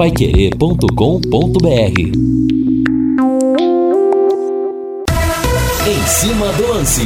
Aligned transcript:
paiquerê.com.br 0.00 2.00
Em 5.86 6.06
cima 6.06 6.50
do 6.54 6.68
lance. 6.68 7.02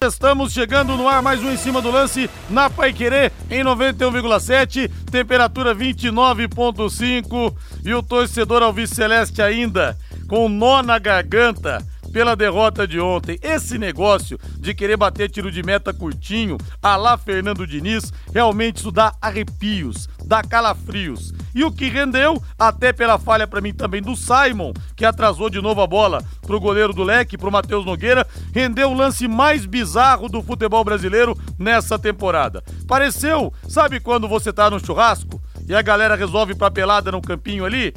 Estamos 0.00 0.52
chegando 0.52 0.96
no 0.96 1.08
ar 1.08 1.20
mais 1.20 1.42
um 1.42 1.50
em 1.50 1.56
cima 1.56 1.82
do 1.82 1.90
lance 1.90 2.30
na 2.48 2.70
Paiquerê 2.70 3.32
em 3.50 3.64
91,7, 3.64 4.88
temperatura 5.10 5.74
29,5 5.74 7.52
e 7.84 7.92
o 7.92 8.00
torcedor 8.00 8.62
Alves 8.62 8.90
Celeste 8.90 9.42
ainda 9.42 9.98
com 10.28 10.48
nó 10.48 10.84
na 10.84 11.00
garganta 11.00 11.84
pela 12.16 12.34
derrota 12.34 12.88
de 12.88 12.98
ontem. 12.98 13.38
Esse 13.42 13.76
negócio 13.76 14.38
de 14.58 14.72
querer 14.72 14.96
bater 14.96 15.28
tiro 15.28 15.52
de 15.52 15.62
meta 15.62 15.92
curtinho, 15.92 16.56
a 16.82 16.96
lá 16.96 17.18
Fernando 17.18 17.66
Diniz, 17.66 18.10
realmente 18.32 18.78
isso 18.78 18.90
dá 18.90 19.12
arrepios, 19.20 20.08
dá 20.24 20.42
calafrios. 20.42 21.34
E 21.54 21.62
o 21.62 21.70
que 21.70 21.90
rendeu, 21.90 22.42
até 22.58 22.90
pela 22.90 23.18
falha 23.18 23.46
para 23.46 23.60
mim 23.60 23.74
também 23.74 24.00
do 24.00 24.16
Simon, 24.16 24.72
que 24.96 25.04
atrasou 25.04 25.50
de 25.50 25.60
novo 25.60 25.82
a 25.82 25.86
bola 25.86 26.24
pro 26.40 26.58
goleiro 26.58 26.94
do 26.94 27.02
Leque, 27.02 27.36
pro 27.36 27.52
Matheus 27.52 27.84
Nogueira, 27.84 28.26
rendeu 28.50 28.92
o 28.92 28.96
lance 28.96 29.28
mais 29.28 29.66
bizarro 29.66 30.26
do 30.26 30.42
futebol 30.42 30.82
brasileiro 30.82 31.38
nessa 31.58 31.98
temporada. 31.98 32.64
Pareceu, 32.88 33.52
sabe 33.68 34.00
quando 34.00 34.26
você 34.26 34.54
tá 34.54 34.70
no 34.70 34.80
churrasco 34.80 35.38
e 35.68 35.74
a 35.74 35.82
galera 35.82 36.16
resolve 36.16 36.54
pra 36.54 36.70
pelada 36.70 37.12
no 37.12 37.20
campinho 37.20 37.66
ali? 37.66 37.92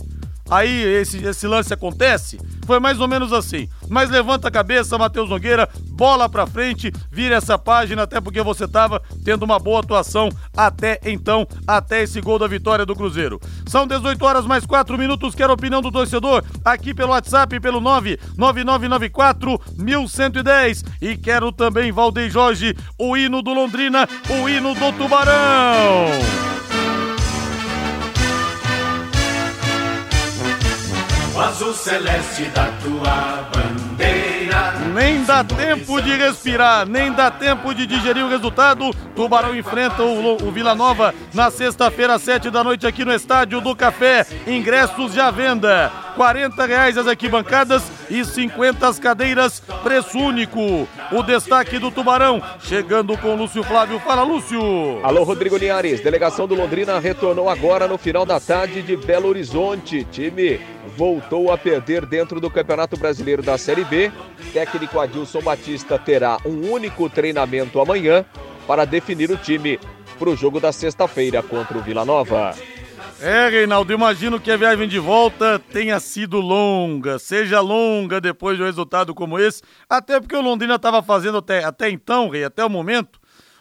Aí 0.50 0.84
esse, 0.84 1.24
esse 1.26 1.48
lance 1.48 1.74
acontece? 1.74 2.40
Foi 2.66 2.80
mais 2.80 3.00
ou 3.00 3.08
menos 3.08 3.32
assim. 3.34 3.68
Mas 3.88 4.10
levanta 4.10 4.48
a 4.48 4.52
cabeça, 4.52 4.98
Matheus 4.98 5.30
Nogueira, 5.30 5.68
bola 5.92 6.30
pra 6.30 6.46
frente, 6.46 6.92
vira 7.12 7.36
essa 7.36 7.58
página, 7.58 8.04
até 8.04 8.22
porque 8.22 8.42
você 8.42 8.68
tava 8.68 9.02
tendo 9.24 9.44
uma 9.44 9.60
boa 9.60 9.80
atuação 9.80 10.30
até 10.56 11.00
então, 11.04 11.48
até 11.68 12.04
esse 12.04 12.22
gol 12.22 12.38
da 12.38 12.48
vitória 12.48 12.86
do 12.86 12.96
Cruzeiro. 12.96 13.40
São 13.68 13.88
18 13.88 14.24
horas 14.24 14.46
mais 14.46 14.66
4 14.66 14.98
minutos, 14.98 15.36
quero 15.36 15.52
a 15.52 15.56
opinião 15.56 15.82
do 15.82 15.92
torcedor 15.92 16.44
aqui 16.64 16.94
pelo 16.94 17.12
WhatsApp, 17.12 17.60
pelo 17.60 17.82
99994 17.82 19.60
1110. 19.78 20.84
E 21.02 21.18
quero 21.18 21.52
também, 21.52 21.92
Valdeir 21.92 22.30
Jorge, 22.30 22.76
o 22.98 23.18
hino 23.18 23.42
do 23.42 23.54
Londrina, 23.54 24.08
o 24.30 24.48
hino 24.48 24.74
do 24.74 24.94
Tubarão. 24.94 26.10
Azul 31.40 31.74
celeste 31.74 32.46
da 32.46 32.66
tua 32.84 33.50
bandeira. 33.54 34.74
Nem 34.94 35.24
dá 35.24 35.44
tempo 35.44 36.02
de 36.02 36.16
respirar, 36.16 36.86
nem 36.86 37.12
dá 37.12 37.32
tempo 37.32 37.74
de 37.74 37.86
digerir 37.88 38.26
o 38.26 38.30
resultado. 38.30 38.92
Tubarão 39.16 39.56
enfrenta 39.56 40.04
o, 40.04 40.36
o 40.44 40.52
Vila 40.52 40.76
Nova 40.76 41.14
na 41.34 41.50
sexta-feira, 41.50 42.16
às 42.16 42.22
sete 42.22 42.50
da 42.50 42.64
noite, 42.64 42.86
aqui 42.86 43.06
no 43.06 43.14
Estádio 43.14 43.62
do 43.62 43.76
Café. 43.76 44.26
Ingressos 44.46 45.14
já 45.14 45.28
à 45.28 45.32
venda. 45.32 45.92
40 46.16 46.66
reais 46.66 46.98
as 46.98 47.08
arquibancadas 47.08 47.84
e 48.10 48.26
50 48.26 48.88
as 48.88 49.00
cadeiras, 49.00 49.60
preço 49.84 50.18
único. 50.18 50.88
O 51.12 51.24
destaque 51.24 51.78
do 51.78 51.92
Tubarão, 51.92 52.42
chegando 52.62 53.18
com 53.18 53.36
Lúcio 53.36 53.64
Flávio. 53.64 54.00
Fala, 54.00 54.24
Lúcio! 54.24 54.60
Alô, 55.04 55.24
Rodrigo 55.24 55.58
Linhares. 55.58 56.02
Delegação 56.02 56.48
do 56.48 56.56
Londrina 56.56 57.00
retornou 57.00 57.50
agora 57.50 57.88
no 57.88 57.98
final 57.98 58.26
da 58.26 58.40
tarde 58.40 58.82
de 58.82 58.98
Belo 58.98 59.30
Horizonte. 59.30 60.04
Time 60.06 60.60
voltou 60.98 61.52
a 61.52 61.58
perder 61.58 62.06
dentro 62.06 62.40
do 62.40 62.50
Campeonato 62.50 62.98
Brasileiro 62.98 63.44
da 63.44 63.58
Série 63.58 63.84
B. 63.84 64.12
Técnico 64.54 65.00
Adilson 65.00 65.42
Batista 65.42 65.98
terá 65.98 66.38
um 66.46 66.72
único 66.72 67.10
treinamento 67.10 67.80
amanhã 67.80 68.26
para 68.68 68.86
definir 68.86 69.32
o 69.32 69.38
time 69.38 69.80
para 70.18 70.30
o 70.30 70.36
jogo 70.36 70.60
da 70.60 70.72
sexta-feira 70.72 71.42
contra 71.42 71.78
o 71.78 71.82
Vila 71.82 72.04
Nova. 72.04 72.54
É, 73.22 73.50
Reinaldo, 73.50 73.92
imagino 73.92 74.40
que 74.40 74.50
a 74.50 74.56
viagem 74.56 74.88
de 74.88 74.98
volta 74.98 75.60
tenha 75.60 76.00
sido 76.00 76.40
longa, 76.40 77.20
seja 77.20 77.60
longa 77.60 78.22
depois 78.22 78.56
de 78.56 78.64
um 78.64 78.66
resultado 78.66 79.14
como 79.14 79.38
esse, 79.38 79.62
até 79.90 80.22
porque 80.22 80.38
o 80.38 80.42
Londrina 80.42 80.76
estava 80.76 81.04
fazendo 81.04 81.40
até, 81.40 81.66
até 81.66 81.90
então, 81.90 82.30
Rei, 82.30 82.46
até 82.46 82.64
o 82.64 82.70
momento, 82.70 83.19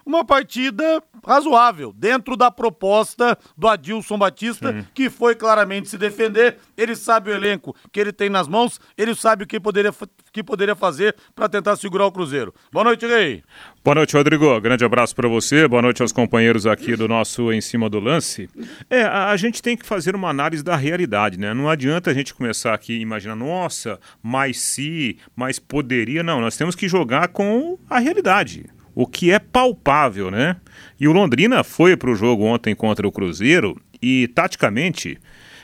uma 0.08 0.24
partida 0.24 1.02
razoável, 1.22 1.92
dentro 1.92 2.34
da 2.34 2.50
proposta 2.50 3.36
do 3.54 3.68
Adilson 3.68 4.16
Batista, 4.16 4.72
Sim. 4.72 4.86
que 4.94 5.10
foi 5.10 5.34
claramente 5.34 5.90
se 5.90 5.98
defender. 5.98 6.56
Ele 6.78 6.96
sabe 6.96 7.30
o 7.30 7.34
elenco 7.34 7.76
que 7.92 8.00
ele 8.00 8.10
tem 8.10 8.30
nas 8.30 8.48
mãos, 8.48 8.80
ele 8.96 9.14
sabe 9.14 9.44
o 9.44 9.46
que 9.46 9.60
poderia, 9.60 9.92
que 10.32 10.42
poderia 10.42 10.74
fazer 10.74 11.14
para 11.34 11.46
tentar 11.46 11.76
segurar 11.76 12.06
o 12.06 12.12
Cruzeiro. 12.12 12.54
Boa 12.72 12.84
noite, 12.84 13.06
Rei. 13.06 13.42
Boa 13.84 13.96
noite, 13.96 14.16
Rodrigo. 14.16 14.58
Grande 14.62 14.82
abraço 14.82 15.14
para 15.14 15.28
você. 15.28 15.68
Boa 15.68 15.82
noite 15.82 16.00
aos 16.00 16.10
companheiros 16.10 16.66
aqui 16.66 16.96
do 16.96 17.06
nosso 17.06 17.52
Em 17.52 17.60
Cima 17.60 17.90
do 17.90 18.00
Lance. 18.00 18.48
É, 18.88 19.02
a, 19.02 19.28
a 19.28 19.36
gente 19.36 19.60
tem 19.60 19.76
que 19.76 19.84
fazer 19.84 20.16
uma 20.16 20.30
análise 20.30 20.64
da 20.64 20.74
realidade, 20.74 21.38
né? 21.38 21.52
Não 21.52 21.68
adianta 21.68 22.10
a 22.10 22.14
gente 22.14 22.32
começar 22.32 22.72
aqui 22.72 22.94
e 22.94 23.02
imaginar, 23.02 23.36
nossa, 23.36 24.00
mas 24.22 24.58
se, 24.58 25.18
mas 25.36 25.58
poderia. 25.58 26.22
Não, 26.22 26.40
nós 26.40 26.56
temos 26.56 26.74
que 26.74 26.88
jogar 26.88 27.28
com 27.28 27.78
a 27.90 27.98
realidade. 27.98 28.77
O 28.98 29.06
que 29.06 29.30
é 29.30 29.38
palpável, 29.38 30.28
né? 30.28 30.56
E 30.98 31.06
o 31.06 31.12
Londrina 31.12 31.62
foi 31.62 31.96
para 31.96 32.10
o 32.10 32.16
jogo 32.16 32.42
ontem 32.42 32.74
contra 32.74 33.06
o 33.06 33.12
Cruzeiro 33.12 33.80
e, 34.02 34.26
taticamente, 34.34 35.16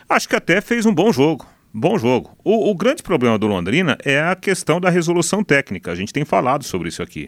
acho 0.08 0.28
que 0.28 0.36
até 0.36 0.60
fez 0.60 0.86
um 0.86 0.94
bom 0.94 1.12
jogo. 1.12 1.44
Bom 1.72 1.98
jogo. 1.98 2.38
O, 2.44 2.70
o 2.70 2.74
grande 2.76 3.02
problema 3.02 3.36
do 3.36 3.48
Londrina 3.48 3.98
é 4.04 4.22
a 4.22 4.36
questão 4.36 4.80
da 4.80 4.88
resolução 4.88 5.42
técnica. 5.42 5.90
A 5.90 5.96
gente 5.96 6.12
tem 6.12 6.24
falado 6.24 6.62
sobre 6.62 6.88
isso 6.88 7.02
aqui. 7.02 7.26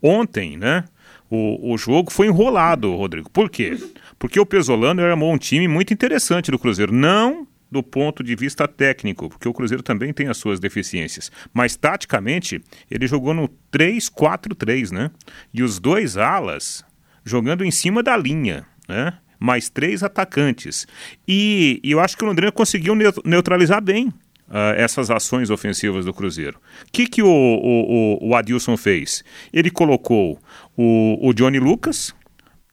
Ontem, 0.00 0.56
né? 0.56 0.84
O, 1.28 1.72
o 1.72 1.76
jogo 1.76 2.12
foi 2.12 2.28
enrolado, 2.28 2.94
Rodrigo. 2.94 3.28
Por 3.28 3.50
quê? 3.50 3.76
Porque 4.20 4.38
o 4.38 4.46
Pesolano 4.46 5.02
armou 5.02 5.34
um 5.34 5.38
time 5.38 5.66
muito 5.66 5.92
interessante 5.92 6.52
do 6.52 6.58
Cruzeiro. 6.58 6.94
Não 6.94 7.48
do 7.72 7.82
ponto 7.82 8.22
de 8.22 8.36
vista 8.36 8.68
técnico, 8.68 9.30
porque 9.30 9.48
o 9.48 9.52
Cruzeiro 9.54 9.82
também 9.82 10.12
tem 10.12 10.28
as 10.28 10.36
suas 10.36 10.60
deficiências. 10.60 11.32
Mas 11.54 11.74
taticamente, 11.74 12.60
ele 12.90 13.06
jogou 13.06 13.32
no 13.32 13.48
3-4-3, 13.72 14.90
né? 14.90 15.10
E 15.54 15.62
os 15.62 15.78
dois 15.78 16.18
alas 16.18 16.84
jogando 17.24 17.64
em 17.64 17.70
cima 17.70 18.02
da 18.02 18.14
linha, 18.14 18.66
né? 18.86 19.14
Mais 19.40 19.70
três 19.70 20.02
atacantes. 20.02 20.86
E, 21.26 21.80
e 21.82 21.90
eu 21.90 21.98
acho 21.98 22.16
que 22.16 22.22
o 22.22 22.26
Londrina 22.26 22.52
conseguiu 22.52 22.94
neu- 22.94 23.12
neutralizar 23.24 23.82
bem 23.82 24.12
ah, 24.48 24.74
essas 24.76 25.10
ações 25.10 25.48
ofensivas 25.48 26.04
do 26.04 26.12
Cruzeiro. 26.12 26.58
O 26.86 26.92
que, 26.92 27.06
que 27.06 27.22
o, 27.22 27.26
o, 27.26 28.18
o, 28.22 28.28
o 28.28 28.36
Adilson 28.36 28.76
fez? 28.76 29.24
Ele 29.50 29.70
colocou 29.70 30.38
o, 30.76 31.18
o 31.26 31.32
Johnny 31.32 31.58
Lucas 31.58 32.14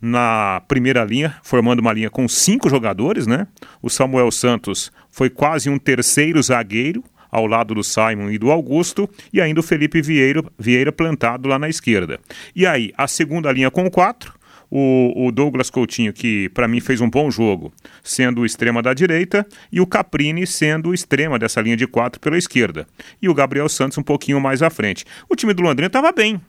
na 0.02 0.62
primeira 0.68 1.04
linha, 1.04 1.36
formando 1.44 1.80
uma 1.80 1.94
linha 1.94 2.10
com 2.10 2.28
cinco 2.28 2.70
jogadores, 2.70 3.28
né? 3.28 3.48
O 3.82 3.90
Samuel 3.90 4.32
Santos 4.32 4.92
foi 5.10 5.30
quase 5.30 5.70
um 5.70 5.78
terceiro 5.78 6.42
zagueiro 6.42 7.04
ao 7.32 7.46
lado 7.46 7.76
do 7.76 7.84
Simon 7.84 8.32
e 8.32 8.38
do 8.38 8.50
Augusto, 8.50 9.10
e 9.32 9.40
ainda 9.40 9.60
o 9.60 9.64
Felipe 9.64 10.02
Vieira, 10.02 10.44
Vieira 10.58 10.92
plantado 10.92 11.48
lá 11.48 11.60
na 11.60 11.70
esquerda. 11.70 12.20
E 12.56 12.66
aí, 12.66 12.92
a 12.98 13.08
segunda 13.08 13.52
linha 13.52 13.70
com 13.70 13.90
quatro, 13.90 14.34
o, 14.72 15.28
o 15.28 15.32
Douglas 15.32 15.70
Coutinho, 15.70 16.14
que 16.14 16.50
para 16.50 16.68
mim 16.68 16.80
fez 16.80 17.02
um 17.02 17.10
bom 17.10 17.30
jogo, 17.30 17.72
sendo 18.04 18.42
o 18.42 18.46
extrema 18.46 18.82
da 18.82 18.94
direita, 18.94 19.46
e 19.72 19.82
o 19.82 19.88
Caprini 19.88 20.46
sendo 20.46 20.90
o 20.90 20.94
extrema 20.94 21.40
dessa 21.40 21.62
linha 21.62 21.78
de 21.78 21.88
quatro 21.88 22.20
pela 22.20 22.38
esquerda. 22.38 22.88
E 23.22 23.28
o 23.30 23.34
Gabriel 23.34 23.70
Santos 23.70 23.98
um 23.98 24.04
pouquinho 24.04 24.40
mais 24.40 24.62
à 24.62 24.70
frente. 24.70 25.06
O 25.30 25.36
time 25.36 25.54
do 25.54 25.62
Londrina 25.62 25.88
estava 25.88 26.12
bem, 26.12 26.40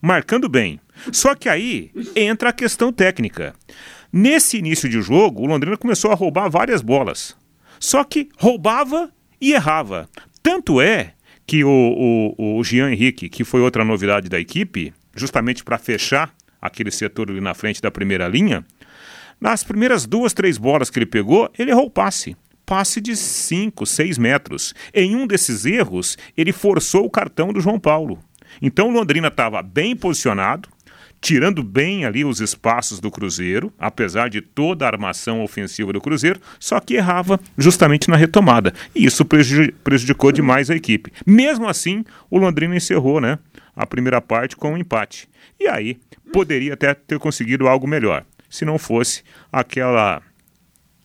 marcando 0.00 0.48
bem. 0.48 0.80
Só 1.12 1.34
que 1.34 1.48
aí 1.48 1.90
entra 2.14 2.50
a 2.50 2.52
questão 2.52 2.92
técnica. 2.92 3.54
Nesse 4.12 4.58
início 4.58 4.88
de 4.88 5.00
jogo, 5.02 5.42
o 5.42 5.46
Londrina 5.46 5.76
começou 5.76 6.10
a 6.10 6.14
roubar 6.14 6.48
várias 6.48 6.80
bolas. 6.80 7.36
Só 7.78 8.02
que 8.04 8.28
roubava 8.38 9.10
e 9.40 9.52
errava. 9.52 10.08
Tanto 10.42 10.80
é 10.80 11.12
que 11.46 11.62
o, 11.64 12.34
o, 12.38 12.58
o 12.58 12.64
Jean 12.64 12.90
Henrique, 12.90 13.28
que 13.28 13.44
foi 13.44 13.60
outra 13.60 13.84
novidade 13.84 14.28
da 14.28 14.40
equipe, 14.40 14.92
justamente 15.14 15.62
para 15.62 15.78
fechar 15.78 16.34
aquele 16.60 16.90
setor 16.90 17.30
ali 17.30 17.40
na 17.40 17.54
frente 17.54 17.80
da 17.80 17.90
primeira 17.90 18.26
linha, 18.26 18.64
nas 19.40 19.62
primeiras 19.62 20.06
duas, 20.06 20.32
três 20.32 20.56
bolas 20.56 20.88
que 20.90 20.98
ele 20.98 21.06
pegou, 21.06 21.50
ele 21.58 21.70
errou 21.70 21.86
o 21.86 21.90
passe. 21.90 22.36
Passe 22.64 23.00
de 23.00 23.14
5, 23.14 23.86
6 23.86 24.18
metros. 24.18 24.74
Em 24.92 25.14
um 25.14 25.26
desses 25.26 25.64
erros, 25.64 26.16
ele 26.36 26.52
forçou 26.52 27.04
o 27.04 27.10
cartão 27.10 27.52
do 27.52 27.60
João 27.60 27.78
Paulo. 27.78 28.18
Então 28.60 28.90
Londrina 28.90 29.28
estava 29.28 29.62
bem 29.62 29.94
posicionado, 29.96 30.68
tirando 31.20 31.62
bem 31.62 32.04
ali 32.04 32.24
os 32.24 32.40
espaços 32.40 33.00
do 33.00 33.10
Cruzeiro, 33.10 33.72
apesar 33.78 34.28
de 34.28 34.40
toda 34.40 34.84
a 34.84 34.88
armação 34.88 35.42
ofensiva 35.42 35.92
do 35.92 36.00
Cruzeiro, 36.00 36.40
só 36.60 36.78
que 36.78 36.94
errava 36.94 37.40
justamente 37.56 38.08
na 38.08 38.16
retomada. 38.16 38.72
E 38.94 39.04
isso 39.04 39.24
prejudi- 39.24 39.72
prejudicou 39.82 40.30
demais 40.30 40.70
a 40.70 40.76
equipe. 40.76 41.12
Mesmo 41.26 41.68
assim, 41.68 42.04
o 42.30 42.38
Londrina 42.38 42.76
encerrou 42.76 43.20
né, 43.20 43.38
a 43.74 43.86
primeira 43.86 44.20
parte 44.20 44.56
com 44.56 44.72
um 44.72 44.76
empate. 44.76 45.28
E 45.58 45.66
aí, 45.66 45.98
poderia 46.32 46.74
até 46.74 46.92
ter 46.94 47.18
conseguido 47.18 47.66
algo 47.66 47.86
melhor, 47.86 48.24
se 48.48 48.64
não 48.64 48.78
fosse 48.78 49.22
aquela 49.50 50.22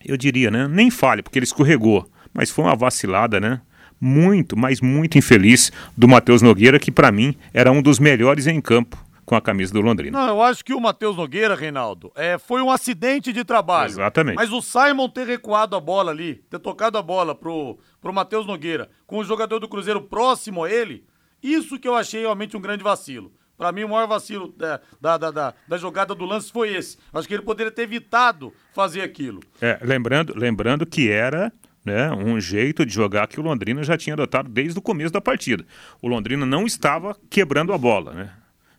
eu 0.04 0.18
diria, 0.18 0.50
né? 0.50 0.68
Nem 0.68 0.90
falha, 0.90 1.22
porque 1.22 1.38
ele 1.38 1.46
escorregou. 1.46 2.10
Mas 2.34 2.50
foi 2.50 2.66
uma 2.66 2.76
vacilada, 2.76 3.40
né? 3.40 3.62
Muito, 4.02 4.58
mas 4.58 4.82
muito 4.82 5.18
infeliz 5.18 5.72
do 5.96 6.08
Matheus 6.08 6.42
Nogueira, 6.42 6.80
que 6.80 6.92
para 6.92 7.12
mim 7.12 7.36
era 7.54 7.72
um 7.72 7.82
dos 7.84 8.00
melhores 8.00 8.48
em 8.48 8.60
campo. 8.60 8.98
com 9.24 9.36
a 9.36 9.42
camisa 9.42 9.72
do 9.72 9.80
Londrina. 9.80 10.20
Não, 10.20 10.28
eu 10.28 10.42
acho 10.42 10.66
que 10.66 10.74
o 10.74 10.80
Matheus 10.82 11.16
Nogueira, 11.16 11.56
Reinaldo, 11.56 12.12
é, 12.16 12.38
foi 12.38 12.62
um 12.62 12.70
acidente 12.70 13.32
de 13.32 13.46
trabalho. 13.46 13.92
Exatamente. 13.92 14.36
Mas 14.36 14.52
o 14.52 14.62
Simon 14.62 15.08
ter 15.08 15.26
recuado 15.26 15.74
a 15.74 15.80
bola 15.80 16.12
ali, 16.12 16.44
ter 16.50 16.60
tocado 16.60 16.98
a 16.98 17.02
bola 17.02 17.34
pro, 17.34 17.78
pro 18.02 18.12
Matheus 18.12 18.46
Nogueira, 18.46 18.90
com 19.08 19.20
o 19.20 19.24
jogador 19.24 19.60
do 19.60 19.70
Cruzeiro 19.70 20.02
próximo 20.02 20.66
a 20.66 20.70
ele, 20.72 21.06
isso 21.42 21.80
que 21.80 21.88
eu 21.88 21.96
achei 21.96 22.22
realmente 22.22 22.58
um 22.58 22.62
grande 22.62 22.84
vacilo. 22.84 23.32
Para 23.58 23.72
mim, 23.72 23.84
o 23.84 23.90
maior 23.90 24.08
vacilo 24.08 24.52
da, 24.58 24.82
da, 25.00 25.18
da, 25.18 25.32
da, 25.32 25.54
da 25.66 25.78
jogada 25.78 26.14
do 26.14 26.26
lance 26.26 26.52
foi 26.52 26.74
esse. 26.76 26.98
Acho 27.14 27.28
que 27.28 27.34
ele 27.36 27.44
poderia 27.44 27.72
ter 27.72 27.84
evitado 27.84 28.52
fazer 28.74 29.02
aquilo. 29.02 29.40
É, 29.62 29.80
lembrando, 29.82 30.34
lembrando 30.36 30.86
que 30.86 31.10
era 31.10 31.54
né, 31.86 32.12
um 32.12 32.40
jeito 32.40 32.86
de 32.86 32.94
jogar 32.94 33.28
que 33.28 33.40
o 33.40 33.44
Londrina 33.44 33.84
já 33.84 33.98
tinha 33.98 34.14
adotado 34.14 34.50
desde 34.50 34.78
o 34.78 34.82
começo 34.82 35.12
da 35.12 35.22
partida. 35.22 35.66
O 36.02 36.08
Londrina 36.08 36.46
não 36.46 36.66
estava 36.66 37.18
quebrando 37.30 37.74
a 37.74 37.78
bola, 37.78 38.14
né? 38.14 38.32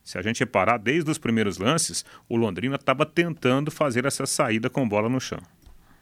Se 0.04 0.18
a 0.18 0.22
gente 0.22 0.40
reparar, 0.40 0.78
desde 0.78 1.08
os 1.10 1.18
primeiros 1.18 1.58
lances, 1.58 2.04
o 2.28 2.36
Londrina 2.36 2.74
estava 2.74 3.06
tentando 3.06 3.70
fazer 3.70 4.04
essa 4.04 4.26
saída 4.26 4.68
com 4.68 4.88
bola 4.88 5.08
no 5.08 5.20
chão. 5.20 5.38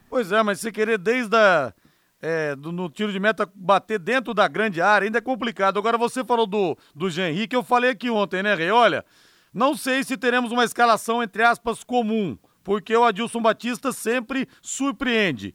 Pois 0.09 0.33
é, 0.33 0.43
mas 0.43 0.61
se 0.61 0.73
querer 0.73 0.99
desde 0.99 1.37
a, 1.37 1.73
é, 2.21 2.57
do, 2.57 2.73
no 2.73 2.89
tiro 2.89 3.13
de 3.13 3.21
meta 3.21 3.49
bater 3.55 3.99
dentro 3.99 4.33
da 4.33 4.49
grande 4.49 4.81
área 4.81 5.07
ainda 5.07 5.19
é 5.19 5.23
complicado. 5.23 5.79
Agora 5.79 5.99
você 5.99 6.25
falou 6.25 6.47
do, 6.47 6.77
do 6.95 7.11
Jean 7.11 7.29
Henrique, 7.29 7.55
eu 7.55 7.63
falei 7.63 7.91
aqui 7.91 8.11
ontem, 8.11 8.43
né, 8.43 8.55
Rei? 8.55 8.71
Olha, 8.71 9.05
não 9.53 9.77
sei 9.77 10.03
se 10.03 10.17
teremos 10.17 10.51
uma 10.51 10.65
escalação, 10.65 11.23
entre 11.23 11.43
aspas, 11.43 11.85
comum, 11.85 12.39
porque 12.65 12.97
o 12.97 13.05
Adilson 13.05 13.41
Batista 13.41 13.93
sempre 13.93 14.49
surpreende. 14.63 15.55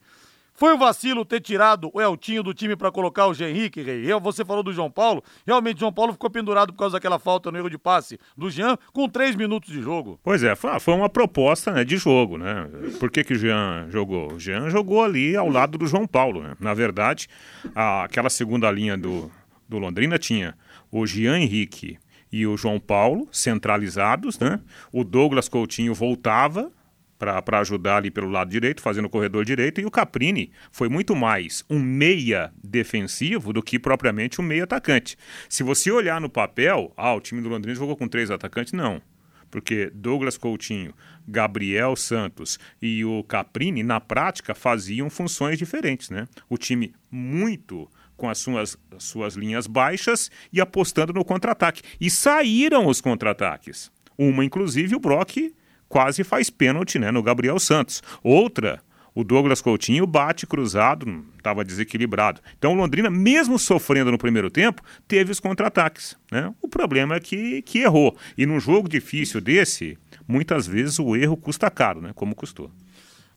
Foi 0.55 0.73
um 0.73 0.77
vacilo 0.77 1.25
ter 1.25 1.41
tirado 1.41 1.91
o 1.93 2.01
Eltinho 2.01 2.41
do 2.41 2.53
time 2.53 2.77
para 2.77 2.89
colocar 2.89 3.27
o 3.27 3.33
Jean 3.33 3.49
Henrique, 3.49 3.81
Rei. 3.81 4.05
Você 4.21 4.45
falou 4.45 4.63
do 4.63 4.71
João 4.71 4.89
Paulo. 4.89 5.21
Realmente, 5.45 5.81
João 5.81 5.91
Paulo 5.91 6.13
ficou 6.13 6.29
pendurado 6.29 6.71
por 6.71 6.79
causa 6.79 6.93
daquela 6.93 7.19
falta 7.19 7.51
no 7.51 7.57
erro 7.57 7.69
de 7.69 7.77
passe 7.77 8.17
do 8.37 8.49
Jean 8.49 8.77
com 8.93 9.09
três 9.09 9.35
minutos 9.35 9.71
de 9.71 9.81
jogo. 9.81 10.17
Pois 10.23 10.43
é, 10.43 10.55
foi 10.55 10.93
uma 10.93 11.09
proposta 11.09 11.71
né, 11.71 11.83
de 11.83 11.97
jogo, 11.97 12.37
né? 12.37 12.69
Por 12.99 13.11
que, 13.11 13.23
que 13.23 13.33
o 13.33 13.37
Jean 13.37 13.87
jogou? 13.89 14.33
O 14.33 14.39
Jean 14.39 14.69
jogou 14.69 15.03
ali 15.03 15.35
ao 15.35 15.49
lado 15.49 15.77
do 15.77 15.87
João 15.87 16.07
Paulo, 16.07 16.41
né? 16.41 16.55
Na 16.59 16.73
verdade, 16.73 17.27
a, 17.75 18.05
aquela 18.05 18.29
segunda 18.29 18.71
linha 18.71 18.97
do, 18.97 19.29
do 19.67 19.77
Londrina 19.77 20.17
tinha 20.17 20.55
o 20.89 21.05
Jean 21.05 21.37
Henrique 21.37 21.97
e 22.31 22.47
o 22.47 22.55
João 22.55 22.79
Paulo 22.79 23.27
centralizados, 23.31 24.39
né? 24.39 24.61
O 24.91 25.03
Douglas 25.03 25.49
Coutinho 25.49 25.93
voltava 25.93 26.71
para 27.17 27.59
ajudar 27.59 27.97
ali 27.97 28.11
pelo 28.11 28.29
lado 28.29 28.49
direito, 28.49 28.81
fazendo 28.81 29.05
o 29.05 29.09
corredor 29.09 29.45
direito, 29.45 29.79
e 29.79 29.85
o 29.85 29.91
Caprini 29.91 30.51
foi 30.71 30.89
muito 30.89 31.15
mais 31.15 31.63
um 31.69 31.79
meia 31.79 32.53
defensivo 32.63 33.53
do 33.53 33.63
que 33.63 33.79
propriamente 33.79 34.41
um 34.41 34.43
meia 34.43 34.65
atacante. 34.65 35.17
Se 35.47 35.63
você 35.63 35.91
olhar 35.91 36.19
no 36.19 36.29
papel, 36.29 36.93
ah, 36.97 37.13
o 37.13 37.21
time 37.21 37.41
do 37.41 37.49
Londrina 37.49 37.75
jogou 37.75 37.95
com 37.95 38.07
três 38.07 38.29
atacantes, 38.29 38.73
não. 38.73 39.01
Porque 39.49 39.89
Douglas 39.93 40.37
Coutinho, 40.37 40.93
Gabriel 41.25 41.95
Santos 41.95 42.59
e 42.81 43.05
o 43.05 43.23
Caprini, 43.23 43.83
na 43.83 44.01
prática, 44.01 44.53
faziam 44.53 45.09
funções 45.09 45.57
diferentes, 45.57 46.09
né? 46.09 46.27
O 46.49 46.57
time 46.57 46.93
muito 47.09 47.89
com 48.17 48.29
as 48.29 48.37
suas, 48.37 48.77
as 48.95 49.03
suas 49.03 49.35
linhas 49.35 49.67
baixas 49.67 50.29
e 50.51 50.59
apostando 50.59 51.13
no 51.13 51.23
contra-ataque. 51.23 51.81
E 52.01 52.09
saíram 52.09 52.87
os 52.87 52.99
contra-ataques. 52.99 53.91
Uma, 54.17 54.43
inclusive, 54.43 54.95
o 54.95 54.99
Brock 54.99 55.53
quase 55.87 56.23
faz 56.23 56.49
pênalti 56.49 56.99
né, 56.99 57.11
no 57.11 57.23
Gabriel 57.23 57.59
Santos. 57.59 58.01
Outra, 58.23 58.81
o 59.15 59.23
Douglas 59.23 59.61
Coutinho 59.61 60.05
bate 60.05 60.45
cruzado, 60.45 61.25
estava 61.37 61.63
desequilibrado. 61.63 62.41
Então 62.57 62.73
o 62.73 62.75
Londrina, 62.75 63.09
mesmo 63.09 63.57
sofrendo 63.57 64.11
no 64.11 64.17
primeiro 64.17 64.49
tempo, 64.51 64.81
teve 65.07 65.31
os 65.31 65.39
contra-ataques. 65.39 66.17
Né? 66.29 66.53
O 66.61 66.67
problema 66.67 67.15
é 67.15 67.19
que, 67.21 67.61
que 67.61 67.79
errou. 67.79 68.17
E 68.37 68.45
num 68.45 68.59
jogo 68.59 68.89
difícil 68.89 69.39
desse, 69.39 69.97
muitas 70.27 70.67
vezes 70.67 70.99
o 70.99 71.15
erro 71.15 71.37
custa 71.37 71.71
caro, 71.71 72.01
né? 72.01 72.11
como 72.13 72.35
custou. 72.35 72.69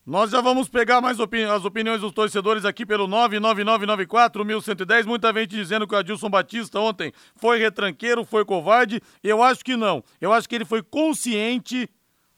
Nós 0.04 0.30
já 0.30 0.40
vamos 0.40 0.68
pegar 0.70 1.00
mais 1.02 1.20
opini 1.20 1.44
as 1.44 1.66
opiniões 1.66 2.00
dos 2.00 2.12
torcedores 2.12 2.64
aqui 2.64 2.86
pelo 2.86 3.06
99994-1110. 3.06 5.04
Muita 5.04 5.32
gente 5.34 5.54
dizendo 5.54 5.86
que 5.86 5.94
o 5.94 5.98
Adilson 5.98 6.30
Batista 6.30 6.80
ontem 6.80 7.12
foi 7.36 7.58
retranqueiro, 7.58 8.24
foi 8.24 8.42
covarde. 8.42 9.02
Eu 9.22 9.42
acho 9.42 9.62
que 9.62 9.76
não. 9.76 10.02
Eu 10.18 10.32
acho 10.32 10.48
que 10.48 10.54
ele 10.54 10.64
foi 10.64 10.82
consciente 10.82 11.86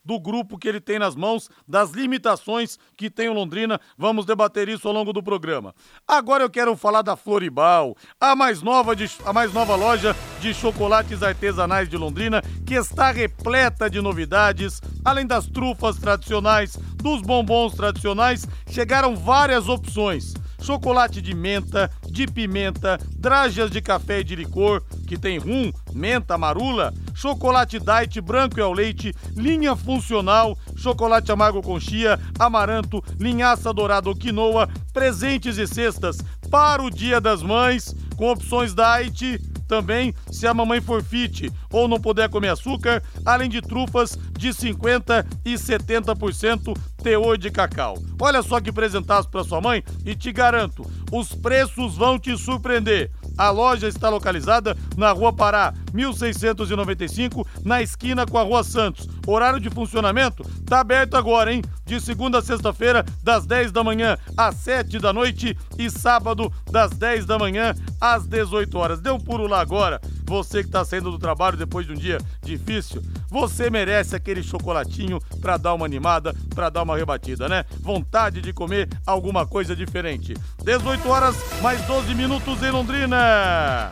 do 0.05 0.19
grupo 0.19 0.59
que 0.59 0.69
ele 0.69 0.81
tem 0.81 0.99
nas 0.99 1.15
mãos, 1.15 1.49
das 1.67 1.91
limitações 1.91 2.79
que 2.97 3.11
tem 3.11 3.29
o 3.29 3.33
Londrina. 3.33 3.81
Vamos 3.97 4.25
debater 4.25 4.69
isso 4.69 4.89
ao 4.89 4.95
longo 4.95 5.13
do 5.13 5.23
programa. 5.23 5.75
Agora 6.07 6.45
eu 6.45 6.51
quero 6.51 6.77
falar 6.77 7.03
da 7.03 7.17
Floribal, 7.17 7.97
a 8.21 8.35
mais 8.35 8.63
nova, 8.63 8.97
de, 8.97 9.11
a 9.25 9.33
mais 9.33 9.53
nova 9.53 9.77
loja 9.77 10.17
de 10.41 10.55
chocolates 10.55 11.23
artesanais 11.23 11.89
de 11.89 11.97
Londrina, 11.97 12.43
que 12.67 12.75
está 12.75 13.11
repleta 13.11 13.91
de 13.91 14.01
novidades. 14.01 14.81
Além 15.05 15.27
das 15.27 15.47
trufas 15.47 15.97
tradicionais, 15.97 16.77
dos 16.97 17.23
bombons 17.23 17.75
tradicionais, 17.75 18.47
chegaram 18.69 19.17
várias 19.17 19.69
opções 19.69 20.35
chocolate 20.61 21.21
de 21.21 21.35
menta, 21.35 21.91
de 22.11 22.27
pimenta, 22.27 22.99
drajas 23.17 23.71
de 23.71 23.81
café 23.81 24.21
e 24.21 24.25
de 24.25 24.37
licor, 24.37 24.83
que 25.07 25.19
tem 25.19 25.39
rum, 25.39 25.73
menta, 25.93 26.37
marula, 26.39 26.93
chocolate 27.15 27.79
diet 27.79 28.21
branco 28.21 28.59
e 28.59 28.63
ao 28.63 28.73
leite, 28.73 29.15
linha 29.37 29.75
funcional, 29.75 30.57
chocolate 30.77 31.33
amargo 31.33 31.63
com 31.63 31.79
chia, 31.79 32.19
amaranto, 32.39 33.03
linhaça 33.19 33.73
dourada 33.73 34.09
ou 34.09 34.17
quinoa, 34.17 34.69
presentes 34.93 35.59
e 35.59 35.67
cestas 35.67 36.19
para 36.51 36.83
o 36.83 36.91
Dia 36.91 37.21
das 37.21 37.43
Mães, 37.43 37.95
com 38.17 38.31
opções 38.31 38.75
diet 38.75 39.41
também, 39.71 40.13
se 40.33 40.49
a 40.49 40.53
mamãe 40.53 40.81
for 40.81 41.01
fit 41.01 41.49
ou 41.73 41.87
não 41.87 42.01
puder 42.01 42.29
comer 42.29 42.49
açúcar, 42.49 43.01
além 43.25 43.49
de 43.49 43.63
trufas 43.63 44.19
de 44.37 44.49
50% 44.49 45.25
e 45.45 45.55
70% 45.55 46.77
teor 47.01 47.39
de 47.39 47.53
cacau. 47.53 47.97
Olha 48.21 48.43
só 48.43 48.61
que 48.61 48.71
apresentaço 48.71 49.29
para 49.31 49.45
sua 49.45 49.61
mãe 49.61 49.85
e 50.05 50.17
te 50.17 50.33
garanto, 50.33 50.85
os 51.11 51.35
preços 51.35 51.97
vão 51.97 52.19
te 52.19 52.37
surpreender. 52.37 53.11
A 53.37 53.51
loja 53.51 53.89
está 53.89 54.09
localizada 54.09 54.77
na 54.97 55.13
Rua 55.13 55.33
Pará, 55.33 55.73
1695, 55.95 57.47
na 57.65 57.81
esquina 57.81 58.27
com 58.27 58.37
a 58.37 58.43
Rua 58.43 58.63
Santos. 58.63 59.09
Horário 59.27 59.61
de 59.61 59.71
funcionamento 59.71 60.43
está 60.61 60.81
aberto 60.81 61.17
agora, 61.17 61.53
hein? 61.53 61.63
De 61.87 62.01
segunda 62.01 62.39
a 62.39 62.43
sexta-feira, 62.43 63.05
das 63.23 63.47
10 63.47 63.73
da 63.73 63.83
manhã 63.83 64.19
às 64.37 64.57
7 64.57 64.99
da 64.99 65.13
noite 65.13 65.57
e 65.79 65.91
sábado, 65.91 66.53
das 66.71 66.91
10 66.91 67.25
da 67.27 67.39
manhã 67.39 67.75
às 68.01 68.27
18 68.27 68.79
horas. 68.79 69.01
Dê 69.01 69.11
um 69.11 69.19
pulo 69.19 69.47
lá 69.47 69.61
agora. 69.61 70.01
Você 70.31 70.63
que 70.63 70.69
está 70.69 70.85
saindo 70.85 71.11
do 71.11 71.19
trabalho 71.19 71.57
depois 71.57 71.85
de 71.85 71.93
um 71.93 71.97
dia 71.97 72.17
difícil, 72.41 73.03
você 73.29 73.69
merece 73.69 74.15
aquele 74.15 74.45
chocolatinho 74.45 75.19
para 75.41 75.57
dar 75.57 75.75
uma 75.75 75.85
animada, 75.85 76.33
para 76.55 76.71
dar 76.71 76.85
uma 76.85 76.97
rebatida, 76.97 77.49
né? 77.49 77.65
Vontade 77.81 78.41
de 78.41 78.53
comer 78.53 78.89
alguma 79.05 79.45
coisa 79.45 79.75
diferente. 79.75 80.35
18 80.63 81.09
horas, 81.09 81.35
mais 81.61 81.85
12 81.85 82.15
minutos 82.15 82.63
em 82.63 82.71
Londrina. 82.71 83.91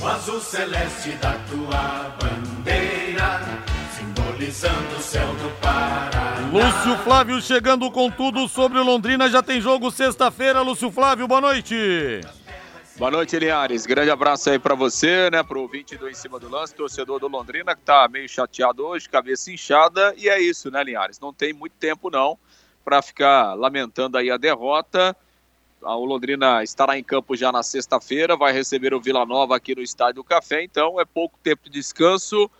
O 0.00 0.06
azul 0.06 0.40
celeste 0.40 1.10
da 1.20 1.34
tua 1.50 2.16
bandeira, 2.18 2.45
simbolizando 4.36 4.96
o 4.96 5.00
céu 5.00 5.26
do 5.36 5.60
Paraná. 5.60 6.50
Lúcio 6.52 6.98
Flávio 7.02 7.40
chegando 7.40 7.90
com 7.90 8.10
tudo 8.10 8.46
sobre 8.46 8.78
o 8.78 8.84
Londrina. 8.84 9.30
Já 9.30 9.42
tem 9.42 9.60
jogo 9.60 9.90
sexta-feira. 9.90 10.60
Lúcio 10.60 10.90
Flávio, 10.90 11.26
boa 11.26 11.40
noite. 11.40 12.20
Boa 12.98 13.10
noite, 13.10 13.38
Linhares. 13.38 13.86
Grande 13.86 14.10
abraço 14.10 14.50
aí 14.50 14.58
para 14.58 14.74
você, 14.74 15.30
né, 15.30 15.42
pro 15.42 15.60
ouvinte 15.60 15.96
do 15.96 16.08
Em 16.08 16.14
Cima 16.14 16.38
do 16.38 16.50
Lance, 16.50 16.74
torcedor 16.74 17.18
do 17.18 17.28
Londrina, 17.28 17.74
que 17.74 17.82
tá 17.82 18.06
meio 18.08 18.28
chateado 18.28 18.86
hoje, 18.86 19.08
cabeça 19.08 19.50
inchada, 19.50 20.14
e 20.16 20.28
é 20.28 20.40
isso, 20.40 20.70
né, 20.70 20.82
Linhares? 20.82 21.20
Não 21.20 21.32
tem 21.32 21.52
muito 21.52 21.74
tempo, 21.78 22.10
não, 22.10 22.38
para 22.84 23.02
ficar 23.02 23.54
lamentando 23.54 24.16
aí 24.16 24.30
a 24.30 24.38
derrota. 24.38 25.14
O 25.82 26.04
Londrina 26.06 26.62
estará 26.62 26.98
em 26.98 27.04
campo 27.04 27.36
já 27.36 27.52
na 27.52 27.62
sexta-feira, 27.62 28.34
vai 28.34 28.52
receber 28.52 28.94
o 28.94 29.00
Vila 29.00 29.26
Nova 29.26 29.56
aqui 29.56 29.74
no 29.74 29.82
Estádio 29.82 30.16
do 30.16 30.24
Café, 30.24 30.62
então 30.62 30.98
é 30.98 31.04
pouco 31.04 31.38
tempo 31.42 31.64
de 31.64 31.70
descanso, 31.70 32.50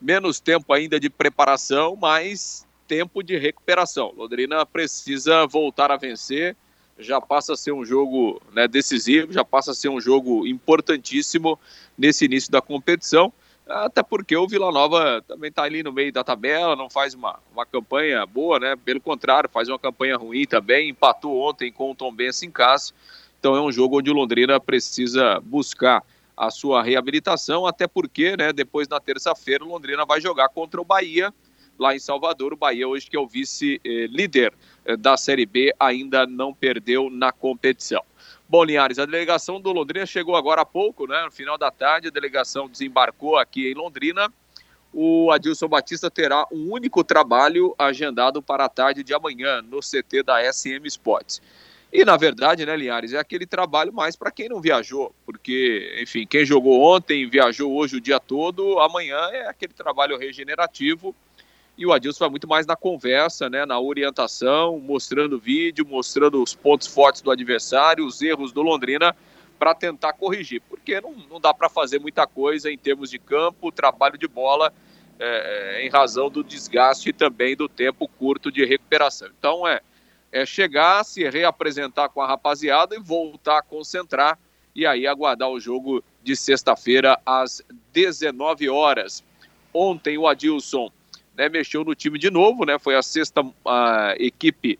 menos 0.00 0.40
tempo 0.40 0.72
ainda 0.72 0.98
de 0.98 1.10
preparação, 1.10 1.96
mas 1.96 2.66
tempo 2.86 3.22
de 3.22 3.36
recuperação. 3.36 4.12
Londrina 4.16 4.64
precisa 4.64 5.46
voltar 5.46 5.90
a 5.90 5.96
vencer, 5.96 6.56
já 6.98 7.20
passa 7.20 7.52
a 7.52 7.56
ser 7.56 7.72
um 7.72 7.84
jogo 7.84 8.40
né, 8.52 8.66
decisivo, 8.66 9.32
já 9.32 9.44
passa 9.44 9.72
a 9.72 9.74
ser 9.74 9.88
um 9.88 10.00
jogo 10.00 10.46
importantíssimo 10.46 11.58
nesse 11.96 12.24
início 12.24 12.50
da 12.50 12.60
competição, 12.60 13.32
até 13.66 14.02
porque 14.02 14.34
o 14.34 14.48
Vila 14.48 14.72
Nova 14.72 15.22
também 15.28 15.50
está 15.50 15.62
ali 15.62 15.82
no 15.82 15.92
meio 15.92 16.10
da 16.10 16.24
tabela, 16.24 16.74
não 16.74 16.88
faz 16.88 17.12
uma, 17.12 17.38
uma 17.52 17.66
campanha 17.66 18.24
boa, 18.24 18.58
né? 18.58 18.74
Pelo 18.76 19.00
contrário, 19.00 19.50
faz 19.50 19.68
uma 19.68 19.78
campanha 19.78 20.16
ruim 20.16 20.46
também, 20.46 20.88
empatou 20.88 21.38
ontem 21.38 21.70
com 21.70 21.90
o 21.90 21.94
Tom 21.94 22.12
Benz 22.12 22.42
em 22.42 22.50
casa, 22.50 22.92
então 23.38 23.54
é 23.54 23.60
um 23.60 23.70
jogo 23.70 23.98
onde 23.98 24.10
o 24.10 24.14
Londrina 24.14 24.58
precisa 24.58 25.38
buscar 25.40 26.02
a 26.38 26.50
sua 26.50 26.82
reabilitação, 26.82 27.66
até 27.66 27.86
porque, 27.88 28.36
né, 28.36 28.52
depois 28.52 28.86
na 28.86 29.00
terça-feira 29.00 29.64
Londrina 29.64 30.06
vai 30.06 30.20
jogar 30.20 30.48
contra 30.48 30.80
o 30.80 30.84
Bahia, 30.84 31.34
lá 31.78 31.94
em 31.94 31.98
Salvador. 31.98 32.52
O 32.52 32.56
Bahia, 32.56 32.86
hoje, 32.86 33.08
que 33.08 33.16
é 33.16 33.20
o 33.20 33.26
vice-líder 33.26 34.52
eh, 34.84 34.96
da 34.96 35.16
Série 35.16 35.46
B, 35.46 35.74
ainda 35.78 36.26
não 36.26 36.54
perdeu 36.54 37.10
na 37.10 37.32
competição. 37.32 38.02
Bom, 38.48 38.64
Linhares, 38.64 38.98
a 38.98 39.04
delegação 39.04 39.60
do 39.60 39.72
Londrina 39.72 40.06
chegou 40.06 40.34
agora 40.34 40.62
há 40.62 40.64
pouco, 40.64 41.06
né? 41.06 41.22
No 41.24 41.30
final 41.30 41.58
da 41.58 41.70
tarde, 41.70 42.08
a 42.08 42.10
delegação 42.10 42.68
desembarcou 42.68 43.36
aqui 43.36 43.70
em 43.70 43.74
Londrina. 43.74 44.32
O 44.92 45.30
Adilson 45.30 45.68
Batista 45.68 46.10
terá 46.10 46.46
um 46.50 46.72
único 46.72 47.04
trabalho 47.04 47.74
agendado 47.78 48.40
para 48.42 48.64
a 48.64 48.68
tarde 48.68 49.04
de 49.04 49.12
amanhã 49.12 49.60
no 49.60 49.80
CT 49.80 50.22
da 50.22 50.40
SM 50.50 50.86
Sports. 50.86 51.42
E, 51.92 52.04
na 52.04 52.16
verdade, 52.16 52.66
né, 52.66 52.76
Linhares, 52.76 53.14
é 53.14 53.18
aquele 53.18 53.46
trabalho 53.46 53.92
mais 53.92 54.14
para 54.14 54.30
quem 54.30 54.48
não 54.48 54.60
viajou, 54.60 55.14
porque, 55.24 55.98
enfim, 56.02 56.26
quem 56.26 56.44
jogou 56.44 56.82
ontem, 56.82 57.28
viajou 57.28 57.74
hoje 57.74 57.96
o 57.96 58.00
dia 58.00 58.20
todo, 58.20 58.78
amanhã 58.78 59.18
é 59.32 59.48
aquele 59.48 59.72
trabalho 59.72 60.18
regenerativo 60.18 61.14
e 61.78 61.86
o 61.86 61.92
Adilson 61.92 62.18
vai 62.24 62.30
muito 62.30 62.48
mais 62.48 62.66
na 62.66 62.74
conversa, 62.74 63.48
né, 63.48 63.64
na 63.64 63.78
orientação, 63.78 64.80
mostrando 64.80 65.38
vídeo, 65.38 65.86
mostrando 65.86 66.42
os 66.42 66.52
pontos 66.52 66.88
fortes 66.88 67.22
do 67.22 67.30
adversário, 67.30 68.04
os 68.04 68.20
erros 68.20 68.50
do 68.50 68.62
Londrina, 68.62 69.14
para 69.58 69.74
tentar 69.76 70.12
corrigir. 70.12 70.60
Porque 70.68 71.00
não, 71.00 71.14
não 71.30 71.40
dá 71.40 71.54
para 71.54 71.68
fazer 71.68 72.00
muita 72.00 72.26
coisa 72.26 72.70
em 72.70 72.76
termos 72.76 73.08
de 73.10 73.18
campo, 73.18 73.70
trabalho 73.70 74.18
de 74.18 74.26
bola, 74.26 74.72
é, 75.20 75.78
é, 75.78 75.86
em 75.86 75.88
razão 75.88 76.28
do 76.28 76.42
desgaste 76.42 77.10
e 77.10 77.12
também 77.12 77.54
do 77.54 77.68
tempo 77.68 78.08
curto 78.08 78.50
de 78.50 78.64
recuperação. 78.64 79.28
Então 79.38 79.66
é, 79.66 79.80
é 80.32 80.44
chegar, 80.44 81.04
se 81.04 81.28
reapresentar 81.28 82.08
com 82.08 82.20
a 82.20 82.26
rapaziada 82.26 82.94
e 82.94 82.98
voltar 82.98 83.58
a 83.58 83.62
concentrar 83.62 84.38
e 84.74 84.86
aí 84.86 85.06
aguardar 85.06 85.48
o 85.48 85.58
jogo 85.58 86.04
de 86.22 86.36
sexta-feira 86.36 87.18
às 87.24 87.62
19 87.92 88.68
horas. 88.68 89.24
Ontem 89.72 90.18
o 90.18 90.26
Adilson 90.26 90.90
né, 91.36 91.48
mexeu 91.48 91.84
no 91.84 91.94
time 91.94 92.18
de 92.18 92.30
novo, 92.30 92.64
né, 92.64 92.78
foi 92.78 92.94
a 92.94 93.02
sexta 93.02 93.44
a 93.64 94.14
equipe 94.18 94.78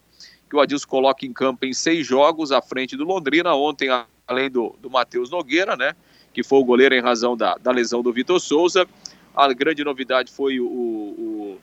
que 0.48 0.56
o 0.56 0.60
Adilson 0.60 0.88
coloca 0.88 1.26
em 1.26 1.32
campo 1.32 1.66
em 1.66 1.72
seis 1.72 2.06
jogos 2.06 2.52
à 2.52 2.62
frente 2.62 2.96
do 2.96 3.04
Londrina. 3.04 3.54
Ontem, 3.54 3.88
além 4.26 4.50
do, 4.50 4.74
do 4.80 4.88
Matheus 4.88 5.30
Nogueira, 5.30 5.76
né, 5.76 5.94
que 6.32 6.42
foi 6.42 6.58
o 6.58 6.64
goleiro 6.64 6.94
em 6.94 7.00
razão 7.00 7.36
da, 7.36 7.56
da 7.56 7.70
lesão 7.70 8.02
do 8.02 8.12
Vitor 8.12 8.40
Souza, 8.40 8.86
a 9.34 9.52
grande 9.52 9.84
novidade 9.84 10.32
foi 10.32 10.58
o, 10.58 10.66
o, 10.66 11.58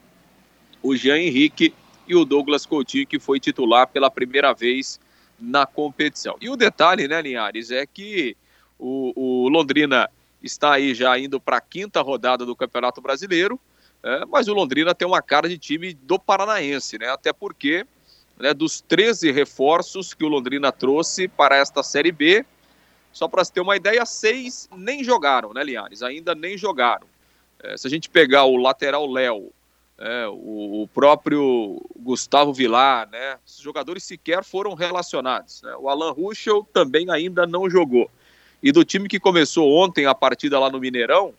o 0.84 0.96
Jean 0.96 1.18
Henrique 1.18 1.74
e 2.08 2.16
o 2.16 2.26
Douglas 2.26 2.66
Coutinho, 2.66 3.08
que 3.08 3.20
foi 3.20 3.40
titular 3.40 3.88
pela 3.88 4.10
primeira 4.12 4.54
vez 4.54 5.00
na 5.40 5.66
competição. 5.66 6.36
E 6.40 6.50
o 6.50 6.56
detalhe, 6.56 7.08
né, 7.08 7.22
Linhares, 7.22 7.72
é 7.72 7.86
que 7.86 8.36
o, 8.80 9.14
o 9.16 9.50
Londrina 9.50 10.10
está 10.42 10.74
aí 10.74 10.94
já 10.94 11.18
indo 11.18 11.40
para 11.40 11.58
a 11.58 11.62
quinta 11.62 12.02
rodada 12.02 12.46
do 12.46 12.56
Campeonato 12.56 13.02
Brasileiro. 13.02 13.60
É, 14.04 14.24
mas 14.26 14.48
o 14.48 14.54
Londrina 14.54 14.94
tem 14.94 15.08
uma 15.08 15.22
cara 15.22 15.50
de 15.50 15.58
time 15.58 15.94
do 15.94 16.20
Paranaense, 16.20 17.00
né? 17.00 17.10
Até 17.10 17.34
porque 17.34 17.86
né, 18.38 18.54
dos 18.54 18.82
13 18.82 19.32
reforços 19.32 20.14
que 20.14 20.24
o 20.24 20.28
Londrina 20.28 20.72
trouxe 20.72 21.28
para 21.28 21.58
esta 21.58 21.82
Série 21.82 22.12
B, 22.12 22.46
só 23.12 23.28
para 23.28 23.44
se 23.44 23.52
ter 23.52 23.62
uma 23.62 23.76
ideia, 23.76 24.06
seis 24.06 24.70
nem 24.76 25.04
jogaram, 25.04 25.54
né, 25.54 25.64
Liares? 25.64 26.04
Ainda 26.04 26.36
nem 26.36 26.58
jogaram. 26.58 27.08
É, 27.64 27.78
se 27.78 27.88
a 27.88 27.90
gente 27.90 28.10
pegar 28.10 28.44
o 28.44 28.58
lateral 28.58 29.10
Léo, 29.10 29.52
é, 29.98 30.28
o, 30.28 30.84
o, 30.84 30.88
próprio 30.88 31.82
Gustavo 31.98 32.54
Vilar, 32.54 33.10
né? 33.10 33.38
Os 33.46 33.58
jogadores 33.58 34.04
sequer 34.04 34.44
foram 34.44 34.74
relacionados. 34.74 35.62
Né? 35.62 35.74
O 35.80 35.90
Alan 35.90 36.12
Ruschel 36.12 36.68
também 36.74 37.10
ainda 37.10 37.48
não 37.48 37.70
jogou. 37.70 38.10
E 38.62 38.72
do 38.72 38.84
time 38.84 39.08
que 39.08 39.20
começou 39.20 39.72
ontem 39.72 40.06
a 40.06 40.14
partida 40.14 40.60
lá 40.60 40.70
no 40.70 40.80
Mineirão, 40.80 41.34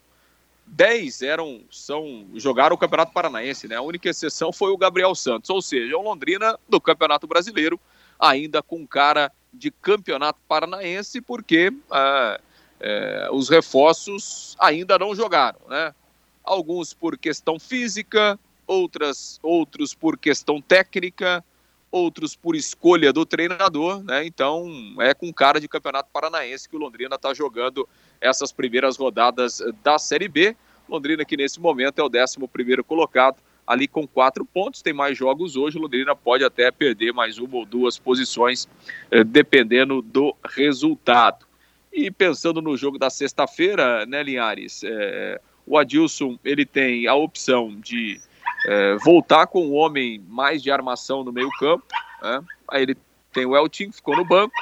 10 0.66 1.22
eram, 1.22 1.60
são, 1.70 2.26
jogaram 2.34 2.74
o 2.74 2.78
Campeonato 2.78 3.12
Paranaense, 3.12 3.68
né? 3.68 3.76
A 3.76 3.82
única 3.82 4.08
exceção 4.08 4.52
foi 4.52 4.70
o 4.72 4.76
Gabriel 4.76 5.14
Santos, 5.14 5.50
ou 5.50 5.62
seja, 5.62 5.96
o 5.96 6.02
Londrina 6.02 6.58
do 6.68 6.80
Campeonato 6.80 7.26
Brasileiro, 7.26 7.78
ainda 8.18 8.62
com 8.62 8.86
cara 8.86 9.30
de 9.52 9.70
Campeonato 9.70 10.40
Paranaense, 10.48 11.20
porque 11.20 11.72
ah, 11.90 12.40
é, 12.80 13.28
os 13.30 13.48
reforços 13.48 14.56
ainda 14.58 14.98
não 14.98 15.14
jogaram, 15.14 15.60
né? 15.68 15.94
Alguns 16.42 16.92
por 16.92 17.16
questão 17.16 17.58
física, 17.58 18.38
outras, 18.66 19.38
outros 19.42 19.94
por 19.94 20.18
questão 20.18 20.60
técnica, 20.60 21.44
outros 21.90 22.34
por 22.34 22.56
escolha 22.56 23.12
do 23.12 23.24
treinador, 23.24 24.02
né? 24.02 24.24
Então 24.26 24.68
é 25.00 25.14
com 25.14 25.32
cara 25.32 25.60
de 25.60 25.68
Campeonato 25.68 26.10
Paranaense 26.12 26.68
que 26.68 26.76
o 26.76 26.78
Londrina 26.78 27.16
está 27.16 27.32
jogando 27.32 27.88
essas 28.20 28.52
primeiras 28.52 28.96
rodadas 28.96 29.62
da 29.82 29.98
Série 29.98 30.28
B. 30.28 30.56
Londrina, 30.88 31.24
que 31.24 31.36
nesse 31.36 31.60
momento 31.60 32.00
é 32.00 32.04
o 32.04 32.06
11 32.06 32.82
colocado, 32.84 33.36
ali 33.66 33.88
com 33.88 34.06
quatro 34.06 34.44
pontos. 34.44 34.82
Tem 34.82 34.92
mais 34.92 35.18
jogos 35.18 35.56
hoje. 35.56 35.78
Londrina 35.78 36.14
pode 36.14 36.44
até 36.44 36.70
perder 36.70 37.12
mais 37.12 37.38
uma 37.38 37.56
ou 37.56 37.66
duas 37.66 37.98
posições, 37.98 38.68
eh, 39.10 39.24
dependendo 39.24 40.00
do 40.00 40.34
resultado. 40.44 41.46
E 41.92 42.10
pensando 42.10 42.60
no 42.60 42.76
jogo 42.76 42.98
da 42.98 43.10
sexta-feira, 43.10 44.04
né, 44.06 44.22
Linhares? 44.22 44.82
É, 44.84 45.40
o 45.66 45.76
Adilson 45.78 46.38
ele 46.44 46.64
tem 46.64 47.06
a 47.06 47.14
opção 47.14 47.74
de 47.80 48.20
é, 48.66 48.96
voltar 48.96 49.46
com 49.46 49.66
o 49.68 49.72
homem 49.72 50.22
mais 50.28 50.60
de 50.60 50.70
armação 50.70 51.22
no 51.22 51.32
meio-campo. 51.32 51.86
Né? 52.20 52.44
Aí 52.68 52.82
ele 52.82 52.96
tem 53.32 53.46
o 53.46 53.56
Eltin, 53.56 53.90
que 53.90 53.96
ficou 53.96 54.16
no 54.16 54.24
banco. 54.24 54.54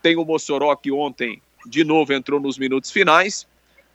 Tem 0.00 0.16
o 0.16 0.24
Mossoró, 0.24 0.74
que 0.76 0.92
ontem 0.92 1.42
de 1.66 1.84
novo 1.84 2.12
entrou 2.12 2.40
nos 2.40 2.58
minutos 2.58 2.90
finais, 2.90 3.46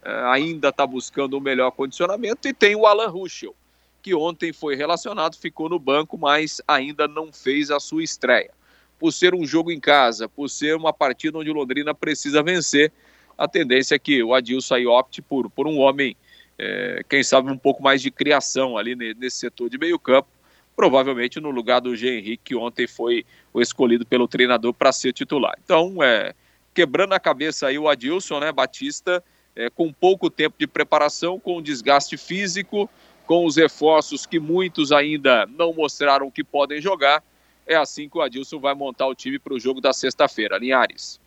é, 0.03 0.11
ainda 0.25 0.69
está 0.69 0.85
buscando 0.85 1.37
um 1.37 1.41
melhor 1.41 1.71
condicionamento, 1.71 2.47
e 2.47 2.53
tem 2.53 2.75
o 2.75 2.85
Alan 2.85 3.07
Ruschel, 3.07 3.55
que 4.01 4.13
ontem 4.13 4.53
foi 4.53 4.75
relacionado, 4.75 5.37
ficou 5.37 5.69
no 5.69 5.79
banco, 5.79 6.17
mas 6.17 6.61
ainda 6.67 7.07
não 7.07 7.31
fez 7.31 7.71
a 7.71 7.79
sua 7.79 8.03
estreia. 8.03 8.51
Por 8.99 9.11
ser 9.11 9.35
um 9.35 9.45
jogo 9.45 9.71
em 9.71 9.79
casa, 9.79 10.27
por 10.27 10.49
ser 10.49 10.75
uma 10.75 10.93
partida 10.93 11.37
onde 11.37 11.49
o 11.49 11.53
Londrina 11.53 11.93
precisa 11.93 12.41
vencer, 12.41 12.91
a 13.37 13.47
tendência 13.47 13.95
é 13.95 13.99
que 13.99 14.23
o 14.23 14.33
Adilson 14.33 14.75
aí 14.75 14.87
opte 14.87 15.21
por, 15.21 15.49
por 15.49 15.67
um 15.67 15.77
homem, 15.77 16.15
é, 16.57 17.03
quem 17.07 17.23
sabe, 17.23 17.51
um 17.51 17.57
pouco 17.57 17.83
mais 17.83 18.01
de 18.01 18.09
criação 18.09 18.77
ali 18.77 18.95
nesse 18.95 19.37
setor 19.37 19.69
de 19.69 19.77
meio 19.77 19.99
campo, 19.99 20.27
provavelmente 20.75 21.39
no 21.39 21.49
lugar 21.49 21.81
do 21.81 21.95
G. 21.95 22.17
Henrique, 22.17 22.41
que 22.45 22.55
ontem 22.55 22.87
foi 22.87 23.25
o 23.53 23.61
escolhido 23.61 24.05
pelo 24.05 24.27
treinador 24.27 24.73
para 24.73 24.91
ser 24.91 25.13
titular. 25.13 25.57
Então, 25.63 26.01
é, 26.01 26.33
quebrando 26.73 27.13
a 27.13 27.19
cabeça 27.19 27.67
aí 27.67 27.77
o 27.77 27.89
Adilson, 27.89 28.39
né, 28.39 28.51
Batista, 28.51 29.23
é, 29.55 29.69
com 29.69 29.91
pouco 29.91 30.29
tempo 30.29 30.55
de 30.59 30.67
preparação, 30.67 31.39
com 31.39 31.61
desgaste 31.61 32.15
físico, 32.17 32.89
com 33.25 33.45
os 33.45 33.55
reforços 33.55 34.25
que 34.25 34.39
muitos 34.39 34.91
ainda 34.91 35.45
não 35.47 35.73
mostraram 35.73 36.29
que 36.29 36.43
podem 36.43 36.79
jogar. 36.79 37.23
É 37.65 37.75
assim 37.75 38.07
que 38.07 38.17
o 38.17 38.21
Adilson 38.21 38.59
vai 38.59 38.73
montar 38.73 39.07
o 39.07 39.15
time 39.15 39.37
para 39.37 39.53
o 39.53 39.59
jogo 39.59 39.81
da 39.81 39.91
sexta-feira. 39.91 40.57
Linhares. 40.57 41.19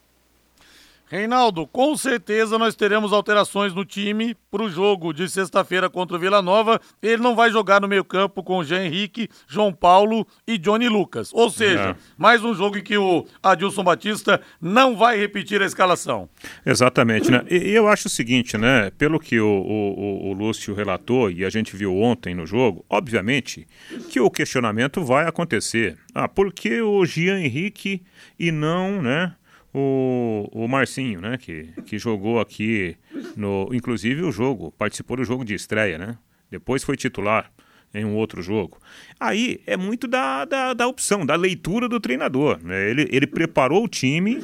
Reinaldo, 1.11 1.67
com 1.67 1.97
certeza 1.97 2.57
nós 2.57 2.77
teremos 2.77 3.13
alterações 3.13 3.75
no 3.75 3.85
time 3.85 4.37
para 4.49 4.63
o 4.63 4.71
jogo 4.71 5.13
de 5.13 5.29
sexta-feira 5.29 5.91
contra 5.91 6.17
o 6.17 6.21
Vila 6.21 6.41
Nova. 6.41 6.81
Ele 7.03 7.21
não 7.21 7.35
vai 7.35 7.51
jogar 7.51 7.81
no 7.81 7.89
meio-campo 7.89 8.45
com 8.45 8.63
Jean 8.63 8.85
Henrique, 8.85 9.29
João 9.49 9.73
Paulo 9.73 10.25
e 10.47 10.57
Johnny 10.57 10.89
Lucas. 10.89 11.33
Ou 11.35 11.51
seja, 11.51 11.81
é. 11.81 11.97
mais 12.17 12.45
um 12.45 12.55
jogo 12.55 12.79
em 12.79 12.83
que 12.85 12.97
o 12.97 13.27
Adilson 13.43 13.83
Batista 13.83 14.41
não 14.61 14.97
vai 14.97 15.19
repetir 15.19 15.61
a 15.61 15.67
escalação. 15.67 16.29
Exatamente, 16.65 17.29
né? 17.29 17.43
E 17.51 17.73
eu 17.73 17.89
acho 17.89 18.07
o 18.07 18.11
seguinte, 18.11 18.57
né? 18.57 18.93
Pelo 18.97 19.19
que 19.19 19.41
o, 19.41 19.49
o, 19.49 20.29
o 20.29 20.33
Lúcio 20.33 20.77
relatou 20.77 21.29
e 21.29 21.45
a 21.45 21.51
gente 21.51 21.75
viu 21.75 21.97
ontem 21.97 22.37
no 22.37 22.47
jogo, 22.47 22.85
obviamente 22.89 23.67
que 24.11 24.21
o 24.21 24.31
questionamento 24.31 25.05
vai 25.05 25.27
acontecer. 25.27 25.99
Ah, 26.15 26.29
por 26.29 26.53
que 26.53 26.81
o 26.81 27.05
Jean 27.05 27.41
Henrique 27.41 28.01
e 28.39 28.53
não, 28.53 29.03
né? 29.03 29.35
O, 29.73 30.49
o 30.53 30.69
Marcinho, 30.69 31.21
né, 31.21 31.39
que, 31.39 31.69
que 31.87 31.99
jogou 31.99 32.41
aqui, 32.41 32.97
no, 33.37 33.69
inclusive 33.73 34.23
o 34.23 34.33
jogo, 34.33 34.73
participou 34.73 35.17
do 35.17 35.25
jogo 35.25 35.45
de 35.45 35.55
estreia, 35.55 35.97
né? 35.97 36.19
Depois 36.51 36.83
foi 36.83 36.97
titular 36.97 37.51
em 37.95 38.05
um 38.05 38.15
outro 38.15 38.43
jogo. 38.43 38.79
Aí 39.19 39.61
é 39.67 39.77
muito 39.77 40.07
da, 40.07 40.45
da, 40.45 40.75
da 40.75 40.87
opção, 40.87 41.25
da 41.25 41.35
leitura 41.35 41.89
do 41.89 42.01
treinador. 42.01 42.59
Né? 42.63 42.91
Ele, 42.91 43.09
ele 43.11 43.27
preparou 43.27 43.85
o 43.85 43.89
time 43.89 44.43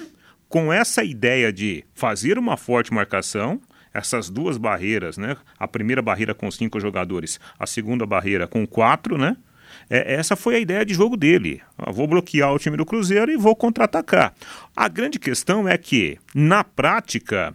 com 0.48 0.72
essa 0.72 1.02
ideia 1.04 1.52
de 1.52 1.84
fazer 1.94 2.38
uma 2.38 2.56
forte 2.56 2.92
marcação, 2.92 3.60
essas 3.92 4.28
duas 4.28 4.58
barreiras, 4.58 5.16
né? 5.16 5.36
A 5.58 5.66
primeira 5.66 6.02
barreira 6.02 6.34
com 6.34 6.50
cinco 6.50 6.78
jogadores, 6.78 7.40
a 7.58 7.66
segunda 7.66 8.04
barreira 8.04 8.46
com 8.46 8.66
quatro, 8.66 9.16
né? 9.16 9.36
É, 9.88 10.14
essa 10.14 10.34
foi 10.34 10.56
a 10.56 10.58
ideia 10.58 10.84
de 10.84 10.94
jogo 10.94 11.16
dele. 11.16 11.62
Eu 11.86 11.92
vou 11.92 12.06
bloquear 12.06 12.52
o 12.52 12.58
time 12.58 12.76
do 12.76 12.86
Cruzeiro 12.86 13.30
e 13.30 13.36
vou 13.36 13.54
contra-atacar. 13.54 14.34
A 14.74 14.88
grande 14.88 15.18
questão 15.18 15.68
é 15.68 15.78
que, 15.78 16.18
na 16.34 16.64
prática, 16.64 17.54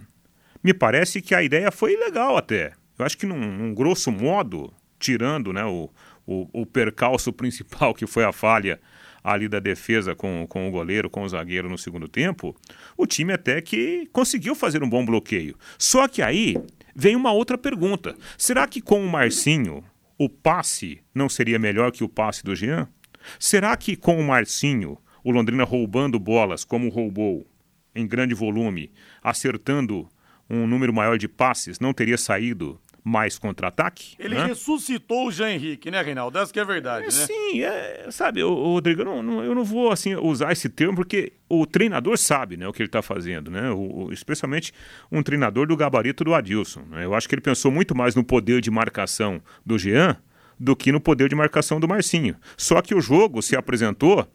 me 0.63 0.73
parece 0.73 1.21
que 1.21 1.35
a 1.35 1.43
ideia 1.43 1.71
foi 1.71 1.95
legal 1.95 2.37
até. 2.37 2.73
Eu 2.97 3.05
acho 3.05 3.17
que, 3.17 3.25
num, 3.25 3.37
num 3.37 3.73
grosso 3.73 4.11
modo, 4.11 4.73
tirando 4.99 5.51
né, 5.51 5.65
o, 5.65 5.89
o, 6.25 6.61
o 6.61 6.65
percalço 6.65 7.31
principal, 7.33 7.93
que 7.93 8.07
foi 8.07 8.23
a 8.23 8.31
falha 8.31 8.79
ali 9.23 9.47
da 9.47 9.59
defesa 9.59 10.15
com, 10.15 10.47
com 10.47 10.67
o 10.67 10.71
goleiro, 10.71 11.09
com 11.09 11.23
o 11.23 11.29
zagueiro 11.29 11.69
no 11.69 11.77
segundo 11.77 12.07
tempo, 12.07 12.55
o 12.97 13.05
time 13.05 13.33
até 13.33 13.61
que 13.61 14.09
conseguiu 14.11 14.55
fazer 14.55 14.83
um 14.83 14.89
bom 14.89 15.05
bloqueio. 15.05 15.55
Só 15.77 16.07
que 16.07 16.21
aí 16.21 16.57
vem 16.95 17.15
uma 17.15 17.31
outra 17.31 17.57
pergunta. 17.57 18.15
Será 18.37 18.67
que 18.67 18.81
com 18.81 19.03
o 19.03 19.09
Marcinho 19.09 19.83
o 20.23 20.29
passe 20.29 21.01
não 21.15 21.27
seria 21.27 21.57
melhor 21.57 21.91
que 21.91 22.03
o 22.03 22.09
passe 22.09 22.43
do 22.43 22.55
Jean? 22.55 22.87
Será 23.39 23.75
que 23.75 23.95
com 23.95 24.19
o 24.19 24.23
Marcinho, 24.23 24.99
o 25.23 25.31
Londrina 25.31 25.63
roubando 25.63 26.19
bolas 26.19 26.63
como 26.63 26.89
roubou, 26.89 27.47
em 27.95 28.05
grande 28.05 28.35
volume, 28.35 28.91
acertando 29.23 30.07
um 30.47 30.67
número 30.67 30.93
maior 30.93 31.17
de 31.17 31.27
passes, 31.27 31.79
não 31.79 31.91
teria 31.91 32.19
saído 32.19 32.79
mais 33.03 33.37
contra-ataque. 33.39 34.15
Ele 34.19 34.35
né? 34.35 34.45
ressuscitou 34.45 35.27
o 35.27 35.31
Jean 35.31 35.49
Henrique, 35.51 35.89
né, 35.89 36.01
Reinaldo? 36.01 36.37
Essa 36.37 36.53
que 36.53 36.59
é 36.59 36.65
verdade, 36.65 37.05
É, 37.05 37.07
né? 37.07 37.11
Sim, 37.25 37.63
é, 37.63 38.07
sabe, 38.11 38.43
o, 38.43 38.53
Rodrigo, 38.53 39.01
eu 39.01 39.05
não, 39.05 39.23
não- 39.23 39.43
eu 39.43 39.55
não 39.55 39.63
vou 39.63 39.91
assim 39.91 40.15
usar 40.15 40.51
esse 40.51 40.69
termo 40.69 40.95
porque 40.95 41.33
o 41.49 41.65
treinador 41.65 42.17
sabe, 42.17 42.57
né, 42.57 42.67
o 42.67 42.71
que 42.73 42.81
ele 42.83 42.87
está 42.89 43.01
fazendo, 43.01 43.49
né? 43.49 43.71
O- 43.71 44.05
o- 44.05 44.13
especialmente 44.13 44.71
um 45.11 45.23
treinador 45.23 45.65
do 45.67 45.75
gabarito 45.75 46.23
do 46.23 46.33
Adilson. 46.35 46.81
né? 46.91 47.03
Eu 47.05 47.15
acho 47.15 47.27
que 47.27 47.33
ele 47.33 47.41
pensou 47.41 47.71
muito 47.71 47.95
mais 47.95 48.13
no 48.15 48.23
poder 48.23 48.61
de 48.61 48.69
marcação 48.69 49.41
do 49.65 49.79
Jean 49.79 50.15
do 50.59 50.75
que 50.75 50.91
no 50.91 51.01
poder 51.01 51.27
de 51.27 51.33
marcação 51.35 51.79
do 51.79 51.87
Marcinho. 51.87 52.35
Só 52.55 52.83
que 52.83 52.93
o 52.93 53.01
jogo 53.01 53.41
se 53.41 53.55
apresentou 53.55 54.27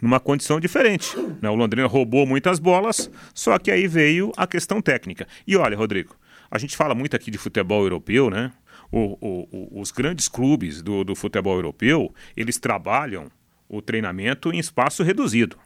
numa 0.00 0.20
condição 0.20 0.60
diferente. 0.60 1.14
né? 1.42 1.50
O 1.50 1.54
Londrina 1.56 1.86
roubou 1.88 2.24
muitas 2.24 2.58
bolas, 2.60 3.10
só 3.34 3.58
que 3.58 3.70
aí 3.70 3.86
veio 3.88 4.32
a 4.36 4.46
questão 4.46 4.80
técnica. 4.80 5.26
E 5.46 5.56
olha, 5.56 5.76
Rodrigo, 5.76 6.14
a 6.50 6.58
gente 6.58 6.76
fala 6.76 6.94
muito 6.94 7.14
aqui 7.16 7.30
de 7.30 7.38
futebol 7.38 7.82
europeu, 7.82 8.28
né? 8.30 8.52
O- 8.90 9.16
o- 9.20 9.48
o- 9.76 9.80
os 9.80 9.90
grandes 9.90 10.26
clubes 10.28 10.82
do, 10.82 11.04
do 11.04 11.14
futebol 11.14 11.54
europeu, 11.54 12.12
eles 12.36 12.58
trabalham 12.58 13.30
o 13.68 13.80
treinamento 13.80 14.52
em 14.52 14.58
espaço 14.58 15.02
reduzido. 15.02 15.56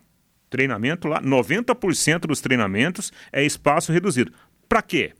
Treinamento 0.50 1.08
lá, 1.08 1.20
90% 1.22 2.26
dos 2.28 2.40
treinamentos 2.40 3.12
é 3.32 3.42
espaço 3.44 3.92
reduzido. 3.92 4.32
Para 4.68 4.82
quê? 4.82 5.12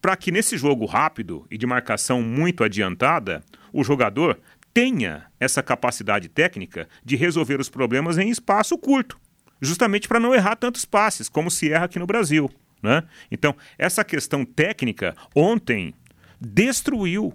Para 0.00 0.16
que 0.16 0.32
nesse 0.32 0.56
jogo 0.58 0.84
rápido 0.84 1.46
e 1.50 1.56
de 1.56 1.66
marcação 1.66 2.20
muito 2.22 2.64
adiantada, 2.64 3.42
o 3.72 3.84
jogador 3.84 4.38
tenha 4.72 5.26
essa 5.38 5.62
capacidade 5.62 6.28
técnica 6.28 6.88
de 7.04 7.14
resolver 7.16 7.60
os 7.60 7.68
problemas 7.68 8.18
em 8.18 8.28
espaço 8.28 8.76
curto, 8.76 9.18
justamente 9.60 10.08
para 10.08 10.18
não 10.18 10.34
errar 10.34 10.56
tantos 10.56 10.84
passes 10.84 11.28
como 11.28 11.50
se 11.50 11.70
erra 11.70 11.84
aqui 11.84 11.98
no 11.98 12.06
Brasil. 12.06 12.50
Né? 12.84 13.02
Então, 13.30 13.56
essa 13.78 14.04
questão 14.04 14.44
técnica 14.44 15.16
ontem 15.34 15.94
destruiu 16.38 17.32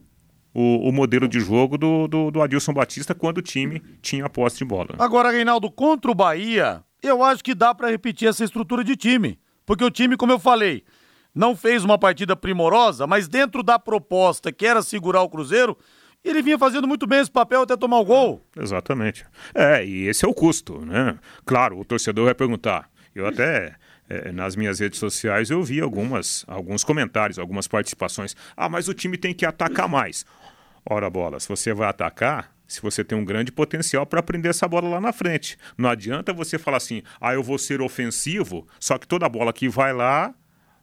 o, 0.54 0.88
o 0.88 0.92
modelo 0.92 1.28
de 1.28 1.40
jogo 1.40 1.76
do, 1.76 2.08
do, 2.08 2.30
do 2.30 2.42
Adilson 2.44 2.72
Batista 2.72 3.16
quando 3.16 3.40
o 3.40 3.42
time 3.42 3.82
tinha 4.00 4.26
a 4.26 4.30
posse 4.30 4.60
de 4.60 4.66
bola. 4.66 4.90
Agora, 5.00 5.32
Reinaldo, 5.32 5.72
contra 5.72 6.12
o 6.12 6.14
Bahia, 6.14 6.84
eu 7.02 7.24
acho 7.24 7.44
que 7.44 7.56
dá 7.56 7.74
pra 7.74 7.90
repetir 7.90 8.28
essa 8.28 8.44
estrutura 8.44 8.84
de 8.84 8.96
time. 8.96 9.40
Porque 9.66 9.84
o 9.84 9.90
time, 9.90 10.16
como 10.16 10.32
eu 10.32 10.38
falei, 10.38 10.84
não 11.34 11.56
fez 11.56 11.84
uma 11.84 11.98
partida 11.98 12.36
primorosa, 12.36 13.08
mas 13.08 13.28
dentro 13.28 13.64
da 13.64 13.80
proposta 13.80 14.52
que 14.52 14.68
era 14.68 14.84
segurar 14.84 15.24
o 15.24 15.30
Cruzeiro, 15.30 15.76
ele 16.24 16.44
vinha 16.44 16.60
fazendo 16.60 16.88
muito 16.88 17.08
bem 17.08 17.22
esse 17.22 17.32
papel 17.32 17.64
até 17.64 17.76
tomar 17.76 17.98
o 17.98 18.06
gol. 18.06 18.46
Exatamente. 18.56 19.26
É, 19.56 19.84
e 19.84 20.06
esse 20.06 20.24
é 20.26 20.28
o 20.28 20.34
custo, 20.34 20.86
né? 20.86 21.18
Claro, 21.44 21.80
o 21.80 21.86
torcedor 21.86 22.26
vai 22.26 22.36
perguntar. 22.36 22.88
Eu 23.16 23.26
até 23.26 23.76
eh, 24.10 24.32
nas 24.32 24.56
minhas 24.56 24.80
redes 24.80 25.00
sociais 25.00 25.50
eu 25.50 25.64
vi 25.64 25.80
algumas, 25.80 26.44
alguns 26.48 26.84
comentários, 26.84 27.38
algumas 27.38 27.68
participações. 27.68 28.36
Ah, 28.58 28.68
mas 28.68 28.88
o 28.88 28.94
time 28.94 29.18
tem 29.18 29.34
que 29.34 29.46
atacar 29.46 29.88
mais. 29.88 30.26
Ora, 30.86 31.10
bola, 31.10 31.40
se 31.40 31.48
você 31.48 31.74
vai 31.74 31.88
atacar, 31.88 32.52
se 32.68 32.82
você 32.82 33.04
tem 33.04 33.18
um 33.18 33.26
grande 33.26 33.52
potencial 33.52 34.06
para 34.06 34.24
prender 34.24 34.50
essa 34.52 34.68
bola 34.68 34.90
lá 34.90 35.02
na 35.02 35.12
frente. 35.14 35.58
Não 35.78 35.90
adianta 35.90 36.34
você 36.34 36.58
falar 36.58 36.78
assim, 36.78 37.04
ah, 37.22 37.34
eu 37.34 37.44
vou 37.44 37.58
ser 37.58 37.82
ofensivo, 37.82 38.68
só 38.80 38.98
que 38.98 39.08
toda 39.08 39.30
bola 39.30 39.54
que 39.54 39.68
vai 39.68 39.94
lá, 39.94 40.34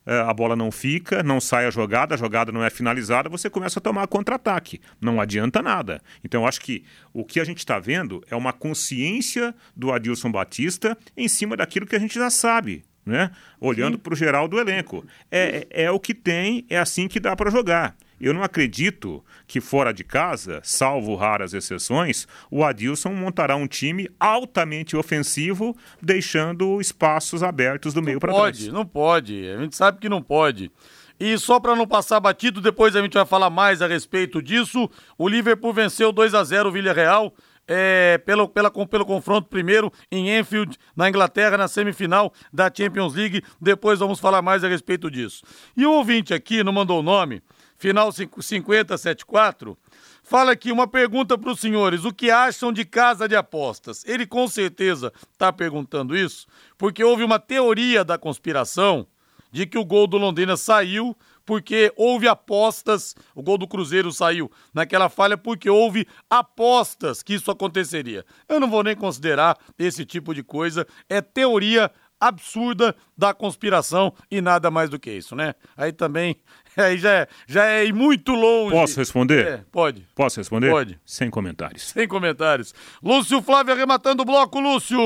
eh, 0.07 0.21
a 0.21 0.33
bola 0.33 0.55
não 0.55 0.71
fica, 0.71 1.23
não 1.23 1.41
sai 1.41 1.67
a 1.67 1.71
jogada, 1.71 2.15
a 2.15 2.19
jogada 2.19 2.53
não 2.53 2.65
é 2.65 2.71
finalizada, 2.71 3.29
você 3.29 3.51
começa 3.51 3.79
a 3.81 3.83
tomar 3.83 4.07
contra-ataque. 4.07 4.81
Não 5.01 5.21
adianta 5.21 5.61
nada. 5.61 6.01
Então, 6.25 6.43
eu 6.43 6.49
acho 6.49 6.61
que 6.61 6.85
o 7.13 7.25
que 7.25 7.41
a 7.41 7.45
gente 7.45 7.59
está 7.59 7.79
vendo 7.79 8.23
é 8.31 8.37
uma 8.37 8.53
consciência 8.53 9.55
do 9.75 9.93
Adilson 9.93 10.31
Batista 10.31 10.97
em 11.17 11.29
cima 11.29 11.57
daquilo 11.57 11.87
que 11.87 11.97
a 11.97 12.01
gente 12.01 12.15
já 12.15 12.31
sabe. 12.31 12.85
Né? 13.07 13.31
Olhando 13.61 13.99
para 13.99 14.13
o 14.13 14.17
geral 14.17 14.49
do 14.49 14.59
elenco. 14.59 15.07
É, 15.31 15.67
é, 15.71 15.85
é 15.85 15.91
o 15.91 16.01
que 16.01 16.13
tem, 16.13 16.67
é 16.69 16.77
assim 16.77 17.07
que 17.07 17.21
dá 17.21 17.37
para 17.37 17.51
jogar. 17.51 17.97
Eu 18.21 18.33
não 18.33 18.43
acredito 18.43 19.23
que 19.47 19.61
fora 19.61 19.93
de 19.93 20.03
casa, 20.03 20.61
salvo 20.63 21.15
raras 21.15 21.53
exceções, 21.53 22.27
o 22.51 22.65
Adilson 22.65 23.13
montará 23.13 23.55
um 23.57 23.67
time 23.67 24.09
altamente 24.19 24.97
ofensivo, 24.97 25.77
deixando 26.01 26.81
espaços 26.81 27.43
abertos 27.43 27.93
do 27.93 28.03
meio 28.03 28.19
para 28.19 28.33
trás. 28.33 28.59
Pode, 28.59 28.73
não 28.73 28.87
pode. 28.87 29.49
A 29.51 29.59
gente 29.59 29.77
sabe 29.77 29.99
que 29.99 30.09
não 30.09 30.23
pode. 30.23 30.71
E 31.19 31.37
só 31.39 31.61
para 31.61 31.77
não 31.77 31.87
passar 31.87 32.21
batido, 32.21 32.61
depois 32.61 32.95
a 32.95 33.03
gente 33.03 33.15
vai 33.15 33.25
falar 33.25 33.51
mais 33.51 33.81
a 33.81 33.87
respeito 33.87 34.43
disso. 34.43 34.91
O 35.17 35.29
Liverpool 35.29 35.73
venceu 35.73 36.13
2 36.13 36.35
a 36.35 36.45
0 36.45 36.69
o 36.69 36.73
Villarreal. 36.73 37.35
É, 37.69 38.19
pelo, 38.19 38.49
pela, 38.49 38.71
pelo 38.71 39.05
confronto 39.05 39.49
primeiro 39.49 39.93
em 40.11 40.39
Enfield, 40.39 40.79
na 40.95 41.09
Inglaterra, 41.09 41.57
na 41.57 41.67
semifinal 41.67 42.33
da 42.53 42.71
Champions 42.73 43.15
League. 43.15 43.43
Depois 43.61 43.99
vamos 43.99 44.21
falar 44.21 44.41
mais 44.41 44.63
a 44.63 44.69
respeito 44.69 45.11
disso. 45.11 45.43
E 45.77 45.85
o 45.85 45.93
ouvinte 45.93 46.33
aqui, 46.33 46.63
não 46.63 46.73
mandou 46.73 47.01
o 47.01 47.03
nome, 47.03 47.43
final 47.77 48.11
5- 48.11 48.41
5074, 48.41 49.77
fala 50.23 50.53
aqui 50.53 50.73
uma 50.73 50.87
pergunta 50.87 51.37
para 51.37 51.51
os 51.51 51.61
senhores: 51.61 52.05
o 52.05 52.13
que 52.13 52.31
acham 52.31 52.73
de 52.73 52.85
casa 52.85 53.29
de 53.29 53.37
apostas? 53.37 54.05
Ele 54.07 54.27
com 54.27 54.47
certeza 54.49 55.13
está 55.33 55.53
perguntando 55.53 56.17
isso, 56.17 56.47
porque 56.79 57.03
houve 57.03 57.25
uma 57.25 57.39
teoria 57.39 58.05
da 58.05 58.19
conspiração 58.19 59.07
de 59.51 59.67
que 59.67 59.79
o 59.79 59.85
gol 59.85 60.07
do 60.07 60.19
Londrina 60.19 60.57
saiu 60.57 61.17
porque 61.47 61.93
houve 61.97 62.27
apostas, 62.27 63.15
o 63.35 63.43
gol 63.43 63.57
do 63.57 63.69
Cruzeiro 63.69 64.13
saiu 64.13 64.51
naquela 64.75 65.09
falha 65.09 65.39
porque 65.39 65.71
houve 65.71 66.07
apostas 66.29 67.23
que 67.23 67.35
isso 67.35 67.51
aconteceria. 67.51 68.25
Eu 68.49 68.59
não 68.59 68.69
vou 68.69 68.83
nem 68.83 68.97
considerar 68.97 69.57
esse 69.79 70.05
tipo 70.05 70.35
de 70.35 70.43
coisa, 70.43 70.87
é 71.09 71.23
teoria 71.23 71.91
absurda 72.21 72.97
da 73.17 73.33
conspiração 73.33 74.13
e 74.31 74.41
nada 74.41 74.71
mais 74.71 74.91
do 74.91 74.99
que 74.99 75.11
isso, 75.11 75.37
né? 75.37 75.55
Aí 75.77 75.93
também, 75.93 76.37
aí 76.77 76.99
já 76.99 77.13
é, 77.13 77.29
já 77.47 77.67
é 77.67 77.85
ir 77.85 77.93
muito 77.93 78.33
longe. 78.33 78.73
Posso 78.73 78.99
responder? 78.99 79.47
É, 79.47 79.65
pode. 79.71 80.07
Posso 80.15 80.41
responder? 80.41 80.71
Pode. 80.71 80.99
Sem 81.05 81.31
comentários. 81.31 81.83
Sem 81.83 82.09
comentários. 82.09 82.75
Lúcio 83.03 83.41
Flávio 83.43 83.73
arrematando 83.73 84.23
o 84.23 84.27
bloco, 84.27 84.59
Lúcio. 84.59 84.99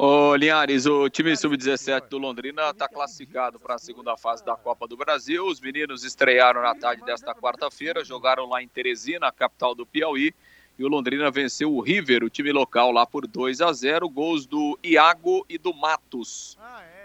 Ô, 0.00 0.36
Linhares, 0.36 0.86
o 0.86 1.10
time 1.10 1.36
sub-17 1.36 2.06
do 2.08 2.18
Londrina 2.18 2.70
está 2.70 2.86
classificado 2.86 3.58
para 3.58 3.74
a 3.74 3.78
segunda 3.78 4.16
fase 4.16 4.44
da 4.44 4.54
Copa 4.54 4.86
do 4.86 4.96
Brasil. 4.96 5.44
Os 5.44 5.60
meninos 5.60 6.04
estrearam 6.04 6.62
na 6.62 6.72
tarde 6.72 7.04
desta 7.04 7.34
quarta-feira, 7.34 8.04
jogaram 8.04 8.48
lá 8.48 8.62
em 8.62 8.68
Teresina, 8.68 9.32
capital 9.32 9.74
do 9.74 9.84
Piauí, 9.84 10.32
e 10.78 10.84
o 10.84 10.88
Londrina 10.88 11.32
venceu 11.32 11.74
o 11.74 11.80
River, 11.80 12.22
o 12.22 12.30
time 12.30 12.52
local, 12.52 12.92
lá 12.92 13.04
por 13.04 13.26
2 13.26 13.60
a 13.60 13.72
0 13.72 14.08
gols 14.08 14.46
do 14.46 14.78
Iago 14.84 15.44
e 15.48 15.58
do 15.58 15.74
Matos. 15.74 16.56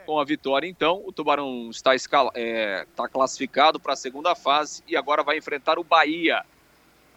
Com 0.05 0.19
a 0.19 0.23
vitória, 0.23 0.67
então, 0.67 1.01
o 1.03 1.11
Tubarão 1.11 1.71
está, 1.71 1.95
escala- 1.95 2.29
é, 2.35 2.85
está 2.87 3.07
classificado 3.07 3.79
para 3.79 3.93
a 3.93 3.95
segunda 3.95 4.35
fase 4.35 4.83
e 4.87 4.95
agora 4.95 5.23
vai 5.23 5.39
enfrentar 5.39 5.79
o 5.79 5.83
Bahia. 5.83 6.45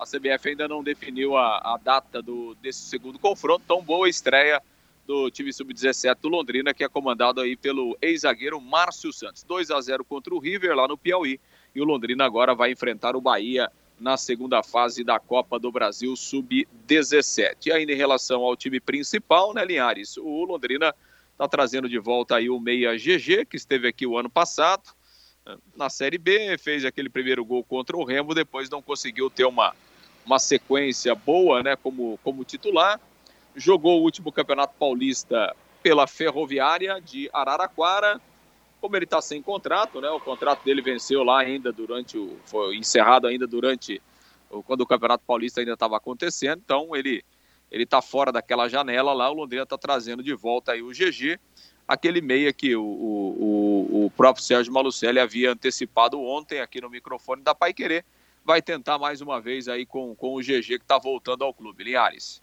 A 0.01 0.07
CBF 0.07 0.49
ainda 0.49 0.67
não 0.67 0.83
definiu 0.83 1.37
a, 1.37 1.59
a 1.75 1.77
data 1.77 2.23
do, 2.23 2.55
desse 2.63 2.81
segundo 2.81 3.19
confronto, 3.19 3.61
então 3.63 3.83
boa 3.83 4.09
estreia 4.09 4.63
do 5.07 5.31
time 5.31 5.53
sub-17 5.53 6.17
do 6.21 6.29
Londrina, 6.29 6.75
que 6.75 6.83
é 6.83 6.89
comandado 6.89 7.41
aí 7.41 7.57
pelo 7.57 7.97
ex-zagueiro 8.03 8.61
Márcio 8.61 9.13
Santos. 9.13 9.43
2 9.45 9.71
a 9.71 9.81
0 9.81 10.05
contra 10.05 10.35
o 10.35 10.39
River 10.39 10.75
lá 10.75 10.89
no 10.89 10.99
Piauí. 10.99 11.41
E 11.75 11.81
o 11.81 11.85
Londrina 11.85 12.25
agora 12.25 12.55
vai 12.55 12.73
enfrentar 12.73 13.15
o 13.15 13.21
Bahia 13.21 13.71
na 13.99 14.17
segunda 14.17 14.63
fase 14.63 15.05
da 15.05 15.19
Copa 15.19 15.59
do 15.59 15.71
Brasil 15.71 16.15
sub-17. 16.17 17.67
E 17.67 17.73
ainda 17.73 17.93
em 17.93 17.97
relação 17.97 18.43
ao 18.43 18.57
time 18.57 18.81
principal, 18.81 19.55
né, 19.55 19.65
Linhares? 19.65 20.17
O 20.17 20.45
Londrina 20.45 20.95
está 21.33 21.47
trazendo 21.47 21.89
de 21.89 21.99
volta 21.99 22.37
aí 22.37 22.51
o 22.51 22.59
meia 22.59 22.97
GG, 22.97 23.47
que 23.47 23.57
esteve 23.57 23.89
aqui 23.89 24.07
o 24.07 24.19
ano 24.19 24.29
passado 24.29 24.97
na 25.77 25.89
Série 25.89 26.19
B, 26.19 26.59
fez 26.59 26.85
aquele 26.85 27.09
primeiro 27.09 27.45
gol 27.45 27.63
contra 27.63 27.97
o 27.97 28.05
Remo, 28.05 28.35
depois 28.35 28.69
não 28.69 28.83
conseguiu 28.83 29.31
ter 29.31 29.45
uma, 29.45 29.75
uma 30.25 30.39
sequência 30.39 31.15
boa, 31.15 31.63
né, 31.63 31.77
como, 31.77 32.19
como 32.25 32.45
titular. 32.45 33.01
Jogou 33.57 34.01
o 34.01 34.03
último 34.03 34.31
Campeonato 34.31 34.75
Paulista 34.79 35.57
pela 35.83 36.07
Ferroviária 36.07 37.01
de 37.01 37.29
Araraquara. 37.33 38.21
Como 38.81 38.95
ele 38.97 39.05
está 39.05 39.21
sem 39.23 39.41
contrato, 39.43 40.01
né, 40.01 40.09
o 40.11 40.21
contrato 40.21 40.63
dele 40.63 40.83
venceu 40.83 41.25
lá 41.25 41.41
ainda 41.41 41.73
durante 41.73 42.19
o. 42.19 42.39
foi 42.45 42.77
encerrado 42.77 43.27
ainda 43.27 43.47
durante. 43.47 44.01
quando 44.67 44.83
o 44.83 44.87
Campeonato 44.87 45.25
Paulista 45.27 45.61
ainda 45.61 45.73
estava 45.73 45.97
acontecendo, 45.97 46.61
então 46.65 46.95
ele 46.95 47.25
ele 47.71 47.83
está 47.83 48.01
fora 48.01 48.31
daquela 48.31 48.69
janela 48.69 49.13
lá. 49.13 49.29
O 49.31 49.35
Londrina 49.35 49.65
está 49.65 49.77
trazendo 49.79 50.23
de 50.23 50.35
volta 50.35 50.73
aí 50.73 50.83
o 50.83 50.91
GG, 50.91 51.37
aquele 51.89 52.21
meia 52.21 52.53
que 52.53 52.77
o, 52.77 52.83
o, 52.85 53.97
o- 54.03 54.07
o 54.07 54.11
próprio 54.11 54.45
Sérgio 54.45 54.73
Malucelli 54.73 55.19
havia 55.19 55.51
antecipado 55.51 56.21
ontem 56.21 56.61
aqui 56.61 56.81
no 56.81 56.89
microfone 56.91 57.43
da 57.43 57.55
Pai 57.55 57.73
Querer. 57.75 58.05
Vai 58.45 58.63
tentar 58.63 58.99
mais 58.99 59.21
uma 59.21 59.41
vez 59.41 59.67
aí 59.67 59.85
com, 59.85 60.15
com 60.15 60.35
o 60.37 60.41
GG 60.41 60.63
que 60.63 60.75
está 60.77 60.97
voltando 60.99 61.43
ao 61.43 61.53
clube. 61.53 61.83
Linhares. 61.83 62.41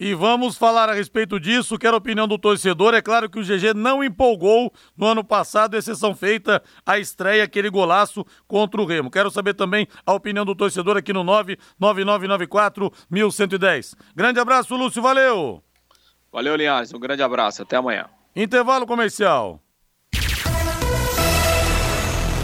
E 0.00 0.14
vamos 0.14 0.56
falar 0.56 0.88
a 0.88 0.94
respeito 0.94 1.38
disso. 1.38 1.76
Quero 1.78 1.94
a 1.94 1.98
opinião 1.98 2.26
do 2.26 2.38
torcedor. 2.38 2.94
É 2.94 3.02
claro 3.02 3.28
que 3.28 3.38
o 3.38 3.42
GG 3.42 3.74
não 3.74 4.02
empolgou 4.02 4.72
no 4.96 5.06
ano 5.06 5.22
passado, 5.22 5.76
exceção 5.76 6.14
feita 6.14 6.62
a 6.86 6.98
estreia, 6.98 7.44
aquele 7.44 7.68
golaço 7.68 8.24
contra 8.48 8.80
o 8.80 8.86
Remo. 8.86 9.10
Quero 9.10 9.30
saber 9.30 9.52
também 9.52 9.86
a 10.06 10.14
opinião 10.14 10.46
do 10.46 10.54
torcedor 10.54 10.96
aqui 10.96 11.12
no 11.12 11.22
99994 11.22 12.90
1110. 13.10 13.94
Grande 14.16 14.40
abraço, 14.40 14.74
Lúcio. 14.74 15.02
Valeu! 15.02 15.62
Valeu, 16.32 16.56
Linhares. 16.56 16.94
Um 16.94 16.98
grande 16.98 17.22
abraço. 17.22 17.60
Até 17.60 17.76
amanhã. 17.76 18.06
Intervalo 18.34 18.86
comercial. 18.86 19.60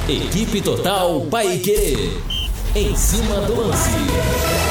Equipe 0.07 0.61
Total 0.61 1.23
Paique. 1.31 2.11
Em 2.75 2.95
cima 2.95 3.40
do 3.47 3.57
lance. 3.57 4.65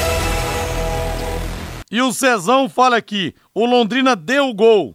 E 1.90 2.02
o 2.02 2.12
Cezão 2.12 2.68
fala 2.68 2.96
aqui: 2.96 3.34
o 3.54 3.64
Londrina 3.64 4.16
deu 4.16 4.48
o 4.48 4.54
gol. 4.54 4.94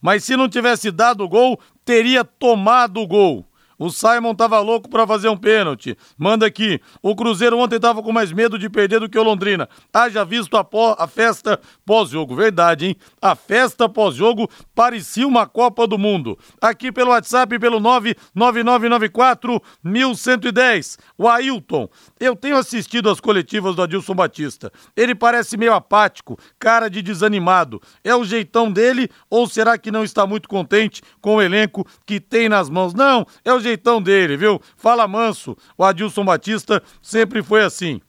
Mas 0.00 0.24
se 0.24 0.36
não 0.36 0.48
tivesse 0.48 0.90
dado 0.90 1.24
o 1.24 1.28
gol, 1.28 1.58
teria 1.84 2.24
tomado 2.24 3.00
o 3.00 3.06
gol. 3.06 3.46
O 3.78 3.90
Simon 3.90 4.34
tava 4.34 4.58
louco 4.60 4.88
para 4.88 5.06
fazer 5.06 5.28
um 5.28 5.36
pênalti. 5.36 5.96
Manda 6.16 6.46
aqui. 6.46 6.80
O 7.02 7.14
Cruzeiro 7.14 7.58
ontem 7.58 7.80
tava 7.80 8.02
com 8.02 8.12
mais 8.12 8.32
medo 8.32 8.58
de 8.58 8.68
perder 8.68 9.00
do 9.00 9.08
que 9.08 9.18
o 9.18 9.22
Londrina. 9.22 9.68
Haja 9.92 10.24
visto 10.24 10.56
a, 10.56 10.64
pó, 10.64 10.94
a 10.98 11.06
festa 11.06 11.60
pós-jogo. 11.84 12.34
Verdade, 12.34 12.86
hein? 12.86 12.96
A 13.20 13.34
festa 13.34 13.88
pós-jogo 13.88 14.48
parecia 14.74 15.26
uma 15.26 15.46
Copa 15.46 15.86
do 15.86 15.98
Mundo. 15.98 16.38
Aqui 16.60 16.92
pelo 16.92 17.10
WhatsApp, 17.10 17.58
pelo 17.58 17.80
99994 17.80 19.60
1110. 19.82 20.98
O 21.18 21.28
Ailton. 21.28 21.88
Eu 22.18 22.36
tenho 22.36 22.56
assistido 22.56 23.10
as 23.10 23.20
coletivas 23.20 23.74
do 23.74 23.82
Adilson 23.82 24.14
Batista. 24.14 24.72
Ele 24.96 25.14
parece 25.14 25.56
meio 25.56 25.74
apático, 25.74 26.38
cara 26.58 26.88
de 26.88 27.02
desanimado. 27.02 27.80
É 28.02 28.14
o 28.14 28.24
jeitão 28.24 28.70
dele 28.70 29.10
ou 29.28 29.48
será 29.48 29.76
que 29.76 29.90
não 29.90 30.04
está 30.04 30.26
muito 30.26 30.48
contente 30.48 31.02
com 31.20 31.36
o 31.36 31.42
elenco 31.42 31.86
que 32.06 32.20
tem 32.20 32.48
nas 32.48 32.68
mãos? 32.70 32.94
Não, 32.94 33.26
é 33.44 33.52
o 33.52 33.60
jeitão 33.64 34.00
dele, 34.00 34.36
viu? 34.36 34.60
Fala 34.76 35.08
manso. 35.08 35.56
O 35.76 35.84
Adilson 35.84 36.24
Batista 36.24 36.82
sempre 37.02 37.42
foi 37.42 37.62
assim. 37.64 38.00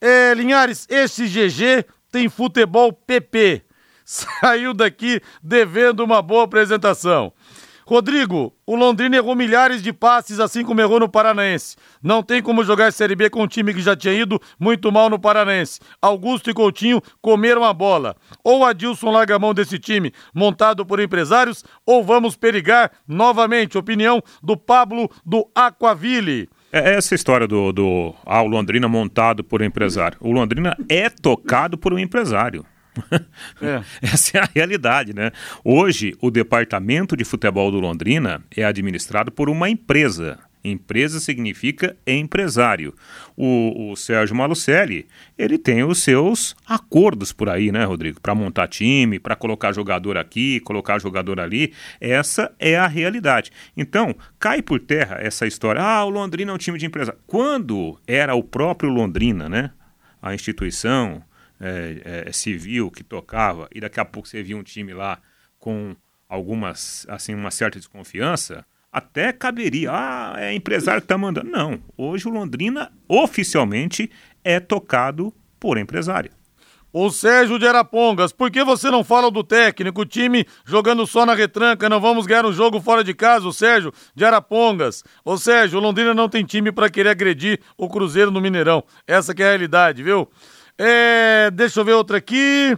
É, 0.00 0.34
Linhares, 0.34 0.86
esse 0.90 1.26
GG 1.26 1.86
tem 2.10 2.28
futebol 2.28 2.92
PP. 2.92 3.62
Saiu 4.04 4.72
daqui 4.72 5.20
devendo 5.42 6.00
uma 6.00 6.22
boa 6.22 6.44
apresentação. 6.44 7.32
Rodrigo, 7.88 8.52
o 8.66 8.74
Londrina 8.74 9.14
errou 9.14 9.36
milhares 9.36 9.80
de 9.80 9.92
passes, 9.92 10.40
assim 10.40 10.64
como 10.64 10.80
errou 10.80 10.98
no 10.98 11.08
Paranaense. 11.08 11.76
Não 12.02 12.20
tem 12.20 12.42
como 12.42 12.64
jogar 12.64 12.92
Série 12.92 13.14
B 13.14 13.30
com 13.30 13.44
um 13.44 13.46
time 13.46 13.72
que 13.72 13.80
já 13.80 13.94
tinha 13.94 14.12
ido 14.12 14.40
muito 14.58 14.90
mal 14.90 15.08
no 15.08 15.20
Paranaense. 15.20 15.78
Augusto 16.02 16.50
e 16.50 16.54
Coutinho 16.54 17.00
comeram 17.22 17.62
a 17.62 17.72
bola. 17.72 18.16
Ou 18.42 18.64
Adilson 18.64 19.12
larga 19.12 19.36
a 19.36 19.38
mão 19.38 19.54
desse 19.54 19.78
time, 19.78 20.12
montado 20.34 20.84
por 20.84 20.98
empresários, 20.98 21.64
ou 21.86 22.02
vamos 22.02 22.34
perigar 22.34 22.90
novamente. 23.06 23.78
Opinião 23.78 24.20
do 24.42 24.56
Pablo 24.56 25.08
do 25.24 25.48
Aquaville. 25.54 26.48
É 26.72 26.94
essa 26.94 27.14
história 27.14 27.46
do, 27.46 27.72
do 27.72 28.12
ah, 28.26 28.42
Londrina 28.42 28.88
montado 28.88 29.44
por 29.44 29.62
um 29.62 29.64
empresário. 29.64 30.18
O 30.20 30.32
Londrina 30.32 30.76
é 30.88 31.08
tocado 31.08 31.78
por 31.78 31.94
um 31.94 31.98
empresário. 32.00 32.66
É. 33.60 33.82
Essa 34.02 34.38
é 34.38 34.40
a 34.42 34.48
realidade, 34.54 35.14
né? 35.14 35.32
Hoje, 35.64 36.14
o 36.20 36.30
departamento 36.30 37.16
de 37.16 37.24
futebol 37.24 37.70
do 37.70 37.80
Londrina 37.80 38.42
é 38.54 38.64
administrado 38.64 39.30
por 39.30 39.48
uma 39.48 39.68
empresa. 39.68 40.38
Empresa 40.68 41.20
significa 41.20 41.96
empresário. 42.06 42.92
O, 43.36 43.92
o 43.92 43.96
Sérgio 43.96 44.34
Malucelli, 44.34 45.06
ele 45.38 45.58
tem 45.58 45.84
os 45.84 45.98
seus 46.02 46.56
acordos 46.66 47.32
por 47.32 47.48
aí, 47.48 47.70
né, 47.70 47.84
Rodrigo? 47.84 48.20
Para 48.20 48.34
montar 48.34 48.66
time, 48.66 49.18
para 49.18 49.36
colocar 49.36 49.72
jogador 49.72 50.16
aqui, 50.16 50.58
colocar 50.60 50.98
jogador 51.00 51.38
ali. 51.38 51.72
Essa 52.00 52.52
é 52.58 52.76
a 52.76 52.88
realidade. 52.88 53.52
Então, 53.76 54.14
cai 54.40 54.60
por 54.60 54.80
terra 54.80 55.18
essa 55.20 55.46
história. 55.46 55.80
Ah, 55.80 56.04
o 56.04 56.10
Londrina 56.10 56.50
é 56.50 56.54
um 56.54 56.58
time 56.58 56.78
de 56.78 56.86
empresa. 56.86 57.16
Quando 57.26 57.98
era 58.06 58.34
o 58.34 58.42
próprio 58.42 58.90
Londrina, 58.90 59.48
né? 59.48 59.70
A 60.20 60.34
instituição, 60.34 61.22
é, 61.60 62.24
é, 62.26 62.32
civil 62.32 62.90
que 62.90 63.02
tocava 63.02 63.68
e 63.74 63.80
daqui 63.80 64.00
a 64.00 64.04
pouco 64.04 64.28
você 64.28 64.42
via 64.42 64.56
um 64.56 64.62
time 64.62 64.92
lá 64.92 65.18
com 65.58 65.96
algumas, 66.28 67.06
assim, 67.08 67.34
uma 67.34 67.50
certa 67.50 67.78
desconfiança, 67.78 68.64
até 68.92 69.32
caberia, 69.32 69.90
ah, 69.92 70.34
é 70.38 70.54
empresário 70.54 71.00
que 71.00 71.04
está 71.04 71.18
mandando. 71.18 71.50
Não, 71.50 71.78
hoje 71.96 72.26
o 72.28 72.30
Londrina 72.30 72.90
oficialmente 73.08 74.10
é 74.42 74.58
tocado 74.58 75.34
por 75.60 75.76
empresário. 75.78 76.30
O 76.98 77.10
Sérgio 77.10 77.58
de 77.58 77.66
Arapongas, 77.66 78.32
por 78.32 78.50
que 78.50 78.64
você 78.64 78.90
não 78.90 79.04
fala 79.04 79.30
do 79.30 79.44
técnico? 79.44 80.00
O 80.00 80.06
time 80.06 80.46
jogando 80.64 81.06
só 81.06 81.26
na 81.26 81.34
retranca, 81.34 81.90
não 81.90 82.00
vamos 82.00 82.24
ganhar 82.24 82.46
um 82.46 82.52
jogo 82.54 82.80
fora 82.80 83.04
de 83.04 83.12
casa, 83.12 83.46
o 83.46 83.52
Sérgio 83.52 83.92
de 84.14 84.24
Arapongas. 84.24 85.04
Ô 85.22 85.36
Sérgio, 85.36 85.78
o 85.78 85.82
Londrina 85.82 86.14
não 86.14 86.26
tem 86.26 86.42
time 86.42 86.72
para 86.72 86.88
querer 86.88 87.10
agredir 87.10 87.60
o 87.76 87.86
Cruzeiro 87.86 88.30
no 88.30 88.40
Mineirão. 88.40 88.82
Essa 89.06 89.32
é 89.32 89.42
a 89.44 89.48
realidade, 89.48 90.02
viu? 90.02 90.26
É, 90.78 91.50
deixa 91.52 91.80
eu 91.80 91.84
ver 91.84 91.94
outra 91.94 92.18
aqui. 92.18 92.76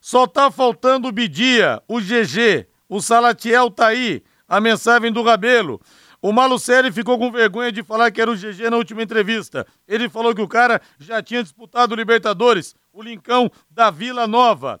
Só 0.00 0.26
tá 0.26 0.50
faltando 0.50 1.08
o 1.08 1.12
Bidia, 1.12 1.82
o 1.86 2.00
GG, 2.00 2.66
o 2.88 3.00
Salatiel 3.02 3.70
tá 3.70 3.88
aí, 3.88 4.22
a 4.48 4.60
mensagem 4.60 5.12
do 5.12 5.22
Rabelo. 5.22 5.80
O 6.22 6.32
Malucelli 6.32 6.92
ficou 6.92 7.18
com 7.18 7.30
vergonha 7.30 7.72
de 7.72 7.82
falar 7.82 8.10
que 8.10 8.20
era 8.20 8.30
o 8.30 8.36
GG 8.36 8.70
na 8.70 8.76
última 8.76 9.02
entrevista. 9.02 9.66
Ele 9.88 10.08
falou 10.08 10.34
que 10.34 10.42
o 10.42 10.48
cara 10.48 10.80
já 10.98 11.22
tinha 11.22 11.42
disputado 11.42 11.92
o 11.92 11.96
Libertadores, 11.96 12.74
o 12.92 13.02
Lincão 13.02 13.50
da 13.70 13.90
Vila 13.90 14.26
Nova. 14.26 14.80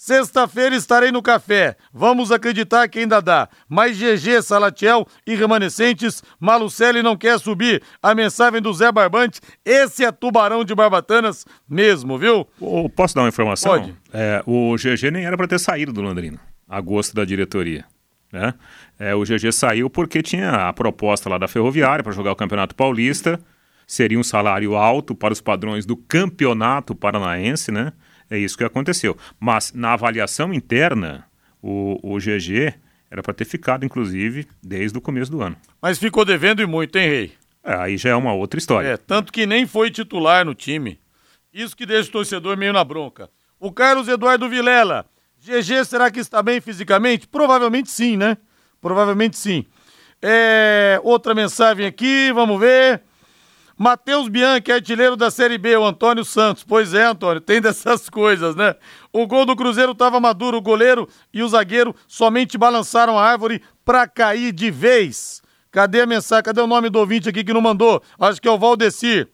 Sexta-feira 0.00 0.76
estarei 0.76 1.10
no 1.10 1.20
café. 1.20 1.76
Vamos 1.92 2.30
acreditar 2.30 2.86
que 2.86 3.00
ainda 3.00 3.20
dá. 3.20 3.48
Mas 3.68 3.98
GG, 3.98 4.42
Salatiel 4.42 5.04
e 5.26 5.34
remanescentes, 5.34 6.22
Malucelli 6.38 7.02
não 7.02 7.16
quer 7.16 7.36
subir. 7.40 7.82
A 8.00 8.14
mensagem 8.14 8.62
do 8.62 8.72
Zé 8.72 8.92
Barbante, 8.92 9.40
esse 9.64 10.04
é 10.04 10.12
tubarão 10.12 10.64
de 10.64 10.72
Barbatanas 10.72 11.44
mesmo, 11.68 12.16
viu? 12.16 12.46
Oh, 12.60 12.88
posso 12.88 13.16
dar 13.16 13.22
uma 13.22 13.28
informação? 13.28 13.72
Pode. 13.72 13.96
É, 14.12 14.40
o 14.46 14.76
GG 14.76 15.10
nem 15.10 15.24
era 15.24 15.36
para 15.36 15.48
ter 15.48 15.58
saído 15.58 15.92
do 15.92 16.00
Londrina, 16.00 16.38
a 16.68 16.80
gosto 16.80 17.12
da 17.12 17.24
diretoria. 17.24 17.84
Né? 18.32 18.54
É, 19.00 19.16
o 19.16 19.24
GG 19.24 19.50
saiu 19.50 19.90
porque 19.90 20.22
tinha 20.22 20.68
a 20.68 20.72
proposta 20.72 21.28
lá 21.28 21.38
da 21.38 21.48
Ferroviária 21.48 22.04
para 22.04 22.12
jogar 22.12 22.30
o 22.30 22.36
Campeonato 22.36 22.72
Paulista. 22.76 23.40
Seria 23.84 24.16
um 24.16 24.22
salário 24.22 24.76
alto 24.76 25.12
para 25.12 25.32
os 25.32 25.40
padrões 25.40 25.84
do 25.84 25.96
Campeonato 25.96 26.94
Paranaense, 26.94 27.72
né? 27.72 27.92
É 28.30 28.38
isso 28.38 28.56
que 28.56 28.64
aconteceu. 28.64 29.16
Mas 29.38 29.72
na 29.72 29.92
avaliação 29.92 30.52
interna, 30.52 31.26
o, 31.62 31.98
o 32.02 32.18
GG 32.18 32.74
era 33.10 33.22
para 33.22 33.34
ter 33.34 33.44
ficado, 33.44 33.84
inclusive, 33.84 34.46
desde 34.62 34.98
o 34.98 35.00
começo 35.00 35.30
do 35.30 35.40
ano. 35.40 35.56
Mas 35.80 35.98
ficou 35.98 36.24
devendo 36.24 36.60
e 36.60 36.66
muito, 36.66 36.96
hein, 36.96 37.08
Rei? 37.08 37.32
É, 37.64 37.74
aí 37.74 37.96
já 37.96 38.10
é 38.10 38.14
uma 38.14 38.32
outra 38.32 38.58
história. 38.58 38.88
É, 38.88 38.96
tanto 38.96 39.32
que 39.32 39.46
nem 39.46 39.66
foi 39.66 39.90
titular 39.90 40.44
no 40.44 40.54
time. 40.54 41.00
Isso 41.52 41.76
que 41.76 41.86
deixa 41.86 42.08
o 42.08 42.12
torcedor 42.12 42.56
meio 42.56 42.72
na 42.72 42.84
bronca. 42.84 43.30
O 43.58 43.72
Carlos 43.72 44.08
Eduardo 44.08 44.48
Vilela. 44.48 45.06
GG, 45.40 45.84
será 45.84 46.10
que 46.10 46.20
está 46.20 46.42
bem 46.42 46.60
fisicamente? 46.60 47.26
Provavelmente 47.26 47.90
sim, 47.90 48.16
né? 48.16 48.36
Provavelmente 48.80 49.38
sim. 49.38 49.64
É, 50.20 51.00
outra 51.02 51.34
mensagem 51.34 51.86
aqui, 51.86 52.32
vamos 52.32 52.58
ver. 52.60 53.02
Matheus 53.78 54.28
Bianchi, 54.28 54.72
artilheiro 54.72 55.16
da 55.16 55.30
Série 55.30 55.56
B, 55.56 55.76
o 55.76 55.86
Antônio 55.86 56.24
Santos. 56.24 56.64
Pois 56.64 56.92
é, 56.92 57.04
Antônio, 57.04 57.40
tem 57.40 57.60
dessas 57.62 58.10
coisas, 58.10 58.56
né? 58.56 58.74
O 59.12 59.24
gol 59.24 59.46
do 59.46 59.54
Cruzeiro 59.54 59.92
estava 59.92 60.18
maduro, 60.18 60.56
o 60.56 60.60
goleiro 60.60 61.08
e 61.32 61.44
o 61.44 61.48
zagueiro 61.48 61.94
somente 62.08 62.58
balançaram 62.58 63.16
a 63.16 63.24
árvore 63.24 63.62
para 63.84 64.08
cair 64.08 64.50
de 64.50 64.68
vez. 64.68 65.40
Cadê 65.70 66.00
a 66.00 66.06
mensagem? 66.06 66.42
Cadê 66.42 66.60
o 66.60 66.66
nome 66.66 66.90
do 66.90 66.98
ouvinte 66.98 67.28
aqui 67.28 67.44
que 67.44 67.52
não 67.52 67.60
mandou? 67.60 68.02
Acho 68.18 68.42
que 68.42 68.48
é 68.48 68.50
o 68.50 68.58
Valdecir. 68.58 69.28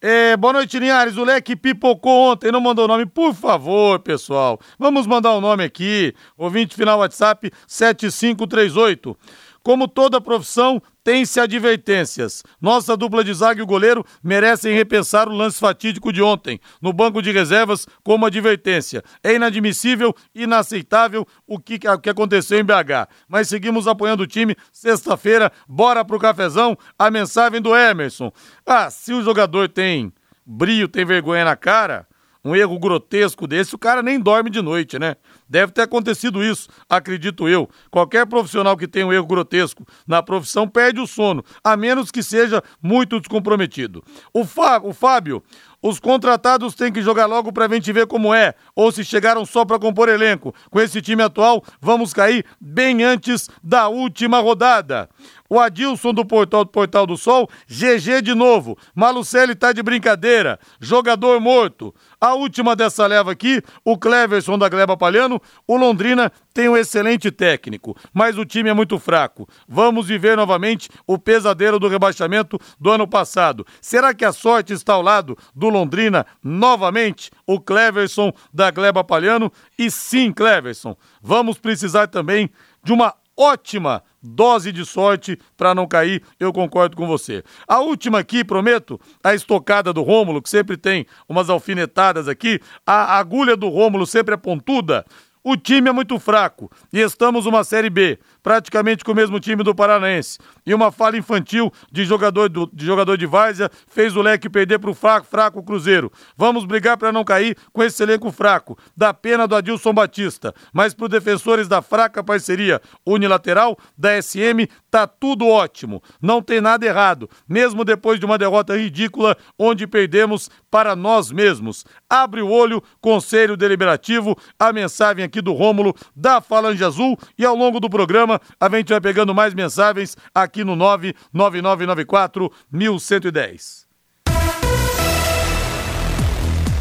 É, 0.00 0.34
boa 0.34 0.54
noite, 0.54 0.78
Linhares. 0.78 1.18
O 1.18 1.24
Leque 1.24 1.54
pipocou 1.54 2.32
ontem, 2.32 2.50
não 2.50 2.62
mandou 2.62 2.86
o 2.86 2.88
nome. 2.88 3.04
Por 3.04 3.34
favor, 3.34 3.98
pessoal, 3.98 4.58
vamos 4.78 5.06
mandar 5.06 5.32
o 5.32 5.38
um 5.38 5.40
nome 5.42 5.62
aqui. 5.62 6.14
Ouvinte 6.38 6.74
final 6.74 7.00
WhatsApp 7.00 7.50
7538. 7.66 9.14
Como 9.62 9.88
toda 9.88 10.20
profissão, 10.20 10.82
tem-se 11.04 11.38
advertências. 11.38 12.42
Nossa 12.60 12.96
dupla 12.96 13.22
de 13.22 13.32
zaga 13.34 13.60
e 13.60 13.62
o 13.62 13.66
goleiro 13.66 14.04
merecem 14.22 14.74
repensar 14.74 15.28
o 15.28 15.36
lance 15.36 15.60
fatídico 15.60 16.10
de 16.10 16.22
ontem, 16.22 16.58
no 16.80 16.92
banco 16.92 17.20
de 17.20 17.30
reservas, 17.30 17.86
como 18.02 18.24
advertência. 18.24 19.04
É 19.22 19.34
inadmissível, 19.34 20.14
inaceitável 20.34 21.26
o 21.46 21.58
que, 21.58 21.78
o 21.86 21.98
que 21.98 22.08
aconteceu 22.08 22.58
em 22.58 22.64
BH. 22.64 23.08
Mas 23.28 23.48
seguimos 23.48 23.86
apoiando 23.86 24.22
o 24.22 24.26
time. 24.26 24.56
Sexta-feira, 24.72 25.52
bora 25.68 26.04
pro 26.04 26.18
cafezão. 26.18 26.76
A 26.98 27.10
mensagem 27.10 27.60
do 27.60 27.76
Emerson. 27.76 28.32
Ah, 28.64 28.90
se 28.90 29.12
o 29.12 29.22
jogador 29.22 29.68
tem 29.68 30.10
brilho, 30.46 30.88
tem 30.88 31.04
vergonha 31.04 31.44
na 31.44 31.56
cara, 31.56 32.06
um 32.44 32.54
erro 32.54 32.78
grotesco 32.78 33.46
desse, 33.46 33.74
o 33.74 33.78
cara 33.78 34.02
nem 34.02 34.20
dorme 34.20 34.50
de 34.50 34.60
noite, 34.60 34.98
né? 34.98 35.16
Deve 35.48 35.72
ter 35.72 35.82
acontecido 35.82 36.44
isso, 36.44 36.68
acredito 36.88 37.48
eu. 37.48 37.68
Qualquer 37.90 38.26
profissional 38.26 38.76
que 38.76 38.86
tenha 38.86 39.06
um 39.06 39.12
erro 39.12 39.26
grotesco 39.26 39.86
na 40.06 40.22
profissão 40.22 40.68
perde 40.68 41.00
o 41.00 41.06
sono, 41.06 41.44
a 41.62 41.76
menos 41.76 42.10
que 42.10 42.22
seja 42.22 42.62
muito 42.82 43.18
descomprometido. 43.18 44.04
O, 44.32 44.44
Fá, 44.44 44.80
o 44.82 44.92
Fábio, 44.92 45.42
Os 45.86 46.00
contratados 46.00 46.74
têm 46.74 46.90
que 46.90 47.02
jogar 47.02 47.26
logo 47.26 47.52
pra 47.52 47.68
gente 47.68 47.92
ver 47.92 48.06
como 48.06 48.32
é, 48.32 48.54
ou 48.74 48.90
se 48.90 49.04
chegaram 49.04 49.44
só 49.44 49.66
pra 49.66 49.78
compor 49.78 50.08
elenco. 50.08 50.54
Com 50.70 50.80
esse 50.80 51.02
time 51.02 51.22
atual, 51.22 51.62
vamos 51.78 52.14
cair 52.14 52.42
bem 52.58 53.04
antes 53.04 53.50
da 53.62 53.86
última 53.88 54.40
rodada. 54.40 55.10
O 55.48 55.60
Adilson 55.60 56.14
do 56.14 56.24
Portal 56.24 56.64
do 56.64 56.70
Portal 56.70 57.06
do 57.06 57.18
Sol, 57.18 57.48
GG 57.68 58.22
de 58.22 58.34
novo. 58.34 58.78
Malucelli 58.94 59.54
tá 59.54 59.72
de 59.72 59.82
brincadeira. 59.82 60.58
Jogador 60.80 61.38
morto. 61.38 61.94
A 62.18 62.32
última 62.32 62.74
dessa 62.74 63.06
leva 63.06 63.30
aqui, 63.32 63.62
o 63.84 63.98
Cleverson 63.98 64.58
da 64.58 64.70
Gleba 64.70 64.96
Palhano. 64.96 65.40
O 65.68 65.76
Londrina 65.76 66.32
tem 66.54 66.68
um 66.68 66.76
excelente 66.76 67.30
técnico, 67.30 67.94
mas 68.12 68.38
o 68.38 68.44
time 68.44 68.70
é 68.70 68.72
muito 68.72 68.98
fraco. 68.98 69.46
Vamos 69.68 70.06
viver 70.06 70.34
novamente 70.34 70.88
o 71.06 71.18
pesadelo 71.18 71.78
do 71.78 71.88
rebaixamento 71.88 72.58
do 72.80 72.90
ano 72.90 73.06
passado. 73.06 73.66
Será 73.82 74.14
que 74.14 74.24
a 74.24 74.32
sorte 74.32 74.72
está 74.72 74.94
ao 74.94 75.02
lado 75.02 75.36
do 75.54 75.68
Londrina 75.74 76.24
novamente? 76.42 77.30
O 77.46 77.60
Cleverson 77.60 78.32
da 78.52 78.70
Gleba 78.70 79.04
Palhano. 79.04 79.52
E 79.78 79.90
sim, 79.90 80.32
Cleverson, 80.32 80.96
vamos 81.20 81.58
precisar 81.58 82.06
também 82.06 82.50
de 82.82 82.92
uma 82.92 83.14
ótima 83.36 84.02
dose 84.22 84.72
de 84.72 84.84
sorte 84.86 85.38
para 85.56 85.74
não 85.74 85.86
cair, 85.86 86.22
eu 86.38 86.52
concordo 86.52 86.96
com 86.96 87.06
você. 87.06 87.42
A 87.68 87.80
última 87.80 88.20
aqui, 88.20 88.44
prometo, 88.44 88.98
a 89.22 89.34
estocada 89.34 89.92
do 89.92 90.02
Rômulo, 90.02 90.40
que 90.40 90.48
sempre 90.48 90.76
tem 90.76 91.06
umas 91.28 91.50
alfinetadas 91.50 92.28
aqui, 92.28 92.60
a 92.86 93.18
agulha 93.18 93.56
do 93.56 93.68
Rômulo 93.68 94.06
sempre 94.06 94.34
é 94.34 94.38
pontuda. 94.38 95.04
O 95.42 95.58
time 95.58 95.90
é 95.90 95.92
muito 95.92 96.18
fraco 96.18 96.70
e 96.90 97.00
estamos 97.00 97.44
uma 97.44 97.64
Série 97.64 97.90
B, 97.90 98.18
praticamente 98.44 99.02
com 99.02 99.12
o 99.12 99.14
mesmo 99.14 99.40
time 99.40 99.64
do 99.64 99.74
Paranaense. 99.74 100.38
E 100.66 100.74
uma 100.74 100.92
falha 100.92 101.16
infantil 101.16 101.72
de 101.90 102.04
jogador, 102.04 102.50
do, 102.50 102.70
de 102.70 102.84
jogador 102.84 103.16
de 103.16 103.24
Várzea 103.24 103.70
fez 103.88 104.14
o 104.14 104.20
leque 104.20 104.50
perder 104.50 104.78
para 104.78 104.90
o 104.90 104.94
fraco, 104.94 105.26
fraco 105.26 105.62
Cruzeiro. 105.62 106.12
Vamos 106.36 106.66
brigar 106.66 106.98
para 106.98 107.10
não 107.10 107.24
cair 107.24 107.56
com 107.72 107.82
esse 107.82 108.02
elenco 108.02 108.30
fraco. 108.30 108.76
Da 108.94 109.14
pena 109.14 109.48
do 109.48 109.56
Adilson 109.56 109.94
Batista. 109.94 110.54
Mas 110.74 110.92
para 110.92 111.04
os 111.04 111.10
defensores 111.10 111.66
da 111.66 111.80
fraca 111.80 112.22
parceria 112.22 112.82
unilateral 113.06 113.78
da 113.96 114.20
SM, 114.20 114.68
tá 114.90 115.06
tudo 115.06 115.48
ótimo. 115.48 116.02
Não 116.20 116.42
tem 116.42 116.60
nada 116.60 116.84
errado, 116.84 117.30
mesmo 117.48 117.82
depois 117.82 118.20
de 118.20 118.26
uma 118.26 118.36
derrota 118.36 118.76
ridícula 118.76 119.38
onde 119.58 119.86
perdemos 119.86 120.50
para 120.70 120.94
nós 120.94 121.32
mesmos. 121.32 121.86
Abre 122.10 122.42
o 122.42 122.50
olho, 122.50 122.82
Conselho 123.00 123.56
Deliberativo, 123.56 124.36
a 124.58 124.70
mensagem 124.70 125.24
aqui 125.24 125.40
do 125.40 125.54
Rômulo 125.54 125.94
da 126.14 126.42
Falange 126.42 126.84
Azul 126.84 127.18
e 127.38 127.44
ao 127.44 127.56
longo 127.56 127.80
do 127.80 127.88
programa 127.88 128.33
a 128.60 128.68
gente 128.70 128.88
vai 128.88 129.00
pegando 129.00 129.34
mais 129.34 129.54
mensagens 129.54 130.16
aqui 130.34 130.64
no 130.64 130.76
99994 130.76 132.50
1110. 132.70 133.84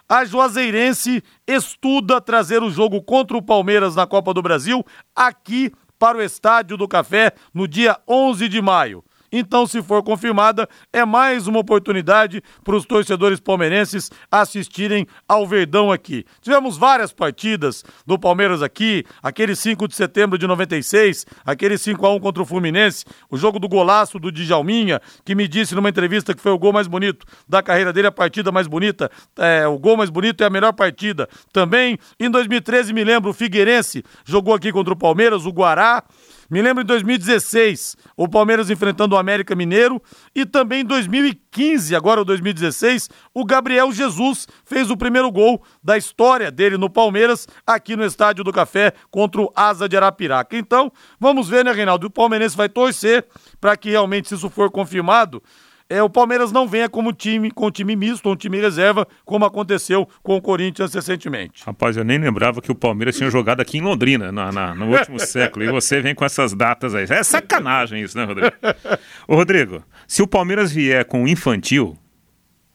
A 0.08 0.24
Juazeirense 0.24 1.22
estuda 1.46 2.22
trazer 2.22 2.64
o 2.64 2.72
jogo 2.72 3.02
contra 3.02 3.38
o 3.38 3.42
Palmeiras 3.42 3.96
na 3.96 4.08
Copa 4.08 4.34
do 4.34 4.42
Brasil 4.42 4.84
aqui 5.14 5.72
para 6.00 6.18
o 6.18 6.22
Estádio 6.22 6.78
do 6.78 6.88
Café 6.88 7.34
no 7.54 7.68
dia 7.68 8.00
11 8.08 8.48
de 8.48 8.62
maio. 8.62 9.04
Então, 9.32 9.66
se 9.66 9.82
for 9.82 10.04
confirmada, 10.04 10.68
é 10.92 11.06
mais 11.06 11.48
uma 11.48 11.60
oportunidade 11.60 12.44
para 12.64 12.76
os 12.76 12.86
torcedores 12.86 13.40
palmeirenses 13.40 14.12
assistirem 14.30 15.08
ao 15.28 15.48
Verdão 15.48 15.92
aqui. 15.92 16.26
Tivemos 16.42 16.78
várias 16.78 17.14
partidas 17.14 17.84
do 18.06 18.20
Palmeiras 18.20 18.62
aqui, 18.62 19.06
aquele 19.24 19.56
5 19.56 19.88
de 19.88 19.96
setembro 19.96 20.38
de 20.38 20.46
96, 20.46 21.26
aquele 21.46 21.78
5 21.78 22.06
a 22.06 22.14
1 22.14 22.20
contra 22.20 22.44
o 22.44 22.46
Fluminense, 22.46 23.06
o 23.30 23.38
jogo 23.38 23.60
do 23.60 23.70
golaço 23.70 24.20
do 24.20 24.32
Djalminha, 24.32 25.02
que 25.24 25.34
me 25.34 25.48
disse 25.48 25.76
numa 25.76 25.90
entrevista 25.90 26.34
que 26.34 26.42
foi 26.42 26.52
o 26.52 26.60
gol 26.60 26.74
mais 26.74 26.88
bonito 26.88 27.26
da 27.48 27.64
carreira 27.64 27.94
dele, 27.94 28.08
a 28.08 28.12
partida 28.12 28.52
mais 28.52 28.68
bonita, 28.68 29.10
é, 29.38 29.66
o 29.68 29.80
gol 29.80 29.96
mais 29.96 30.10
bonito 30.10 30.44
é 30.44 30.48
a 30.48 30.50
melhor 30.50 30.74
partida. 30.74 31.30
Também, 31.54 31.98
em 32.20 32.30
2013, 32.30 32.94
me 32.94 33.04
lembro, 33.04 33.30
o 33.30 33.34
Figueirense 33.34 34.04
jogou 34.26 34.54
aqui 34.54 34.72
contra 34.72 34.94
o 34.94 34.98
Palmeiras, 34.98 35.46
o 35.46 35.52
Guará. 35.52 36.04
Me 36.50 36.62
lembro 36.62 36.84
em 36.84 36.86
2016, 36.86 37.96
o 38.24 38.30
Palmeiras 38.30 38.70
enfrentando 38.70 39.16
o 39.16 39.18
América 39.18 39.56
Mineiro 39.56 40.02
e 40.36 40.46
também 40.46 40.82
em 40.82 40.86
2015, 40.86 41.96
agora 41.96 42.22
o 42.22 42.26
2016, 42.26 43.10
o 43.34 43.44
Gabriel 43.44 43.92
Jesus 43.92 44.48
fez 44.64 44.92
o 44.92 44.98
primeiro 44.98 45.32
gol 45.32 45.64
da 45.84 45.98
história 45.98 46.52
dele 46.52 46.78
no 46.78 46.90
Palmeiras 46.90 47.48
aqui 47.66 47.96
no 47.96 48.06
Estádio 48.06 48.44
do 48.44 48.54
Café 48.54 48.94
contra 49.10 49.42
o 49.42 49.52
Asa 49.56 49.90
de 49.90 49.98
Arapiraca. 49.98 50.56
Então, 50.56 50.92
vamos 51.20 51.50
ver, 51.50 51.66
né, 51.66 51.72
Reinaldo? 51.72 52.08
O 52.08 52.12
Palmeirense 52.12 52.56
vai 52.56 52.70
torcer 52.70 53.26
para 53.60 53.76
que 53.76 53.90
realmente, 53.90 54.30
se 54.30 54.36
isso 54.36 54.50
for 54.52 54.70
confirmado, 54.70 55.42
é, 55.92 56.02
o 56.04 56.10
Palmeiras 56.10 56.52
não 56.52 56.68
venha 56.68 56.90
como 56.90 57.12
time, 57.14 57.52
com 57.52 57.70
time 57.72 57.96
misto, 57.96 58.30
um 58.30 58.36
time 58.36 58.60
reserva, 58.60 59.08
como 59.26 59.46
aconteceu 59.46 60.08
com 60.24 60.36
o 60.36 60.42
Corinthians 60.42 60.94
recentemente. 60.94 61.64
Rapaz, 61.66 61.98
eu 61.98 62.04
nem 62.04 62.18
lembrava 62.18 62.62
que 62.62 62.72
o 62.72 62.76
Palmeiras 62.76 63.18
tinha 63.18 63.30
jogado 63.30 63.62
aqui 63.62 63.78
em 63.78 63.82
Londrina 63.82 64.32
na, 64.32 64.52
na- 64.52 64.74
no 64.76 64.88
último 64.96 65.20
século. 65.22 65.66
E 65.66 65.72
você 65.72 66.02
vem 66.02 66.16
com 66.16 66.24
essas 66.26 66.54
datas 66.54 66.96
aí. 66.96 67.06
É 67.10 67.24
sacanagem 67.24 68.02
isso, 68.02 68.18
né, 68.18 68.24
Rodrigo? 68.26 68.52
Ô, 69.28 69.36
Rodrigo, 69.36 69.84
se 70.08 70.22
o 70.22 70.28
Palmeiras 70.28 70.72
vier 70.72 71.06
com 71.06 71.24
o 71.24 71.28
infantil, 71.28 71.98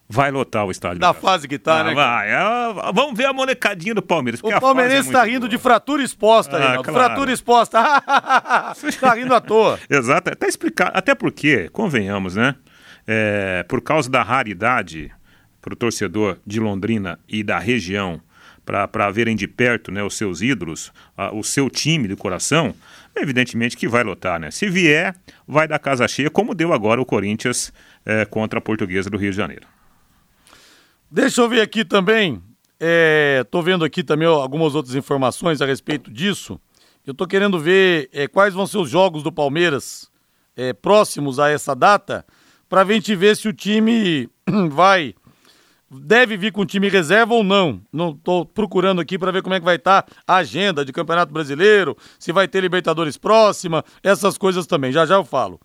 vai 0.09 0.31
lotar 0.31 0.65
o 0.65 0.71
estádio. 0.71 0.99
Da 0.99 1.13
fase 1.13 1.47
que 1.49 1.57
tá, 1.59 1.81
Ah, 1.81 1.83
né? 1.83 1.93
vai. 1.93 2.29
É, 2.29 2.39
vamos 2.93 3.17
ver 3.17 3.25
a 3.25 3.33
molecadinha 3.33 3.93
do 3.93 4.01
Palmeiras. 4.01 4.39
O 4.41 4.47
fase 4.49 4.61
palmeirense 4.61 5.09
é 5.09 5.11
tá 5.11 5.23
rindo 5.23 5.39
boa. 5.41 5.49
de 5.49 5.57
fratura 5.57 6.01
exposta, 6.01 6.55
Ah, 6.55 6.59
Reinaldo. 6.59 6.83
claro. 6.83 7.05
Fratura 7.07 7.31
exposta. 7.33 7.81
tá 9.01 9.13
rindo 9.15 9.33
à 9.33 9.41
toa. 9.41 9.77
Exato, 9.89 10.29
até 10.31 10.47
explicar, 10.47 10.91
até 10.93 11.13
porque, 11.13 11.67
convenhamos, 11.73 12.35
né? 12.35 12.55
É, 13.07 13.63
por 13.69 13.81
causa 13.81 14.09
da 14.09 14.21
raridade 14.21 15.11
para 15.61 15.73
o 15.73 15.77
torcedor 15.77 16.37
de 16.45 16.59
Londrina 16.59 17.17
e 17.27 17.41
da 17.43 17.57
região, 17.57 18.21
para 18.65 19.09
verem 19.11 19.33
de 19.35 19.47
perto 19.47 19.91
né, 19.91 20.03
os 20.03 20.15
seus 20.17 20.41
ídolos, 20.41 20.91
a- 21.15 21.33
o 21.33 21.41
seu 21.41 21.69
time 21.69 22.05
de 22.07 22.17
coração, 22.17 22.75
evidentemente 23.15 23.77
que 23.77 23.87
vai 23.87 24.03
lotar, 24.03 24.39
né? 24.39 24.51
Se 24.51 24.69
vier, 24.69 25.15
vai 25.47 25.67
dar 25.69 25.79
casa 25.79 26.05
cheia, 26.07 26.29
como 26.29 26.53
deu 26.53 26.73
agora 26.73 27.01
o 27.01 27.05
Corinthians 27.05 27.71
é, 28.05 28.25
contra 28.25 28.59
a 28.59 28.61
Portuguesa 28.61 29.09
do 29.09 29.17
Rio 29.17 29.31
de 29.31 29.37
Janeiro. 29.37 29.65
Deixa 31.09 31.41
eu 31.41 31.47
ver 31.49 31.61
aqui 31.61 31.85
também. 31.85 32.41
É, 32.79 33.43
tô 33.49 33.61
vendo 33.61 33.85
aqui 33.85 34.03
também 34.03 34.27
algumas 34.27 34.75
outras 34.75 34.95
informações 34.95 35.61
a 35.61 35.65
respeito 35.65 36.11
disso. 36.11 36.59
Eu 37.05 37.13
tô 37.13 37.25
querendo 37.25 37.57
ver 37.59 38.09
é, 38.11 38.27
quais 38.27 38.53
vão 38.53 38.67
ser 38.67 38.77
os 38.79 38.89
jogos 38.89 39.23
do 39.23 39.31
Palmeiras 39.31 40.11
é, 40.55 40.73
próximos 40.73 41.39
a 41.39 41.49
essa 41.49 41.73
data, 41.73 42.25
pra 42.69 42.85
gente 42.85 43.15
ver 43.15 43.35
se 43.35 43.47
o 43.47 43.53
time 43.53 44.29
vai. 44.71 45.13
Deve 45.89 46.35
vir 46.35 46.51
com 46.51 46.65
time 46.65 46.89
reserva 46.89 47.33
ou 47.33 47.45
não. 47.45 47.81
Não 47.93 48.13
tô 48.13 48.45
procurando 48.45 48.99
aqui 48.99 49.17
para 49.17 49.31
ver 49.31 49.41
como 49.41 49.55
é 49.55 49.59
que 49.59 49.65
vai 49.65 49.77
estar 49.77 50.05
a 50.27 50.35
agenda 50.35 50.83
de 50.83 50.91
Campeonato 50.91 51.31
Brasileiro, 51.31 51.95
se 52.19 52.33
vai 52.33 52.45
ter 52.45 52.59
Libertadores 52.59 53.15
próxima, 53.15 53.85
essas 54.03 54.37
coisas 54.37 54.67
também. 54.67 54.91
Já 54.91 55.05
já 55.05 55.15
eu 55.15 55.23
falo. 55.23 55.59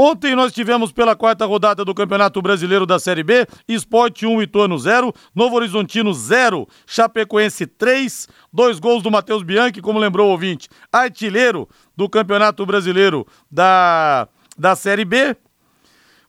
Ontem 0.00 0.34
nós 0.36 0.52
tivemos 0.52 0.92
pela 0.92 1.16
quarta 1.16 1.44
rodada 1.44 1.84
do 1.84 1.92
Campeonato 1.92 2.40
Brasileiro 2.40 2.86
da 2.86 3.00
Série 3.00 3.24
B, 3.24 3.44
Esporte 3.66 4.24
1, 4.24 4.42
Ituano 4.42 4.78
0, 4.78 5.12
Novo 5.34 5.56
Horizontino 5.56 6.14
0, 6.14 6.68
Chapecoense 6.86 7.66
3, 7.66 8.28
dois 8.52 8.78
gols 8.78 9.02
do 9.02 9.10
Matheus 9.10 9.42
Bianchi, 9.42 9.82
como 9.82 9.98
lembrou 9.98 10.28
o 10.28 10.30
ouvinte, 10.30 10.68
artilheiro 10.92 11.68
do 11.96 12.08
Campeonato 12.08 12.64
Brasileiro 12.64 13.26
da, 13.50 14.28
da 14.56 14.76
Série 14.76 15.04
B. 15.04 15.36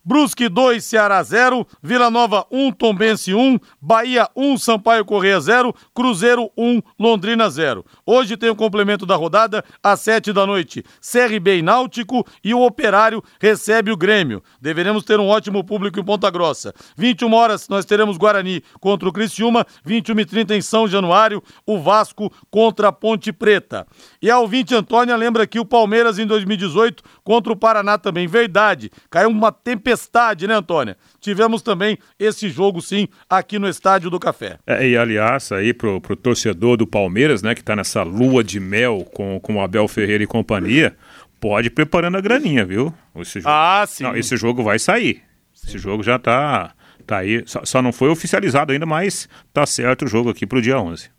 Brusque 0.10 0.50
2, 0.50 0.84
Ceará 0.84 1.22
0, 1.22 1.67
Vila 1.84 2.10
Nova 2.10 2.43
1, 2.50 2.72
Tombense 2.72 3.32
1, 3.32 3.60
Bahia 3.80 4.28
1, 4.36 4.58
Sampaio 4.58 5.06
Correia 5.06 5.39
0, 5.39 5.72
Cruzeiro 5.93 6.50
1, 6.58 6.82
Londrina 6.98 7.48
0. 7.48 7.86
Hoje 8.04 8.36
tem 8.36 8.50
o 8.50 8.56
complemento 8.56 9.06
da 9.06 9.15
rodada 9.15 9.63
às 9.84 10.00
7 10.00 10.34
da 10.34 10.48
noite. 10.48 10.84
CRB 11.00 11.60
e 11.60 11.62
Náutico 11.62 12.26
e 12.43 12.56
o 12.56 12.62
Operário 12.65 13.24
recebe 13.39 13.91
o 13.91 13.95
Grêmio. 13.95 14.41
Deveremos 14.60 15.04
ter 15.04 15.19
um 15.19 15.28
ótimo 15.28 15.63
público 15.63 16.00
em 16.00 16.04
Ponta 16.04 16.32
Grossa. 16.32 16.74
21 16.98 17.32
horas 17.32 17.69
nós 17.69 17.86
teremos 17.86 18.17
Guarani 18.17 18.63
contra 18.80 19.08
o 19.08 19.13
Criciúma, 19.13 19.63
21 19.86 20.22
e 20.22 20.26
30 20.26 20.56
em 20.56 20.62
São 20.62 20.88
Januário, 20.88 21.43
o 21.67 21.78
Vasco 21.78 22.34
contra 22.50 22.88
a 22.88 22.91
Ponte 22.91 23.32
Preta. 23.32 23.86
E 24.19 24.32
a 24.32 24.39
ouvinte 24.39 24.74
Antônia 24.74 25.15
lembra 25.15 25.45
que 25.45 25.60
o 25.60 25.65
Palmeiras 25.65 26.17
em 26.17 26.26
2018 26.26 27.04
contra 27.24 27.54
o 27.54 27.56
Paraná 27.56 28.00
também. 28.00 28.26
Verdade, 28.26 28.89
caiu 29.08 29.30
uma 29.30 29.52
tempestade 29.52 29.99
tempestade, 30.00 30.48
né, 30.48 30.56
Antônia? 30.56 30.98
Tivemos 31.20 31.62
também 31.62 31.98
esse 32.18 32.50
jogo, 32.50 32.82
sim, 32.82 33.08
aqui 33.30 33.60
no 33.60 33.68
Estádio 33.68 34.10
do 34.10 34.20
Café. 34.20 34.58
É, 34.66 34.88
e 34.88 34.98
aliás, 34.98 35.52
aí 35.52 35.74
pro, 35.74 36.00
pro 36.00 36.16
torcedor 36.16 36.78
do 36.78 36.88
Palmeiras, 36.88 37.42
né, 37.42 37.54
que 37.54 37.64
tá 37.64 37.76
nessa 37.76 38.04
lua 38.04 38.44
de 38.44 38.60
mel 38.60 39.06
com, 39.14 39.40
com 39.40 39.56
o 39.56 39.62
Abel 39.62 39.88
Ferreira 39.88 40.24
e 40.24 40.28
companhia, 40.28 40.96
pode 41.40 41.68
ir 41.68 41.72
preparando 41.72 42.18
a 42.18 42.22
graninha, 42.22 42.66
viu? 42.66 42.94
Esse 43.18 43.42
jogo, 43.42 43.54
ah, 43.54 43.86
sim. 43.88 44.04
Não, 44.04 44.16
esse 44.16 44.38
jogo 44.38 44.64
vai 44.64 44.80
sair. 44.80 45.22
Sim. 45.54 45.68
Esse 45.68 45.78
jogo 45.78 46.02
já 46.02 46.18
tá, 46.18 46.74
tá 47.06 47.18
aí. 47.18 47.44
Só, 47.46 47.66
só 47.66 47.82
não 47.82 47.92
foi 47.92 48.10
oficializado 48.10 48.72
ainda, 48.72 48.86
mas 48.86 49.28
tá 49.54 49.66
certo 49.66 50.06
o 50.06 50.08
jogo 50.08 50.30
aqui 50.30 50.48
pro 50.48 50.62
dia 50.62 50.80
11. 50.80 51.10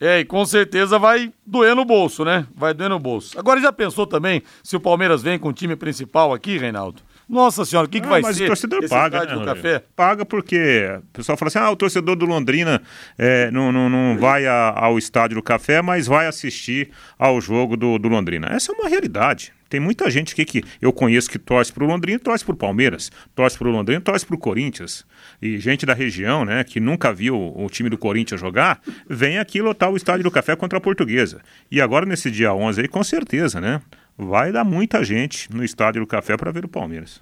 É, 0.00 0.18
e 0.18 0.24
com 0.24 0.44
certeza 0.44 0.98
vai 0.98 1.32
doer 1.46 1.76
no 1.76 1.84
bolso, 1.84 2.24
né? 2.24 2.44
Vai 2.56 2.74
doer 2.74 2.90
no 2.90 2.98
bolso. 2.98 3.38
Agora 3.38 3.60
já 3.60 3.72
pensou 3.72 4.04
também 4.04 4.42
se 4.60 4.74
o 4.74 4.80
Palmeiras 4.80 5.22
vem 5.22 5.38
com 5.38 5.50
o 5.50 5.52
time 5.52 5.76
principal 5.76 6.34
aqui, 6.34 6.58
Reinaldo? 6.58 7.00
Nossa 7.32 7.64
senhora, 7.64 7.86
o 7.86 7.90
que, 7.90 7.98
que 7.98 8.06
ah, 8.06 8.10
vai 8.10 8.20
mas 8.20 8.36
ser? 8.36 8.46
Mas 8.46 8.62
o 8.62 8.68
torcedor 8.68 8.86
paga, 8.90 9.24
né, 9.24 9.42
café? 9.42 9.82
Paga 9.96 10.22
porque 10.22 10.86
o 10.98 11.12
pessoal 11.14 11.38
fala 11.38 11.48
assim: 11.48 11.58
ah, 11.58 11.70
o 11.70 11.76
torcedor 11.76 12.14
do 12.14 12.26
Londrina 12.26 12.82
é, 13.16 13.50
não, 13.50 13.72
não, 13.72 13.88
não 13.88 14.18
vai 14.18 14.46
a, 14.46 14.74
ao 14.76 14.98
estádio 14.98 15.36
do 15.36 15.42
café, 15.42 15.80
mas 15.80 16.06
vai 16.06 16.26
assistir 16.26 16.90
ao 17.18 17.40
jogo 17.40 17.74
do, 17.74 17.98
do 17.98 18.06
Londrina. 18.06 18.48
Essa 18.50 18.70
é 18.70 18.74
uma 18.74 18.86
realidade. 18.86 19.50
Tem 19.70 19.80
muita 19.80 20.10
gente 20.10 20.34
que, 20.34 20.44
que 20.44 20.62
eu 20.82 20.92
conheço 20.92 21.30
que 21.30 21.38
torce 21.38 21.72
para 21.72 21.82
o 21.82 21.86
Londrina, 21.86 22.18
torce 22.18 22.44
para 22.44 22.52
o 22.52 22.56
Palmeiras, 22.58 23.10
torce 23.34 23.56
para 23.56 23.66
o 23.66 23.70
Londrina, 23.70 24.02
torce 24.02 24.26
para 24.26 24.36
o 24.36 24.38
Corinthians. 24.38 25.06
E 25.40 25.58
gente 25.58 25.86
da 25.86 25.94
região, 25.94 26.44
né, 26.44 26.62
que 26.62 26.78
nunca 26.78 27.10
viu 27.14 27.34
o 27.34 27.66
time 27.70 27.88
do 27.88 27.96
Corinthians 27.96 28.38
jogar, 28.38 28.82
vem 29.08 29.38
aqui 29.38 29.62
lotar 29.62 29.90
o 29.90 29.96
estádio 29.96 30.24
do 30.24 30.30
Café 30.30 30.54
contra 30.54 30.76
a 30.76 30.80
Portuguesa. 30.82 31.40
E 31.70 31.80
agora 31.80 32.04
nesse 32.04 32.30
dia 32.30 32.52
11 32.52 32.82
aí, 32.82 32.88
com 32.88 33.02
certeza, 33.02 33.58
né? 33.58 33.80
Vai 34.16 34.52
dar 34.52 34.64
muita 34.64 35.04
gente 35.04 35.52
no 35.52 35.64
Estádio 35.64 36.02
do 36.02 36.06
Café 36.06 36.36
para 36.36 36.52
ver 36.52 36.64
o 36.64 36.68
Palmeiras. 36.68 37.20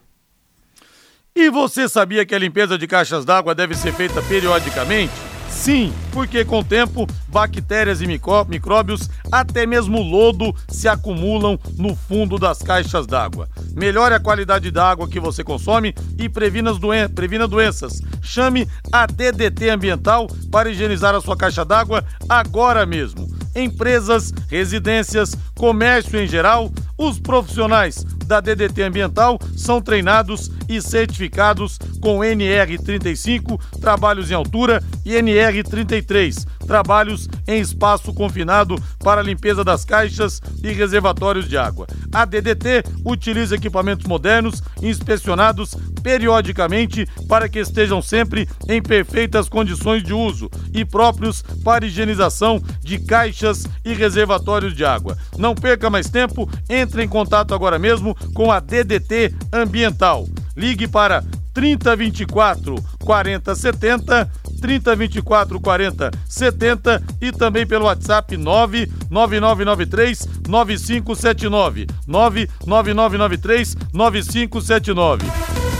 E 1.34 1.48
você 1.48 1.88
sabia 1.88 2.26
que 2.26 2.34
a 2.34 2.38
limpeza 2.38 2.76
de 2.76 2.86
caixas 2.86 3.24
d'água 3.24 3.54
deve 3.54 3.74
ser 3.74 3.92
feita 3.92 4.20
periodicamente? 4.22 5.12
Sim, 5.48 5.92
porque 6.12 6.44
com 6.44 6.60
o 6.60 6.64
tempo, 6.64 7.06
bactérias 7.28 8.00
e 8.00 8.06
micróbios, 8.06 9.10
até 9.30 9.66
mesmo 9.66 10.00
lodo, 10.00 10.54
se 10.68 10.88
acumulam 10.88 11.58
no 11.76 11.94
fundo 11.94 12.38
das 12.38 12.62
caixas 12.62 13.06
d'água. 13.06 13.48
Melhore 13.74 14.14
a 14.14 14.20
qualidade 14.20 14.70
da 14.70 14.90
água 14.90 15.08
que 15.08 15.20
você 15.20 15.44
consome 15.44 15.94
e 16.18 16.28
previna, 16.28 16.72
doen 16.72 17.08
previna 17.14 17.46
doenças. 17.46 18.00
Chame 18.22 18.66
a 18.92 19.06
DDT 19.06 19.70
Ambiental 19.70 20.28
para 20.50 20.70
higienizar 20.70 21.14
a 21.14 21.20
sua 21.20 21.36
caixa 21.36 21.64
d'água 21.64 22.04
agora 22.28 22.86
mesmo 22.86 23.29
empresas, 23.54 24.32
residências, 24.48 25.36
comércio 25.56 26.18
em 26.18 26.26
geral, 26.26 26.70
os 26.96 27.18
profissionais 27.18 28.04
da 28.26 28.40
DDT 28.40 28.82
Ambiental 28.82 29.38
são 29.56 29.80
treinados 29.80 30.50
e 30.68 30.80
certificados 30.80 31.78
com 32.00 32.18
NR35, 32.20 33.60
trabalhos 33.80 34.30
em 34.30 34.34
altura, 34.34 34.82
e 35.04 35.14
NR33, 35.14 36.46
trabalhos 36.70 37.28
em 37.48 37.60
espaço 37.60 38.14
confinado 38.14 38.80
para 39.00 39.24
limpeza 39.24 39.64
das 39.64 39.84
caixas 39.84 40.40
e 40.62 40.70
reservatórios 40.70 41.48
de 41.48 41.58
água. 41.58 41.84
A 42.12 42.24
DDT 42.24 42.84
utiliza 43.04 43.56
equipamentos 43.56 44.06
modernos, 44.06 44.62
inspecionados 44.80 45.74
periodicamente 46.00 47.08
para 47.28 47.48
que 47.48 47.58
estejam 47.58 48.00
sempre 48.00 48.48
em 48.68 48.80
perfeitas 48.80 49.48
condições 49.48 50.04
de 50.04 50.14
uso 50.14 50.48
e 50.72 50.84
próprios 50.84 51.42
para 51.64 51.84
higienização 51.84 52.62
de 52.80 53.00
caixas 53.00 53.66
e 53.84 53.92
reservatórios 53.92 54.72
de 54.72 54.84
água. 54.84 55.18
Não 55.36 55.56
perca 55.56 55.90
mais 55.90 56.08
tempo, 56.08 56.48
entre 56.68 57.02
em 57.02 57.08
contato 57.08 57.52
agora 57.52 57.80
mesmo 57.80 58.14
com 58.32 58.52
a 58.52 58.60
DDT 58.60 59.34
Ambiental. 59.52 60.28
Ligue 60.56 60.86
para 60.86 61.24
3024 61.60 62.74
4070 63.04 64.30
3024 64.62 65.60
40 65.60 66.10
70 66.26 67.02
e 67.20 67.30
também 67.30 67.66
pelo 67.66 67.84
WhatsApp 67.84 68.34
99993 68.34 70.26
9579 70.48 71.86
99993 72.06 73.76
9579. 73.92 75.26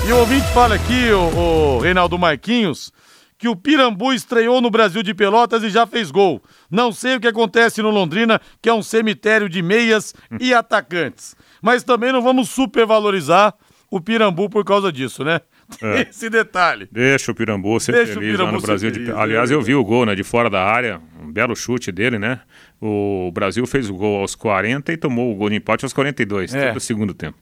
E 0.06 0.12
o 0.12 0.18
ouvinte 0.18 0.46
fala 0.52 0.74
aqui, 0.74 1.10
o, 1.12 1.76
o 1.76 1.78
Reinaldo 1.78 2.18
Marquinhos, 2.18 2.92
que 3.38 3.48
o 3.48 3.56
Pirambu 3.56 4.12
estreou 4.12 4.60
no 4.60 4.70
Brasil 4.70 5.02
de 5.02 5.14
Pelotas 5.14 5.62
e 5.62 5.70
já 5.70 5.86
fez 5.86 6.10
gol. 6.10 6.42
Não 6.70 6.92
sei 6.92 7.16
o 7.16 7.20
que 7.20 7.28
acontece 7.28 7.80
no 7.80 7.88
Londrina, 7.88 8.38
que 8.60 8.68
é 8.68 8.74
um 8.74 8.82
cemitério 8.82 9.48
de 9.48 9.62
meias 9.62 10.14
e 10.38 10.52
atacantes. 10.52 11.34
Mas 11.62 11.82
também 11.82 12.12
não 12.12 12.20
vamos 12.20 12.50
supervalorizar 12.50 13.54
o 13.90 14.00
Pirambu 14.00 14.48
por 14.48 14.64
causa 14.64 14.92
disso, 14.92 15.24
né? 15.24 15.40
É. 15.82 16.02
Esse 16.10 16.28
detalhe. 16.28 16.88
Deixa 16.90 17.32
o 17.32 17.34
Pirambu 17.34 17.78
ser 17.80 17.92
Deixa 17.92 18.14
feliz 18.14 18.38
lá 18.38 18.50
no 18.50 18.60
Brasil. 18.60 18.92
Feliz, 18.92 19.08
de... 19.08 19.12
Aliás, 19.12 19.50
eu 19.50 19.62
vi 19.62 19.74
o 19.74 19.84
gol, 19.84 20.06
né? 20.06 20.14
De 20.14 20.22
fora 20.22 20.50
da 20.50 20.64
área. 20.64 21.00
Um 21.22 21.30
belo 21.32 21.54
chute 21.54 21.92
dele, 21.92 22.18
né? 22.18 22.40
O 22.80 23.30
Brasil 23.32 23.66
fez 23.66 23.88
o 23.88 23.94
gol 23.94 24.20
aos 24.20 24.34
40 24.34 24.92
e 24.92 24.96
tomou 24.96 25.32
o 25.32 25.34
gol 25.34 25.50
de 25.50 25.56
empate 25.56 25.84
aos 25.84 25.92
42, 25.92 26.54
é. 26.54 26.68
todo 26.68 26.76
o 26.76 26.80
segundo 26.80 27.14
tempo. 27.14 27.38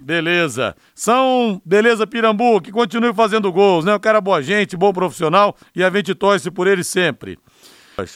Beleza. 0.00 0.74
São, 0.94 1.60
beleza, 1.64 2.06
Pirambu, 2.06 2.60
que 2.60 2.70
continue 2.70 3.12
fazendo 3.12 3.52
gols, 3.52 3.84
né? 3.84 3.94
O 3.94 4.00
cara 4.00 4.18
é 4.18 4.20
boa 4.20 4.42
gente, 4.42 4.76
bom 4.76 4.92
profissional 4.92 5.56
e 5.74 5.82
a 5.82 5.90
gente 5.90 6.14
torce 6.14 6.50
por 6.50 6.66
ele 6.66 6.84
sempre. 6.84 7.38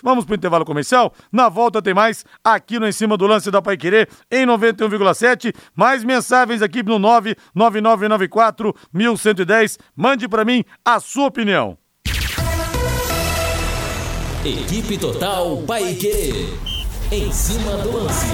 Vamos 0.02 0.24
para 0.24 0.32
o 0.32 0.36
intervalo 0.36 0.64
comercial? 0.64 1.12
Na 1.30 1.48
volta 1.48 1.82
tem 1.82 1.94
mais 1.94 2.24
aqui 2.44 2.78
no 2.78 2.86
Em 2.86 2.92
Cima 2.92 3.16
do 3.16 3.26
Lance 3.26 3.50
da 3.50 3.60
Pai 3.60 3.76
Querer, 3.76 4.08
em 4.30 4.46
91,7. 4.46 5.54
Mais 5.74 6.04
mensagens 6.04 6.62
aqui 6.62 6.82
no 6.82 6.98
99994 6.98 8.74
1110. 8.92 9.78
Mande 9.96 10.28
para 10.28 10.44
mim 10.44 10.64
a 10.84 11.00
sua 11.00 11.26
opinião. 11.26 11.76
Equipe 14.44 14.98
Total 14.98 15.56
Pai 15.66 15.94
Querer. 15.94 16.48
Em 17.10 17.30
cima 17.30 17.76
do 17.78 17.96
lance. 17.96 18.26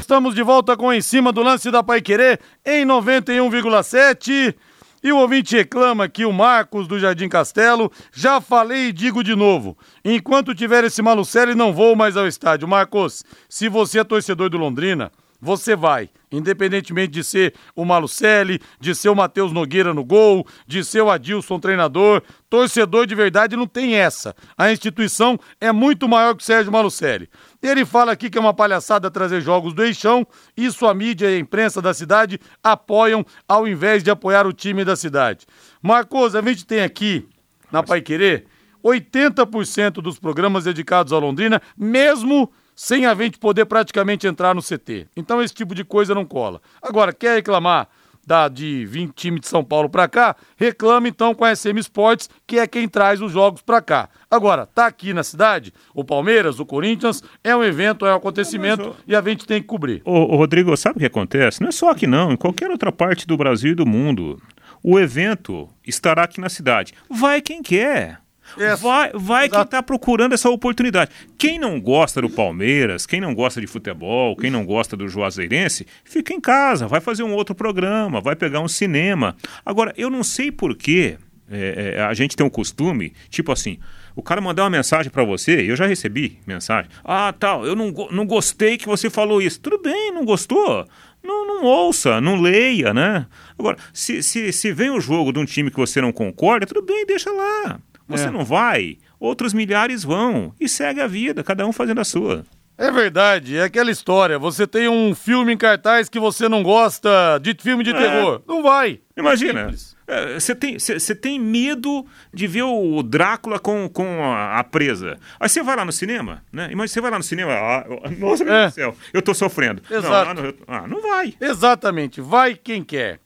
Estamos 0.00 0.34
de 0.34 0.42
volta 0.42 0.76
com 0.76 0.92
Em 0.92 1.00
Cima 1.00 1.32
do 1.32 1.42
Lance 1.42 1.70
da 1.70 1.82
Pai 1.82 2.02
Querer, 2.02 2.38
em 2.66 2.84
91,7. 2.84 4.54
E 5.02 5.10
o 5.10 5.18
ouvinte 5.18 5.56
reclama 5.56 6.08
que 6.08 6.24
o 6.24 6.32
Marcos 6.32 6.86
do 6.86 6.98
Jardim 6.98 7.28
Castelo, 7.28 7.90
já 8.12 8.40
falei 8.40 8.88
e 8.88 8.92
digo 8.92 9.24
de 9.24 9.34
novo, 9.34 9.76
enquanto 10.04 10.54
tiver 10.54 10.84
esse 10.84 11.02
Malucelli 11.02 11.54
não 11.54 11.72
vou 11.72 11.96
mais 11.96 12.16
ao 12.16 12.28
estádio. 12.28 12.68
Marcos, 12.68 13.24
se 13.48 13.68
você 13.68 13.98
é 13.98 14.04
torcedor 14.04 14.48
do 14.48 14.58
Londrina, 14.58 15.10
você 15.44 15.74
vai, 15.74 16.08
independentemente 16.30 17.10
de 17.10 17.24
ser 17.24 17.52
o 17.74 17.84
Malucelli, 17.84 18.60
de 18.78 18.94
ser 18.94 19.08
o 19.08 19.16
Matheus 19.16 19.50
Nogueira 19.52 19.92
no 19.92 20.04
gol, 20.04 20.46
de 20.68 20.84
ser 20.84 21.00
o 21.02 21.10
Adilson 21.10 21.58
treinador, 21.58 22.22
torcedor 22.48 23.08
de 23.08 23.16
verdade 23.16 23.56
não 23.56 23.66
tem 23.66 23.96
essa. 23.96 24.36
A 24.56 24.70
instituição 24.70 25.36
é 25.60 25.72
muito 25.72 26.08
maior 26.08 26.36
que 26.36 26.44
o 26.44 26.46
Sérgio 26.46 26.70
Malucelli. 26.70 27.28
Ele 27.60 27.84
fala 27.84 28.12
aqui 28.12 28.30
que 28.30 28.38
é 28.38 28.40
uma 28.40 28.54
palhaçada 28.54 29.10
trazer 29.10 29.40
jogos 29.40 29.74
do 29.74 29.82
Eixão, 29.82 30.24
isso 30.56 30.86
a 30.86 30.94
mídia 30.94 31.28
e 31.28 31.34
a 31.34 31.38
imprensa 31.40 31.82
da 31.82 31.92
cidade 31.92 32.38
apoiam 32.62 33.26
ao 33.48 33.66
invés 33.66 34.04
de 34.04 34.12
apoiar 34.12 34.46
o 34.46 34.52
time 34.52 34.84
da 34.84 34.94
cidade. 34.94 35.44
Marcos, 35.82 36.36
a 36.36 36.40
gente 36.40 36.64
tem 36.64 36.82
aqui 36.82 37.28
na 37.72 37.82
Pai 37.82 38.00
Querer 38.00 38.46
80% 38.84 39.94
dos 39.94 40.20
programas 40.20 40.64
dedicados 40.64 41.12
à 41.12 41.18
Londrina, 41.18 41.60
mesmo 41.76 42.48
sem 42.74 43.06
a 43.06 43.14
gente 43.14 43.38
poder 43.38 43.66
praticamente 43.66 44.26
entrar 44.26 44.54
no 44.54 44.62
CT. 44.62 45.06
Então 45.16 45.42
esse 45.42 45.54
tipo 45.54 45.74
de 45.74 45.84
coisa 45.84 46.14
não 46.14 46.24
cola. 46.24 46.60
Agora, 46.80 47.12
quer 47.12 47.36
reclamar 47.36 47.88
da, 48.26 48.48
de 48.48 48.84
20 48.86 49.12
times 49.12 49.40
de 49.40 49.48
São 49.48 49.64
Paulo 49.64 49.88
para 49.88 50.08
cá? 50.08 50.36
Reclame 50.56 51.08
então 51.08 51.34
com 51.34 51.44
a 51.44 51.54
SM 51.54 51.78
Sports, 51.78 52.30
que 52.46 52.58
é 52.58 52.66
quem 52.66 52.88
traz 52.88 53.20
os 53.20 53.32
jogos 53.32 53.62
para 53.62 53.82
cá. 53.82 54.08
Agora, 54.30 54.66
tá 54.66 54.86
aqui 54.86 55.12
na 55.12 55.22
cidade, 55.22 55.72
o 55.94 56.04
Palmeiras, 56.04 56.60
o 56.60 56.66
Corinthians, 56.66 57.22
é 57.42 57.54
um 57.54 57.62
evento, 57.62 58.06
é 58.06 58.12
um 58.12 58.16
acontecimento 58.16 58.84
não, 58.84 58.96
e 59.06 59.14
a 59.14 59.20
gente 59.20 59.46
tem 59.46 59.60
que 59.60 59.66
cobrir. 59.66 60.02
Ô, 60.04 60.34
ô, 60.34 60.36
Rodrigo, 60.36 60.76
sabe 60.76 60.96
o 60.96 61.00
que 61.00 61.06
acontece? 61.06 61.60
Não 61.60 61.68
é 61.68 61.72
só 61.72 61.90
aqui 61.90 62.06
não, 62.06 62.32
em 62.32 62.36
qualquer 62.36 62.70
outra 62.70 62.92
parte 62.92 63.26
do 63.26 63.36
Brasil 63.36 63.72
e 63.72 63.76
do 63.76 63.86
mundo. 63.86 64.40
O 64.82 64.98
evento 64.98 65.68
estará 65.86 66.24
aqui 66.24 66.40
na 66.40 66.48
cidade. 66.48 66.92
Vai 67.08 67.40
quem 67.40 67.62
quer. 67.62 68.21
Yes. 68.58 68.80
Vai, 68.80 69.10
vai 69.14 69.48
quem 69.48 69.60
está 69.60 69.82
procurando 69.82 70.32
essa 70.32 70.50
oportunidade. 70.50 71.10
Quem 71.38 71.58
não 71.58 71.80
gosta 71.80 72.20
do 72.20 72.30
Palmeiras, 72.30 73.06
quem 73.06 73.20
não 73.20 73.34
gosta 73.34 73.60
de 73.60 73.66
futebol, 73.66 74.36
quem 74.36 74.50
não 74.50 74.64
gosta 74.64 74.96
do 74.96 75.08
Juazeirense, 75.08 75.86
fica 76.04 76.32
em 76.32 76.40
casa, 76.40 76.86
vai 76.86 77.00
fazer 77.00 77.22
um 77.22 77.34
outro 77.34 77.54
programa, 77.54 78.20
vai 78.20 78.36
pegar 78.36 78.60
um 78.60 78.68
cinema. 78.68 79.36
Agora, 79.64 79.92
eu 79.96 80.10
não 80.10 80.22
sei 80.22 80.50
por 80.50 80.76
que 80.76 81.18
é, 81.50 81.94
é, 81.98 82.02
a 82.02 82.14
gente 82.14 82.34
tem 82.34 82.46
um 82.46 82.50
costume, 82.50 83.12
tipo 83.28 83.52
assim, 83.52 83.78
o 84.16 84.22
cara 84.22 84.40
mandar 84.40 84.62
uma 84.62 84.70
mensagem 84.70 85.10
para 85.10 85.22
você, 85.22 85.60
eu 85.68 85.76
já 85.76 85.86
recebi 85.86 86.38
mensagem. 86.46 86.90
Ah, 87.04 87.34
tal, 87.38 87.66
eu 87.66 87.76
não, 87.76 87.92
não 88.10 88.26
gostei 88.26 88.78
que 88.78 88.86
você 88.86 89.10
falou 89.10 89.40
isso. 89.42 89.60
Tudo 89.60 89.78
bem, 89.78 90.12
não 90.12 90.24
gostou? 90.24 90.86
Não, 91.22 91.46
não 91.46 91.64
ouça, 91.64 92.20
não 92.20 92.40
leia, 92.40 92.94
né? 92.94 93.26
Agora, 93.58 93.76
se, 93.92 94.22
se, 94.22 94.50
se 94.52 94.72
vem 94.72 94.90
o 94.90 95.00
jogo 95.00 95.32
de 95.32 95.38
um 95.38 95.44
time 95.44 95.70
que 95.70 95.76
você 95.76 96.00
não 96.00 96.12
concorda, 96.12 96.66
tudo 96.66 96.82
bem, 96.82 97.06
deixa 97.06 97.30
lá. 97.30 97.78
Você 98.12 98.28
é. 98.28 98.30
não 98.30 98.44
vai, 98.44 98.98
outros 99.18 99.52
milhares 99.52 100.04
vão. 100.04 100.54
E 100.60 100.68
segue 100.68 101.00
a 101.00 101.06
vida, 101.06 101.42
cada 101.42 101.66
um 101.66 101.72
fazendo 101.72 102.00
a 102.00 102.04
sua. 102.04 102.44
É 102.78 102.90
verdade, 102.90 103.56
é 103.56 103.64
aquela 103.64 103.90
história. 103.90 104.38
Você 104.38 104.66
tem 104.66 104.88
um 104.88 105.14
filme 105.14 105.52
em 105.52 105.56
cartaz 105.56 106.08
que 106.08 106.18
você 106.18 106.48
não 106.48 106.62
gosta 106.62 107.38
de 107.40 107.54
filme 107.60 107.84
de 107.84 107.90
é. 107.90 107.94
terror. 107.94 108.42
Não 108.46 108.62
vai. 108.62 109.00
Imagina. 109.16 109.72
É, 110.06 110.34
você 110.34 110.54
tem, 110.54 110.76
tem 111.20 111.38
medo 111.38 112.04
de 112.34 112.46
ver 112.46 112.64
o 112.64 113.02
Drácula 113.02 113.58
com, 113.58 113.88
com 113.88 114.24
a, 114.24 114.58
a, 114.58 114.64
presa. 114.64 115.16
Aí 115.38 115.48
você 115.48 115.62
vai 115.62 115.76
lá 115.76 115.84
no 115.84 115.92
cinema, 115.92 116.42
né? 116.52 116.68
Imagina, 116.72 116.88
você 116.88 117.00
vai 117.00 117.10
lá 117.10 117.18
no 117.18 117.24
cinema, 117.24 117.52
ah, 117.52 117.84
nossa, 118.18 118.44
meu 118.44 118.52
é. 118.52 118.60
Deus 118.62 118.72
do 118.72 118.74
céu, 118.74 118.96
eu 119.12 119.22
tô 119.22 119.32
sofrendo. 119.32 119.80
Exato. 119.90 120.42
Não, 120.42 120.54
ah, 120.66 120.86
não 120.88 121.00
vai. 121.00 121.34
Exatamente, 121.40 122.20
vai 122.20 122.54
quem 122.54 122.82
quer. 122.82 123.20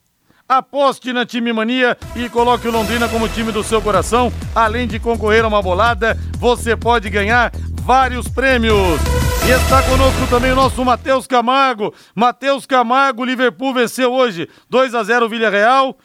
Aposte 0.49 1.13
na 1.13 1.27
Time 1.27 1.53
Mania 1.53 1.99
e 2.15 2.29
coloque 2.29 2.69
o 2.69 2.71
Londrina 2.71 3.09
como 3.09 3.29
time 3.29 3.51
do 3.51 3.65
seu 3.65 3.83
coração. 3.83 4.33
Além 4.55 4.87
de 4.87 5.01
concorrer 5.01 5.45
a 5.45 5.49
uma 5.49 5.61
bolada, 5.61 6.17
você 6.39 6.77
pode 6.77 7.11
ganhar 7.11 7.53
vários 7.83 8.29
prêmios. 8.29 9.01
E 9.45 9.51
está 9.51 9.83
conosco 9.83 10.27
também 10.31 10.53
o 10.53 10.57
nosso 10.57 10.85
Matheus 10.85 11.27
Camargo. 11.27 11.93
Matheus 12.15 12.65
Camargo, 12.65 13.25
Liverpool 13.25 13.75
venceu 13.75 14.13
hoje 14.13 14.49
2 14.71 14.95
a 14.95 15.03
0 15.03 15.29
Vila 15.29 15.51
Real. 15.51 15.97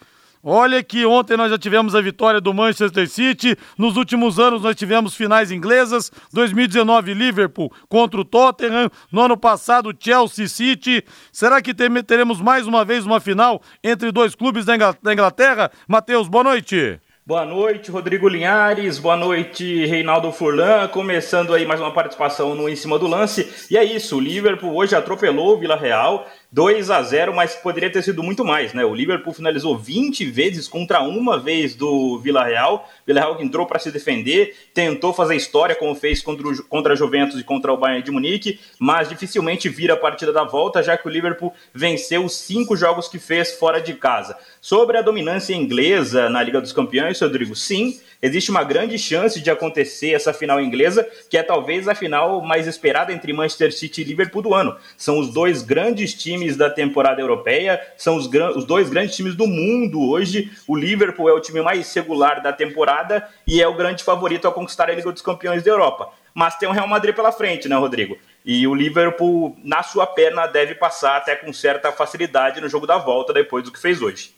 Olha 0.44 0.82
que 0.82 1.06
ontem 1.06 1.36
nós 1.36 1.52
já 1.52 1.56
tivemos 1.56 1.94
a 1.94 2.00
vitória 2.00 2.40
do 2.40 2.52
Manchester 2.52 3.08
City. 3.08 3.56
Nos 3.78 3.96
últimos 3.96 4.40
anos 4.40 4.62
nós 4.62 4.74
tivemos 4.74 5.14
finais 5.14 5.52
inglesas. 5.52 6.10
2019 6.32 7.14
Liverpool 7.14 7.72
contra 7.88 8.20
o 8.20 8.24
Tottenham. 8.24 8.90
No 9.12 9.20
ano 9.20 9.36
passado 9.36 9.94
Chelsea 9.96 10.48
City. 10.48 11.04
Será 11.30 11.62
que 11.62 11.72
teremos 11.72 12.40
mais 12.40 12.66
uma 12.66 12.84
vez 12.84 13.06
uma 13.06 13.20
final 13.20 13.62
entre 13.84 14.10
dois 14.10 14.34
clubes 14.34 14.64
da 14.64 14.74
Inglaterra? 15.12 15.70
Matheus, 15.86 16.26
boa 16.26 16.42
noite. 16.42 16.98
Boa 17.24 17.44
noite, 17.44 17.88
Rodrigo 17.88 18.26
Linhares. 18.26 18.98
Boa 18.98 19.16
noite, 19.16 19.86
Reinaldo 19.86 20.32
Furlan. 20.32 20.88
Começando 20.88 21.54
aí 21.54 21.64
mais 21.64 21.80
uma 21.80 21.92
participação 21.92 22.56
no 22.56 22.68
Em 22.68 22.74
Cima 22.74 22.98
do 22.98 23.06
Lance. 23.06 23.48
E 23.70 23.78
é 23.78 23.84
isso, 23.84 24.16
o 24.16 24.20
Liverpool 24.20 24.74
hoje 24.74 24.96
atropelou 24.96 25.54
o 25.54 25.56
Vila 25.60 25.76
Real 25.76 26.26
2 26.52 26.90
a 26.90 27.02
0 27.02 27.34
mas 27.34 27.54
poderia 27.54 27.90
ter 27.90 28.02
sido 28.02 28.22
muito 28.22 28.44
mais, 28.44 28.74
né? 28.74 28.84
O 28.84 28.94
Liverpool 28.94 29.32
finalizou 29.32 29.78
20 29.78 30.26
vezes 30.26 30.68
contra 30.68 31.00
uma 31.00 31.38
vez 31.38 31.74
do 31.74 32.18
Vila 32.18 32.44
Real. 32.44 32.86
Vila 33.06 33.20
Real 33.20 33.36
que 33.36 33.42
entrou 33.42 33.64
para 33.64 33.78
se 33.78 33.90
defender, 33.90 34.54
tentou 34.74 35.14
fazer 35.14 35.34
história, 35.34 35.74
como 35.74 35.94
fez 35.94 36.20
contra, 36.20 36.46
o, 36.46 36.64
contra 36.64 36.92
a 36.92 36.96
Juventus 36.96 37.40
e 37.40 37.44
contra 37.44 37.72
o 37.72 37.76
Bayern 37.78 38.04
de 38.04 38.10
Munique, 38.10 38.60
mas 38.78 39.08
dificilmente 39.08 39.70
vira 39.70 39.94
a 39.94 39.96
partida 39.96 40.30
da 40.30 40.44
volta, 40.44 40.82
já 40.82 40.94
que 40.96 41.08
o 41.08 41.10
Liverpool 41.10 41.54
venceu 41.72 42.22
os 42.22 42.36
cinco 42.36 42.76
jogos 42.76 43.08
que 43.08 43.18
fez 43.18 43.52
fora 43.52 43.80
de 43.80 43.94
casa. 43.94 44.36
Sobre 44.60 44.98
a 44.98 45.02
dominância 45.02 45.54
inglesa 45.54 46.28
na 46.28 46.42
Liga 46.42 46.60
dos 46.60 46.72
Campeões, 46.72 47.18
Rodrigo, 47.18 47.56
sim, 47.56 47.98
existe 48.20 48.50
uma 48.50 48.62
grande 48.62 48.98
chance 48.98 49.40
de 49.40 49.50
acontecer 49.50 50.10
essa 50.10 50.32
final 50.32 50.60
inglesa, 50.60 51.08
que 51.28 51.36
é 51.36 51.42
talvez 51.42 51.88
a 51.88 51.94
final 51.94 52.40
mais 52.42 52.66
esperada 52.66 53.12
entre 53.12 53.32
Manchester 53.32 53.72
City 53.72 54.02
e 54.02 54.04
Liverpool 54.04 54.42
do 54.42 54.54
ano. 54.54 54.76
São 54.96 55.18
os 55.18 55.32
dois 55.32 55.62
grandes 55.62 56.14
times 56.14 56.41
da 56.56 56.68
temporada 56.68 57.20
europeia, 57.20 57.80
são 57.96 58.16
os, 58.16 58.28
os 58.56 58.64
dois 58.64 58.90
grandes 58.90 59.16
times 59.16 59.34
do 59.34 59.46
mundo 59.46 60.00
hoje. 60.00 60.50
O 60.66 60.76
Liverpool 60.76 61.28
é 61.28 61.32
o 61.32 61.40
time 61.40 61.60
mais 61.62 61.92
regular 61.94 62.42
da 62.42 62.52
temporada 62.52 63.28
e 63.46 63.62
é 63.62 63.68
o 63.68 63.74
grande 63.74 64.02
favorito 64.02 64.48
a 64.48 64.52
conquistar 64.52 64.90
a 64.90 64.94
Liga 64.94 65.10
dos 65.10 65.22
Campeões 65.22 65.62
da 65.62 65.70
Europa. 65.70 66.10
Mas 66.34 66.56
tem 66.56 66.68
o 66.68 66.72
Real 66.72 66.88
Madrid 66.88 67.14
pela 67.14 67.32
frente, 67.32 67.68
né, 67.68 67.76
Rodrigo? 67.76 68.16
E 68.44 68.66
o 68.66 68.74
Liverpool, 68.74 69.56
na 69.62 69.82
sua 69.82 70.06
perna, 70.06 70.46
deve 70.46 70.74
passar 70.74 71.16
até 71.16 71.36
com 71.36 71.52
certa 71.52 71.92
facilidade 71.92 72.60
no 72.60 72.68
jogo 72.68 72.86
da 72.86 72.98
volta 72.98 73.32
depois 73.32 73.64
do 73.64 73.70
que 73.70 73.80
fez 73.80 74.02
hoje. 74.02 74.34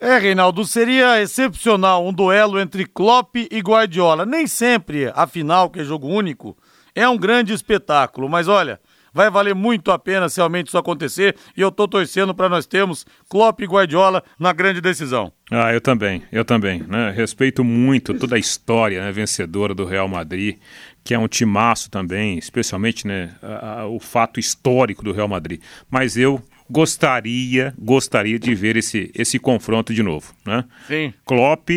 É, 0.00 0.16
Reinaldo, 0.16 0.64
seria 0.64 1.20
excepcional 1.20 2.06
um 2.06 2.12
duelo 2.12 2.60
entre 2.60 2.86
Klopp 2.86 3.34
e 3.34 3.58
Guardiola. 3.58 4.24
Nem 4.24 4.46
sempre 4.46 5.10
a 5.12 5.26
final, 5.26 5.68
que 5.68 5.80
é 5.80 5.84
jogo 5.84 6.06
único, 6.06 6.56
é 6.94 7.08
um 7.08 7.16
grande 7.16 7.52
espetáculo, 7.52 8.28
mas 8.28 8.46
olha, 8.46 8.80
vai 9.12 9.30
valer 9.30 9.54
muito 9.54 9.90
a 9.90 9.98
pena 9.98 10.28
se 10.28 10.38
realmente 10.38 10.68
isso 10.68 10.78
acontecer 10.78 11.36
e 11.56 11.60
eu 11.60 11.70
tô 11.70 11.86
torcendo 11.88 12.34
para 12.34 12.48
nós 12.48 12.66
termos 12.66 13.06
Klopp 13.28 13.60
e 13.60 13.66
Guardiola 13.66 14.22
na 14.38 14.52
grande 14.52 14.80
decisão. 14.80 15.32
Ah, 15.50 15.72
eu 15.72 15.80
também, 15.80 16.22
eu 16.30 16.44
também, 16.44 16.82
né? 16.86 17.10
Respeito 17.10 17.64
muito 17.64 18.14
toda 18.14 18.36
a 18.36 18.38
história 18.38 19.00
né, 19.00 19.10
vencedora 19.12 19.74
do 19.74 19.84
Real 19.84 20.08
Madrid, 20.08 20.58
que 21.02 21.14
é 21.14 21.18
um 21.18 21.28
timaço 21.28 21.90
também, 21.90 22.36
especialmente 22.36 23.06
né, 23.06 23.34
a, 23.42 23.80
a, 23.80 23.86
o 23.86 23.98
fato 23.98 24.38
histórico 24.38 25.02
do 25.02 25.12
Real 25.12 25.28
Madrid. 25.28 25.60
Mas 25.90 26.16
eu 26.16 26.42
gostaria, 26.70 27.72
gostaria 27.78 28.38
de 28.38 28.54
ver 28.54 28.76
esse, 28.76 29.10
esse 29.14 29.38
confronto 29.38 29.94
de 29.94 30.02
novo, 30.02 30.34
né? 30.44 30.64
Sim. 30.86 31.14
Klopp 31.24 31.70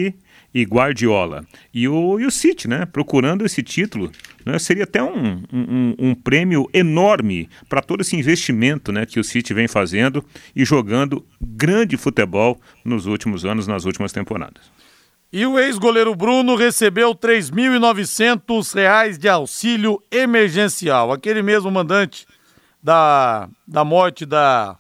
e 0.54 0.64
Guardiola. 0.66 1.46
E 1.74 1.88
o, 1.88 2.20
e 2.20 2.26
o 2.26 2.32
City, 2.32 2.68
né? 2.68 2.86
Procurando 2.86 3.46
esse 3.46 3.64
título. 3.64 4.12
Né? 4.52 4.60
Seria 4.60 4.84
até 4.84 5.02
um, 5.02 5.44
um, 5.52 5.96
um 5.98 6.14
prêmio 6.14 6.70
enorme 6.74 7.50
para 7.70 7.82
todo 7.82 8.02
esse 8.02 8.18
investimento 8.18 8.92
né, 8.92 9.06
que 9.06 9.20
o 9.20 9.24
City 9.24 9.54
vem 9.54 9.68
fazendo 9.68 10.24
e 10.56 10.66
jogando 10.66 11.26
grande 11.42 11.96
futebol 11.96 12.60
nos 12.84 13.06
últimos 13.06 13.46
anos, 13.46 13.66
nas 13.66 13.86
últimas 13.86 14.12
temporadas. 14.12 14.70
E 15.32 15.46
o 15.46 15.58
ex-goleiro 15.58 16.14
Bruno 16.14 16.56
recebeu 16.56 17.12
R$ 17.12 17.18
3.900 17.18 19.18
de 19.18 19.30
auxílio 19.30 20.04
emergencial. 20.12 21.14
Aquele 21.14 21.42
mesmo 21.42 21.72
mandante 21.72 22.28
da, 22.84 23.48
da 23.66 23.86
morte 23.86 24.26
da 24.26 24.76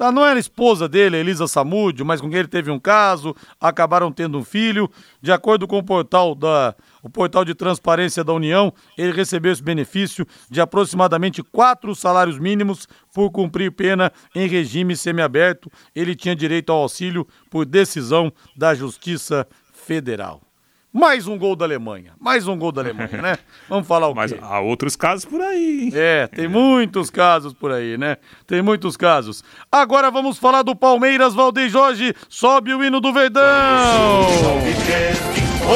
da, 0.00 0.10
não 0.10 0.24
era 0.24 0.40
esposa 0.40 0.88
dele, 0.88 1.18
Elisa 1.18 1.46
Samúdio, 1.46 2.06
mas 2.06 2.22
com 2.22 2.30
quem 2.30 2.38
ele 2.38 2.48
teve 2.48 2.70
um 2.70 2.80
caso, 2.80 3.36
acabaram 3.60 4.10
tendo 4.10 4.38
um 4.38 4.42
filho. 4.42 4.90
De 5.20 5.30
acordo 5.30 5.68
com 5.68 5.76
o 5.76 5.84
portal 5.84 6.34
da 6.34 6.74
o 7.02 7.10
portal 7.10 7.44
de 7.44 7.54
transparência 7.54 8.24
da 8.24 8.32
União, 8.32 8.72
ele 8.96 9.12
recebeu 9.12 9.52
esse 9.52 9.62
benefício 9.62 10.26
de 10.50 10.58
aproximadamente 10.58 11.42
quatro 11.42 11.94
salários 11.94 12.38
mínimos 12.38 12.88
por 13.12 13.30
cumprir 13.30 13.72
pena 13.72 14.10
em 14.34 14.48
regime 14.48 14.96
semiaberto. 14.96 15.70
Ele 15.94 16.16
tinha 16.16 16.34
direito 16.34 16.72
ao 16.72 16.78
auxílio 16.78 17.28
por 17.50 17.66
decisão 17.66 18.32
da 18.56 18.74
Justiça 18.74 19.46
Federal. 19.70 20.49
Mais 20.92 21.28
um 21.28 21.38
gol 21.38 21.54
da 21.54 21.64
Alemanha. 21.64 22.12
Mais 22.18 22.48
um 22.48 22.58
gol 22.58 22.72
da 22.72 22.80
Alemanha, 22.80 23.22
né? 23.22 23.38
Vamos 23.68 23.86
falar 23.86 24.08
o 24.08 24.14
Mas 24.14 24.32
quê? 24.32 24.38
há 24.42 24.58
outros 24.58 24.96
casos 24.96 25.24
por 25.24 25.40
aí. 25.40 25.84
Hein? 25.84 25.92
É, 25.94 26.26
tem 26.26 26.48
muitos 26.48 27.10
casos 27.10 27.52
por 27.52 27.70
aí, 27.70 27.96
né? 27.96 28.16
Tem 28.44 28.60
muitos 28.60 28.96
casos. 28.96 29.44
Agora 29.70 30.10
vamos 30.10 30.36
falar 30.36 30.62
do 30.62 30.74
Palmeiras. 30.74 31.32
Valdeir 31.32 31.68
Jorge 31.70 32.12
sobe 32.28 32.74
o 32.74 32.82
hino 32.82 33.00
do 33.00 33.12
Verdão. 33.12 34.26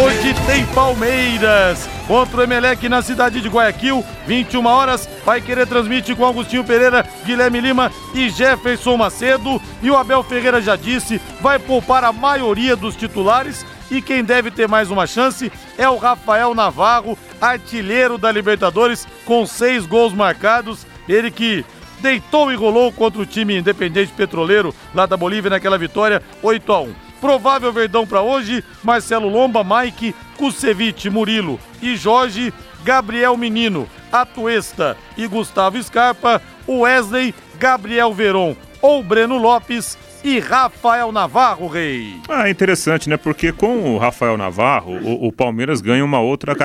Hoje 0.02 0.34
tem 0.46 0.66
Palmeiras 0.74 1.88
contra 2.08 2.38
o 2.38 2.42
Emelec 2.42 2.88
na 2.88 3.00
cidade 3.00 3.40
de 3.40 3.48
Guayaquil, 3.48 4.04
21 4.26 4.66
horas. 4.66 5.08
Vai 5.24 5.40
querer 5.40 5.68
transmite 5.68 6.12
com 6.16 6.24
Augustinho 6.24 6.64
Pereira, 6.64 7.06
Guilherme 7.24 7.60
Lima 7.60 7.92
e 8.12 8.28
Jefferson 8.28 8.96
Macedo. 8.96 9.62
E 9.80 9.88
o 9.88 9.96
Abel 9.96 10.24
Ferreira 10.24 10.60
já 10.60 10.74
disse, 10.74 11.20
vai 11.40 11.60
poupar 11.60 12.02
a 12.02 12.12
maioria 12.12 12.74
dos 12.74 12.96
titulares 12.96 13.64
e 13.90 14.00
quem 14.00 14.24
deve 14.24 14.50
ter 14.50 14.68
mais 14.68 14.90
uma 14.90 15.06
chance 15.06 15.50
é 15.76 15.88
o 15.88 15.96
Rafael 15.96 16.54
Navarro, 16.54 17.18
artilheiro 17.40 18.18
da 18.18 18.30
Libertadores, 18.32 19.06
com 19.24 19.46
seis 19.46 19.86
gols 19.86 20.12
marcados. 20.12 20.86
Ele 21.08 21.30
que 21.30 21.64
deitou 22.00 22.52
e 22.52 22.54
rolou 22.54 22.92
contra 22.92 23.20
o 23.20 23.26
time 23.26 23.58
independente 23.58 24.12
petroleiro 24.12 24.74
lá 24.94 25.06
da 25.06 25.16
Bolívia 25.16 25.50
naquela 25.50 25.78
vitória 25.78 26.22
8 26.42 26.72
a 26.72 26.80
1 26.80 26.94
Provável 27.24 27.72
verdão 27.72 28.06
para 28.06 28.20
hoje: 28.20 28.62
Marcelo 28.82 29.30
Lomba, 29.30 29.64
Mike, 29.64 30.14
Kusevich, 30.36 31.08
Murilo 31.08 31.58
e 31.80 31.96
Jorge, 31.96 32.52
Gabriel 32.84 33.34
Menino, 33.36 33.88
Atuesta 34.12 34.94
e 35.16 35.26
Gustavo 35.26 35.82
Scarpa, 35.82 36.42
Wesley, 36.68 37.34
Gabriel 37.58 38.12
Veron 38.12 38.54
ou 38.82 39.02
Breno 39.02 39.38
Lopes 39.38 39.96
e 40.24 40.40
Rafael 40.40 41.12
Navarro, 41.12 41.68
Rei. 41.68 42.18
Ah, 42.28 42.48
interessante, 42.48 43.08
né? 43.10 43.18
Porque 43.18 43.52
com 43.52 43.94
o 43.94 43.98
Rafael 43.98 44.38
Navarro, 44.38 44.96
o, 44.96 45.26
o 45.26 45.32
Palmeiras 45.32 45.82
ganha 45.82 46.04
uma 46.04 46.18
outra 46.18 46.56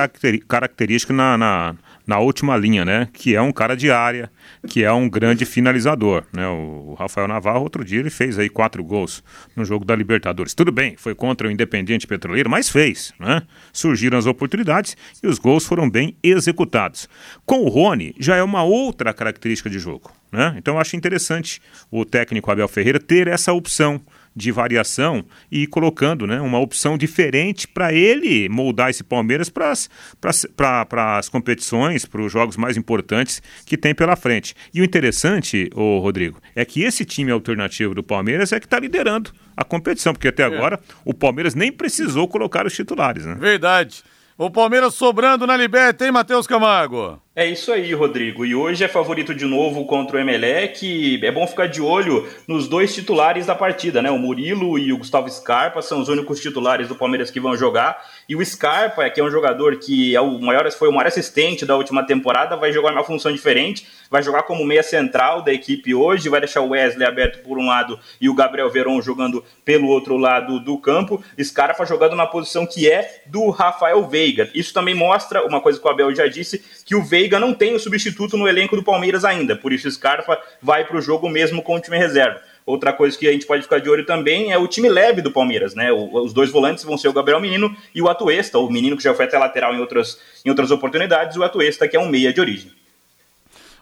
característica 0.48 1.12
na, 1.12 1.36
na 1.36 1.74
na 2.10 2.18
última 2.18 2.56
linha, 2.56 2.84
né? 2.84 3.06
Que 3.12 3.36
é 3.36 3.40
um 3.40 3.52
cara 3.52 3.76
de 3.76 3.88
área, 3.88 4.32
que 4.66 4.82
é 4.82 4.92
um 4.92 5.08
grande 5.08 5.44
finalizador, 5.44 6.24
né? 6.32 6.44
O 6.48 6.96
Rafael 6.98 7.28
Navarro, 7.28 7.62
outro 7.62 7.84
dia, 7.84 8.00
ele 8.00 8.10
fez 8.10 8.36
aí 8.36 8.48
quatro 8.48 8.82
gols 8.82 9.22
no 9.54 9.64
jogo 9.64 9.84
da 9.84 9.94
Libertadores. 9.94 10.52
Tudo 10.52 10.72
bem, 10.72 10.96
foi 10.96 11.14
contra 11.14 11.46
o 11.46 11.50
Independiente 11.52 12.08
Petroleiro, 12.08 12.50
mas 12.50 12.68
fez, 12.68 13.12
né? 13.16 13.42
Surgiram 13.72 14.18
as 14.18 14.26
oportunidades 14.26 14.96
e 15.22 15.28
os 15.28 15.38
gols 15.38 15.64
foram 15.64 15.88
bem 15.88 16.16
executados. 16.20 17.08
Com 17.46 17.60
o 17.60 17.68
Rony, 17.68 18.12
já 18.18 18.34
é 18.34 18.42
uma 18.42 18.64
outra 18.64 19.14
característica 19.14 19.70
de 19.70 19.78
jogo, 19.78 20.10
né? 20.32 20.56
Então 20.58 20.74
eu 20.74 20.80
acho 20.80 20.96
interessante 20.96 21.62
o 21.92 22.04
técnico 22.04 22.50
Abel 22.50 22.66
Ferreira 22.66 22.98
ter 22.98 23.28
essa 23.28 23.52
opção 23.52 24.00
de 24.34 24.52
variação 24.52 25.24
e 25.50 25.66
colocando 25.66 26.26
né, 26.26 26.40
uma 26.40 26.58
opção 26.58 26.96
diferente 26.96 27.66
para 27.66 27.92
ele 27.92 28.48
moldar 28.48 28.90
esse 28.90 29.02
Palmeiras 29.02 29.48
para 29.48 31.18
as 31.18 31.28
competições, 31.28 32.04
para 32.04 32.22
os 32.22 32.32
jogos 32.32 32.56
mais 32.56 32.76
importantes 32.76 33.42
que 33.66 33.76
tem 33.76 33.94
pela 33.94 34.16
frente. 34.16 34.54
E 34.72 34.80
o 34.80 34.84
interessante, 34.84 35.70
ô 35.74 35.98
Rodrigo, 35.98 36.40
é 36.54 36.64
que 36.64 36.82
esse 36.82 37.04
time 37.04 37.30
alternativo 37.30 37.94
do 37.94 38.02
Palmeiras 38.02 38.52
é 38.52 38.60
que 38.60 38.66
está 38.66 38.78
liderando 38.78 39.32
a 39.56 39.64
competição, 39.64 40.12
porque 40.12 40.28
até 40.28 40.42
é. 40.42 40.46
agora 40.46 40.80
o 41.04 41.12
Palmeiras 41.12 41.54
nem 41.54 41.70
precisou 41.70 42.26
colocar 42.28 42.66
os 42.66 42.74
titulares. 42.74 43.26
Né? 43.26 43.34
Verdade. 43.34 44.02
O 44.38 44.50
Palmeiras 44.50 44.94
sobrando 44.94 45.46
na 45.46 45.54
Liberta, 45.54 46.06
hein, 46.06 46.12
Matheus 46.12 46.46
Camargo? 46.46 47.20
É 47.36 47.46
isso 47.46 47.72
aí, 47.72 47.94
Rodrigo. 47.94 48.44
E 48.44 48.56
hoje 48.56 48.82
é 48.82 48.88
favorito 48.88 49.32
de 49.32 49.44
novo 49.44 49.84
contra 49.84 50.16
o 50.16 50.20
Emelec. 50.20 51.24
É 51.24 51.30
bom 51.30 51.46
ficar 51.46 51.68
de 51.68 51.80
olho 51.80 52.28
nos 52.44 52.66
dois 52.66 52.92
titulares 52.92 53.46
da 53.46 53.54
partida, 53.54 54.02
né? 54.02 54.10
O 54.10 54.18
Murilo 54.18 54.76
e 54.76 54.92
o 54.92 54.98
Gustavo 54.98 55.30
Scarpa 55.30 55.80
são 55.80 56.00
os 56.00 56.08
únicos 56.08 56.40
titulares 56.40 56.88
do 56.88 56.96
Palmeiras 56.96 57.30
que 57.30 57.38
vão 57.38 57.56
jogar. 57.56 58.04
E 58.28 58.34
o 58.34 58.44
Scarpa, 58.44 59.08
que 59.08 59.20
é 59.20 59.24
um 59.24 59.30
jogador 59.30 59.76
que 59.76 60.14
é 60.14 60.20
o 60.20 60.40
maior, 60.40 60.68
foi 60.72 60.88
o 60.88 60.92
maior 60.92 61.06
assistente 61.06 61.64
da 61.64 61.76
última 61.76 62.04
temporada, 62.04 62.56
vai 62.56 62.72
jogar 62.72 62.90
uma 62.90 63.04
função 63.04 63.30
diferente. 63.30 63.86
Vai 64.10 64.24
jogar 64.24 64.42
como 64.42 64.64
meia 64.64 64.82
central 64.82 65.40
da 65.40 65.52
equipe 65.52 65.94
hoje. 65.94 66.28
Vai 66.28 66.40
deixar 66.40 66.62
o 66.62 66.70
Wesley 66.70 67.06
aberto 67.06 67.44
por 67.44 67.58
um 67.58 67.66
lado 67.66 67.96
e 68.20 68.28
o 68.28 68.34
Gabriel 68.34 68.68
Veron 68.68 69.00
jogando 69.00 69.44
pelo 69.64 69.86
outro 69.86 70.16
lado 70.16 70.58
do 70.58 70.76
campo. 70.78 71.22
Scarpa 71.40 71.86
jogando 71.86 72.16
na 72.16 72.26
posição 72.26 72.66
que 72.66 72.90
é 72.90 73.22
do 73.26 73.50
Rafael 73.50 74.04
Veiga. 74.08 74.50
Isso 74.52 74.74
também 74.74 74.96
mostra 74.96 75.46
uma 75.46 75.60
coisa 75.60 75.78
que 75.78 75.86
o 75.86 75.90
Abel 75.90 76.12
já 76.12 76.26
disse, 76.26 76.60
que 76.84 76.96
o 76.96 77.04
Veiga 77.04 77.19
Veiga 77.20 77.38
não 77.38 77.52
tem 77.52 77.74
o 77.74 77.78
substituto 77.78 78.34
no 78.34 78.48
elenco 78.48 78.74
do 78.74 78.82
Palmeiras 78.82 79.26
ainda, 79.26 79.54
por 79.54 79.74
isso 79.74 79.90
Scarpa 79.90 80.40
vai 80.62 80.86
para 80.86 80.96
o 80.96 81.02
jogo 81.02 81.28
mesmo 81.28 81.62
com 81.62 81.76
o 81.76 81.80
time 81.80 81.98
reserva. 81.98 82.40
Outra 82.64 82.94
coisa 82.94 83.18
que 83.18 83.28
a 83.28 83.32
gente 83.32 83.44
pode 83.44 83.62
ficar 83.62 83.78
de 83.78 83.90
olho 83.90 84.06
também 84.06 84.52
é 84.52 84.56
o 84.56 84.66
time 84.66 84.88
leve 84.88 85.20
do 85.20 85.30
Palmeiras, 85.30 85.74
né? 85.74 85.92
os 85.92 86.32
dois 86.32 86.48
volantes 86.48 86.82
vão 86.82 86.96
ser 86.96 87.08
o 87.08 87.12
Gabriel 87.12 87.38
Menino 87.38 87.76
e 87.94 88.00
o 88.00 88.08
Atuesta, 88.08 88.58
o 88.58 88.70
menino 88.70 88.96
que 88.96 89.02
já 89.02 89.12
foi 89.12 89.26
até 89.26 89.36
lateral 89.36 89.74
em 89.74 89.80
outras, 89.80 90.18
em 90.46 90.48
outras 90.48 90.70
oportunidades, 90.70 91.36
o 91.36 91.44
Atuesta, 91.44 91.86
que 91.86 91.94
é 91.94 92.00
um 92.00 92.08
meia 92.08 92.32
de 92.32 92.40
origem. 92.40 92.72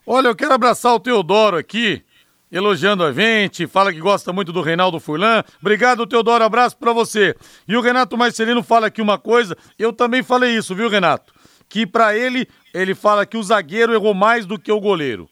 Olha, 0.04 0.26
eu 0.26 0.34
quero 0.34 0.54
abraçar 0.54 0.92
o 0.92 0.98
Teodoro 0.98 1.56
aqui, 1.56 2.02
elogiando 2.50 3.04
a 3.04 3.12
gente, 3.12 3.68
fala 3.68 3.92
que 3.92 4.00
gosta 4.00 4.32
muito 4.32 4.52
do 4.52 4.62
Reinaldo 4.62 4.98
Furlan. 4.98 5.44
Obrigado, 5.60 6.08
Teodoro, 6.08 6.42
abraço 6.42 6.76
para 6.76 6.92
você. 6.92 7.36
E 7.68 7.76
o 7.76 7.80
Renato 7.80 8.18
Marcelino 8.18 8.64
fala 8.64 8.88
aqui 8.88 9.00
uma 9.00 9.16
coisa, 9.16 9.56
eu 9.78 9.92
também 9.92 10.24
falei 10.24 10.56
isso, 10.56 10.74
viu, 10.74 10.88
Renato? 10.88 11.37
Que 11.68 11.86
para 11.86 12.16
ele 12.16 12.48
ele 12.72 12.94
fala 12.94 13.26
que 13.26 13.36
o 13.36 13.42
zagueiro 13.42 13.92
errou 13.92 14.14
mais 14.14 14.46
do 14.46 14.58
que 14.58 14.70
o 14.70 14.80
goleiro. 14.80 15.28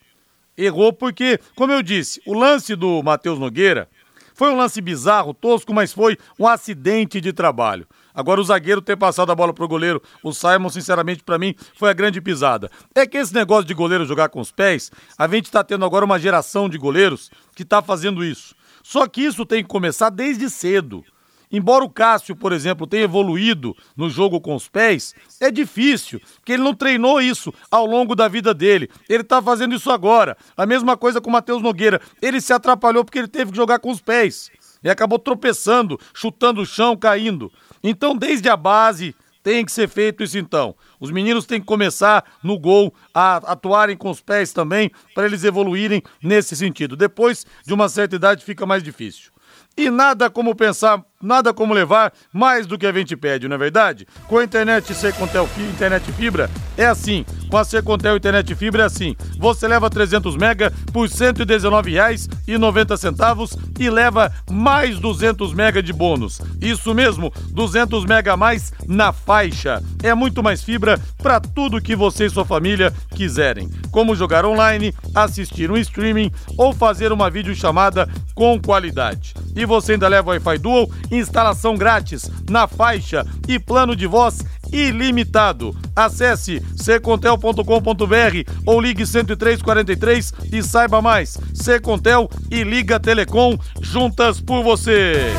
Errou 0.57 0.93
porque, 0.93 1.39
como 1.55 1.72
eu 1.72 1.82
disse, 1.82 2.20
o 2.26 2.32
lance 2.32 2.74
do 2.74 3.03
Matheus 3.03 3.39
Nogueira 3.39 3.89
foi 4.34 4.51
um 4.51 4.57
lance 4.57 4.80
bizarro, 4.82 5.32
tosco, 5.32 5.72
mas 5.72 5.93
foi 5.95 6.18
um 6.39 6.47
acidente 6.47 7.20
de 7.22 7.32
trabalho. 7.32 7.87
Agora 8.14 8.41
o 8.41 8.45
zagueiro 8.45 8.82
ter 8.82 8.97
passado 8.97 9.32
a 9.32 9.34
bola 9.34 9.53
pro 9.53 9.66
goleiro, 9.66 10.03
o 10.22 10.32
Simon, 10.32 10.68
sinceramente, 10.68 11.22
para 11.22 11.39
mim, 11.39 11.55
foi 11.74 11.91
a 11.91 11.95
grande 11.95 12.20
pisada. 12.20 12.70
É 12.95 13.07
que 13.07 13.16
esse 13.16 13.32
negócio 13.32 13.64
de 13.64 13.72
goleiro 13.74 14.05
jogar 14.05 14.28
com 14.28 14.41
os 14.41 14.53
pés, 14.53 14.91
a 15.18 15.26
gente 15.26 15.51
tá 15.51 15.64
tendo 15.64 15.84
agora 15.84 16.05
uma 16.05 16.18
geração 16.18 16.68
de 16.68 16.76
goleiros 16.76 17.30
que 17.55 17.64
tá 17.64 17.80
fazendo 17.80 18.22
isso. 18.22 18.55
Só 18.82 19.07
que 19.07 19.22
isso 19.22 19.45
tem 19.45 19.62
que 19.62 19.68
começar 19.68 20.11
desde 20.11 20.49
cedo. 20.51 21.05
Embora 21.51 21.84
o 21.84 21.90
Cássio, 21.90 22.34
por 22.34 22.53
exemplo, 22.53 22.86
tenha 22.86 23.05
evoluído 23.05 23.76
no 23.97 24.11
jogo 24.11 24.40
com 24.40 24.55
os 24.55 24.68
pés, 24.68 25.14
é 25.40 25.51
difícil, 25.51 26.20
porque 26.36 26.53
ele 26.53 26.62
não 26.62 26.74
treinou 26.74 27.20
isso 27.20 27.53
ao 27.70 27.86
longo 27.86 28.14
da 28.14 28.28
vida 28.28 28.53
dele. 28.53 28.90
Ele 29.09 29.22
está 29.22 29.40
fazendo 29.40 29.74
isso 29.74 29.90
agora. 29.90 30.36
A 30.57 30.66
mesma 30.66 30.97
coisa 30.97 31.20
com 31.20 31.30
o 31.30 31.32
Matheus 31.32 31.62
Nogueira. 31.62 32.01
Ele 32.20 32.40
se 32.40 32.53
atrapalhou 32.53 33.05
porque 33.05 33.18
ele 33.18 33.28
teve 33.28 33.51
que 33.53 33.57
jogar 33.57 33.78
com 33.78 33.90
os 33.90 34.01
pés. 34.01 34.51
E 34.82 34.90
acabou 34.90 35.18
tropeçando, 35.18 35.99
chutando 36.14 36.61
o 36.61 36.66
chão, 36.66 36.97
caindo. 36.97 37.51
Então, 37.82 38.16
desde 38.16 38.49
a 38.49 38.57
base, 38.57 39.14
tem 39.47 39.64
que 39.64 39.70
ser 39.70 39.88
feito 39.88 40.24
isso 40.24 40.36
então. 40.36 40.74
Os 40.99 41.12
meninos 41.12 41.47
têm 41.47 41.61
que 41.61 41.66
começar 41.66 42.24
no 42.42 42.59
gol 42.59 42.92
a 43.14 43.36
atuarem 43.36 43.97
com 43.97 44.11
os 44.11 44.20
pés 44.20 44.53
também, 44.53 44.90
para 45.14 45.26
eles 45.26 45.44
evoluírem 45.44 46.03
nesse 46.20 46.57
sentido. 46.57 46.97
Depois 46.97 47.47
de 47.64 47.72
uma 47.72 47.88
certa 47.88 48.16
idade 48.16 48.44
fica 48.44 48.66
mais 48.66 48.82
difícil. 48.82 49.30
E 49.76 49.88
nada 49.88 50.28
como 50.28 50.55
pensar 50.55 51.05
nada 51.27 51.53
como 51.53 51.74
levar 51.74 52.12
mais 52.33 52.66
do 52.66 52.79
que 52.79 52.87
a 52.87 52.93
gente 52.93 53.14
pede, 53.16 53.49
não 53.49 53.57
é 53.57 53.59
verdade? 53.59 54.07
Com 54.29 54.39
a 54.39 54.45
internet 54.45 54.95
Secontel 54.95 55.49
internet 55.59 56.12
fibra 56.12 56.49
é 56.77 56.87
assim. 56.87 57.27
Com 57.51 57.59
a 57.59 57.64
Secontel 57.64 58.16
internet 58.16 58.55
fibra 58.55 58.85
é 58.85 58.87
assim. 58.87 59.16
Você 59.39 59.66
leva 59.66 59.91
300 59.91 60.37
mega 60.37 60.72
por 60.93 61.09
R$ 61.09 61.14
119,90 61.14 63.59
e 63.79 63.91
leva 63.91 64.33
mais 64.51 65.01
200 65.01 65.53
mega 65.53 65.83
de 65.83 65.93
bônus. 65.93 66.41
Isso 66.61 66.95
mesmo, 66.95 67.33
200 67.51 68.05
mega 68.05 68.35
a 68.35 68.37
mais 68.37 68.72
na 68.87 69.12
faixa. 69.12 69.83
É 70.03 70.14
muito 70.14 70.43
mais 70.43 70.62
fibra 70.62 71.01
para 71.18 71.41
tudo 71.41 71.83
que 71.83 71.97
você 71.97 72.27
e 72.27 72.31
sua 72.31 72.45
família 72.45 72.93
quiserem. 73.14 73.68
Como 73.91 74.14
jogar 74.14 74.45
online, 74.45 74.95
assistir 75.14 75.70
um 75.70 75.77
streaming 75.77 76.31
ou 76.57 76.72
fazer 76.72 77.11
uma 77.11 77.29
videochamada 77.29 78.09
com 78.35 78.61
qualidade. 78.61 79.35
E 79.57 79.64
você 79.64 79.93
ainda 79.93 80.07
leva 80.07 80.31
Wi-Fi 80.31 80.59
Dual 80.59 80.89
instalação 81.19 81.77
grátis 81.77 82.31
na 82.49 82.67
faixa 82.67 83.27
e 83.49 83.59
plano 83.59 83.97
de 83.97 84.07
voz 84.07 84.45
ilimitado. 84.73 85.77
Acesse 85.95 86.62
secontel.com.br 86.77 88.53
ou 88.64 88.81
ligue 88.81 89.05
10343 89.05 90.33
e 90.53 90.62
saiba 90.62 91.01
mais. 91.01 91.39
Secontel 91.55 92.29
e 92.51 92.62
Liga 92.62 93.01
Telecom 93.01 93.57
juntas 93.81 94.41
por 94.41 94.62
você. 94.62 95.33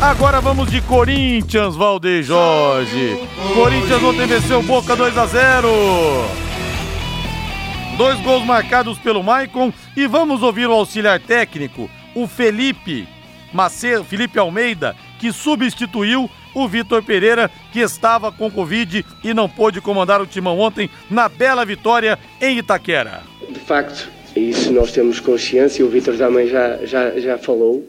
Agora 0.00 0.40
vamos 0.40 0.70
de 0.70 0.80
Corinthians, 0.80 1.76
Valdeir 1.76 2.22
Jorge. 2.22 3.18
Corinthians 3.54 4.02
ontem 4.02 4.26
venceu 4.26 4.62
Boca 4.62 4.96
2 4.96 5.18
a 5.18 5.26
0. 5.26 5.68
Dois 7.98 8.18
gols 8.20 8.46
marcados 8.46 8.98
pelo 8.98 9.22
Maicon 9.22 9.70
e 9.94 10.06
vamos 10.06 10.42
ouvir 10.42 10.66
o 10.66 10.72
auxiliar 10.72 11.20
técnico, 11.20 11.90
o 12.14 12.26
Felipe 12.26 13.06
Macedo, 13.52 14.04
Felipe 14.04 14.38
Almeida, 14.38 14.94
que 15.18 15.32
substituiu 15.32 16.30
o 16.54 16.68
Vitor 16.68 17.02
Pereira, 17.02 17.50
que 17.72 17.80
estava 17.80 18.32
com 18.32 18.50
Covid 18.50 19.04
e 19.22 19.34
não 19.34 19.48
pôde 19.48 19.80
comandar 19.80 20.20
o 20.20 20.26
timão 20.26 20.58
ontem 20.58 20.90
na 21.10 21.28
bela 21.28 21.64
vitória 21.64 22.18
em 22.40 22.58
Itaquera. 22.58 23.22
De 23.48 23.60
facto, 23.60 24.08
isso 24.34 24.72
nós 24.72 24.92
temos 24.92 25.20
consciência, 25.20 25.84
o 25.84 25.88
Vitor 25.88 26.16
também 26.16 26.48
já, 26.48 26.78
já, 26.84 27.18
já 27.18 27.38
falou, 27.38 27.84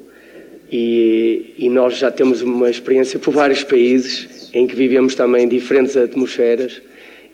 e, 0.72 1.54
e 1.58 1.70
nós 1.70 1.98
já 1.98 2.10
temos 2.10 2.42
uma 2.42 2.70
experiência 2.70 3.20
por 3.20 3.34
vários 3.34 3.64
países 3.64 4.50
em 4.54 4.66
que 4.68 4.76
vivemos 4.76 5.16
também 5.16 5.48
diferentes 5.48 5.98
atmosferas, 5.98 6.82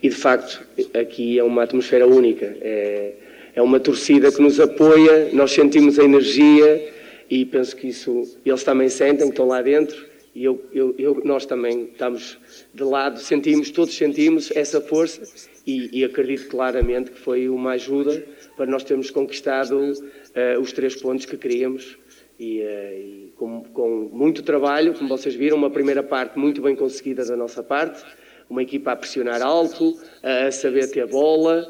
e 0.02 0.08
de 0.08 0.14
facto 0.14 0.62
aqui 0.94 1.38
é 1.38 1.44
uma 1.44 1.62
atmosfera 1.62 2.06
única. 2.06 2.56
É, 2.60 3.12
é 3.54 3.62
uma 3.62 3.80
torcida 3.80 4.30
que 4.30 4.40
nos 4.40 4.60
apoia, 4.60 5.30
nós 5.32 5.50
sentimos 5.50 5.98
a 5.98 6.04
energia 6.04 6.94
e 7.30 7.44
penso 7.44 7.76
que 7.76 7.88
isso 7.88 8.38
eles 8.44 8.64
também 8.64 8.88
sentem, 8.88 9.26
que 9.26 9.32
estão 9.32 9.46
lá 9.46 9.60
dentro, 9.60 10.08
e 10.34 10.44
eu, 10.44 10.64
eu, 10.72 10.94
eu, 10.98 11.22
nós 11.24 11.46
também 11.46 11.84
estamos 11.84 12.38
de 12.72 12.84
lado, 12.84 13.18
sentimos, 13.18 13.70
todos 13.70 13.94
sentimos 13.94 14.52
essa 14.52 14.80
força 14.80 15.22
e, 15.66 15.98
e 15.98 16.04
acredito 16.04 16.48
claramente 16.48 17.10
que 17.10 17.18
foi 17.18 17.48
uma 17.48 17.72
ajuda 17.72 18.24
para 18.56 18.66
nós 18.66 18.84
termos 18.84 19.10
conquistado 19.10 19.76
uh, 19.76 20.60
os 20.60 20.72
três 20.72 20.94
pontos 20.94 21.26
que 21.26 21.36
queríamos 21.36 21.98
e, 22.38 22.60
uh, 22.60 22.98
e 22.98 23.32
com, 23.36 23.64
com, 23.64 24.08
muito 24.12 24.42
trabalho, 24.44 24.94
como 24.94 25.08
vocês 25.08 25.34
viram, 25.34 25.56
uma 25.56 25.70
primeira 25.70 26.04
parte 26.04 26.38
muito 26.38 26.62
bem 26.62 26.76
conseguida 26.76 27.24
da 27.24 27.36
nossa 27.36 27.62
parte, 27.62 28.04
uma 28.48 28.62
equipa 28.62 28.92
a 28.92 28.96
pressionar 28.96 29.42
alto, 29.42 29.98
a 30.22 30.50
saber 30.52 30.88
ter 30.90 31.06
bola. 31.06 31.68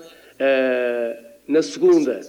na 1.48 1.62
segunda, 1.62 2.20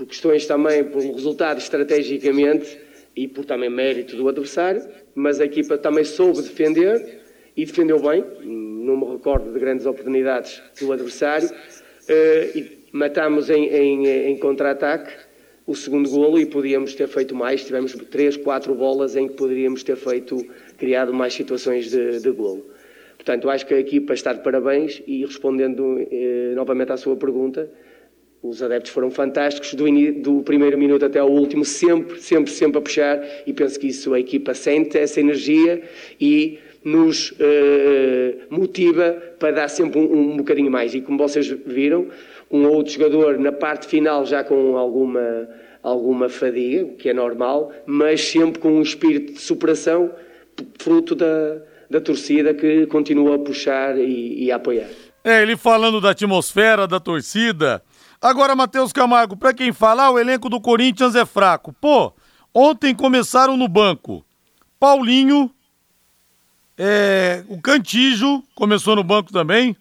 por 0.00 0.06
questões 0.06 0.46
também, 0.46 0.82
por 0.82 1.02
resultado 1.02 1.58
estrategicamente 1.58 2.78
e 3.14 3.28
por 3.28 3.44
também 3.44 3.68
mérito 3.68 4.16
do 4.16 4.30
adversário, 4.30 4.82
mas 5.14 5.38
a 5.40 5.44
equipa 5.44 5.76
também 5.76 6.04
soube 6.04 6.40
defender 6.40 7.20
e 7.54 7.66
defendeu 7.66 8.00
bem, 8.00 8.24
não 8.42 8.96
me 8.96 9.12
recordo 9.12 9.52
de 9.52 9.58
grandes 9.58 9.84
oportunidades 9.84 10.62
do 10.80 10.90
adversário, 10.90 11.50
eh, 12.08 12.50
e 12.54 12.78
matámos 12.92 13.50
em, 13.50 13.66
em, 13.66 14.06
em 14.30 14.38
contra-ataque 14.38 15.12
o 15.66 15.74
segundo 15.74 16.08
golo 16.08 16.38
e 16.38 16.46
podíamos 16.46 16.94
ter 16.94 17.06
feito 17.06 17.34
mais, 17.34 17.62
tivemos 17.62 17.92
três, 18.10 18.38
quatro 18.38 18.74
bolas 18.74 19.16
em 19.16 19.28
que 19.28 19.34
poderíamos 19.34 19.82
ter 19.82 19.96
feito, 19.96 20.42
criado 20.78 21.12
mais 21.12 21.34
situações 21.34 21.90
de, 21.90 22.20
de 22.20 22.30
golo. 22.30 22.64
Portanto, 23.16 23.50
acho 23.50 23.66
que 23.66 23.74
a 23.74 23.78
equipa 23.78 24.14
está 24.14 24.32
de 24.32 24.42
parabéns 24.42 25.02
e 25.06 25.26
respondendo 25.26 25.98
eh, 26.10 26.54
novamente 26.54 26.90
à 26.90 26.96
sua 26.96 27.16
pergunta, 27.16 27.70
os 28.42 28.62
adeptos 28.62 28.90
foram 28.90 29.10
fantásticos 29.10 29.74
do, 29.74 29.84
do, 30.22 30.42
primeiro 30.42 30.78
minuto 30.78 31.04
até 31.04 31.18
ao 31.18 31.30
último, 31.30 31.64
sempre, 31.64 32.20
sempre, 32.20 32.50
sempre 32.50 32.78
a 32.78 32.80
puxar 32.80 33.22
e 33.46 33.52
penso 33.52 33.78
que 33.78 33.88
isso 33.88 34.14
a 34.14 34.20
equipa 34.20 34.54
sente 34.54 34.96
essa 34.96 35.20
energia 35.20 35.82
e 36.18 36.58
nos 36.82 37.34
eh, 37.38 38.36
motiva 38.48 39.12
para 39.38 39.50
dar 39.52 39.68
sempre 39.68 40.00
um, 40.00 40.32
um 40.32 40.36
bocadinho 40.38 40.70
mais. 40.70 40.94
E 40.94 41.02
como 41.02 41.18
vocês 41.18 41.46
viram, 41.66 42.06
um 42.50 42.66
outro 42.66 42.94
jogador 42.94 43.38
na 43.38 43.52
parte 43.52 43.86
final 43.86 44.24
já 44.24 44.42
com 44.42 44.76
alguma, 44.78 45.46
alguma 45.82 46.30
fadiga, 46.30 46.86
que 46.94 47.10
é 47.10 47.12
normal, 47.12 47.70
mas 47.84 48.22
sempre 48.22 48.58
com 48.58 48.72
um 48.72 48.82
espírito 48.82 49.34
de 49.34 49.40
superação, 49.40 50.10
fruto 50.78 51.14
da, 51.14 51.58
da 51.90 52.00
torcida 52.00 52.54
que 52.54 52.86
continua 52.86 53.36
a 53.36 53.38
puxar 53.38 53.98
e, 53.98 54.44
e 54.44 54.50
a 54.50 54.56
apoiar. 54.56 54.88
É, 55.22 55.42
ele 55.42 55.56
falando 55.56 56.00
da 56.00 56.10
atmosfera, 56.10 56.86
da 56.86 56.98
torcida. 56.98 57.82
Agora, 58.20 58.54
Matheus 58.54 58.92
Camargo, 58.92 59.36
para 59.36 59.54
quem 59.54 59.72
fala, 59.72 60.04
ah, 60.04 60.10
o 60.10 60.18
elenco 60.18 60.50
do 60.50 60.60
Corinthians 60.60 61.14
é 61.14 61.24
fraco. 61.24 61.72
Pô, 61.72 62.12
ontem 62.54 62.94
começaram 62.94 63.56
no 63.56 63.66
banco. 63.66 64.24
Paulinho, 64.78 65.50
é, 66.76 67.42
o 67.48 67.60
Cantijo 67.60 68.42
começou 68.54 68.94
no 68.94 69.02
banco 69.02 69.32
também. 69.32 69.74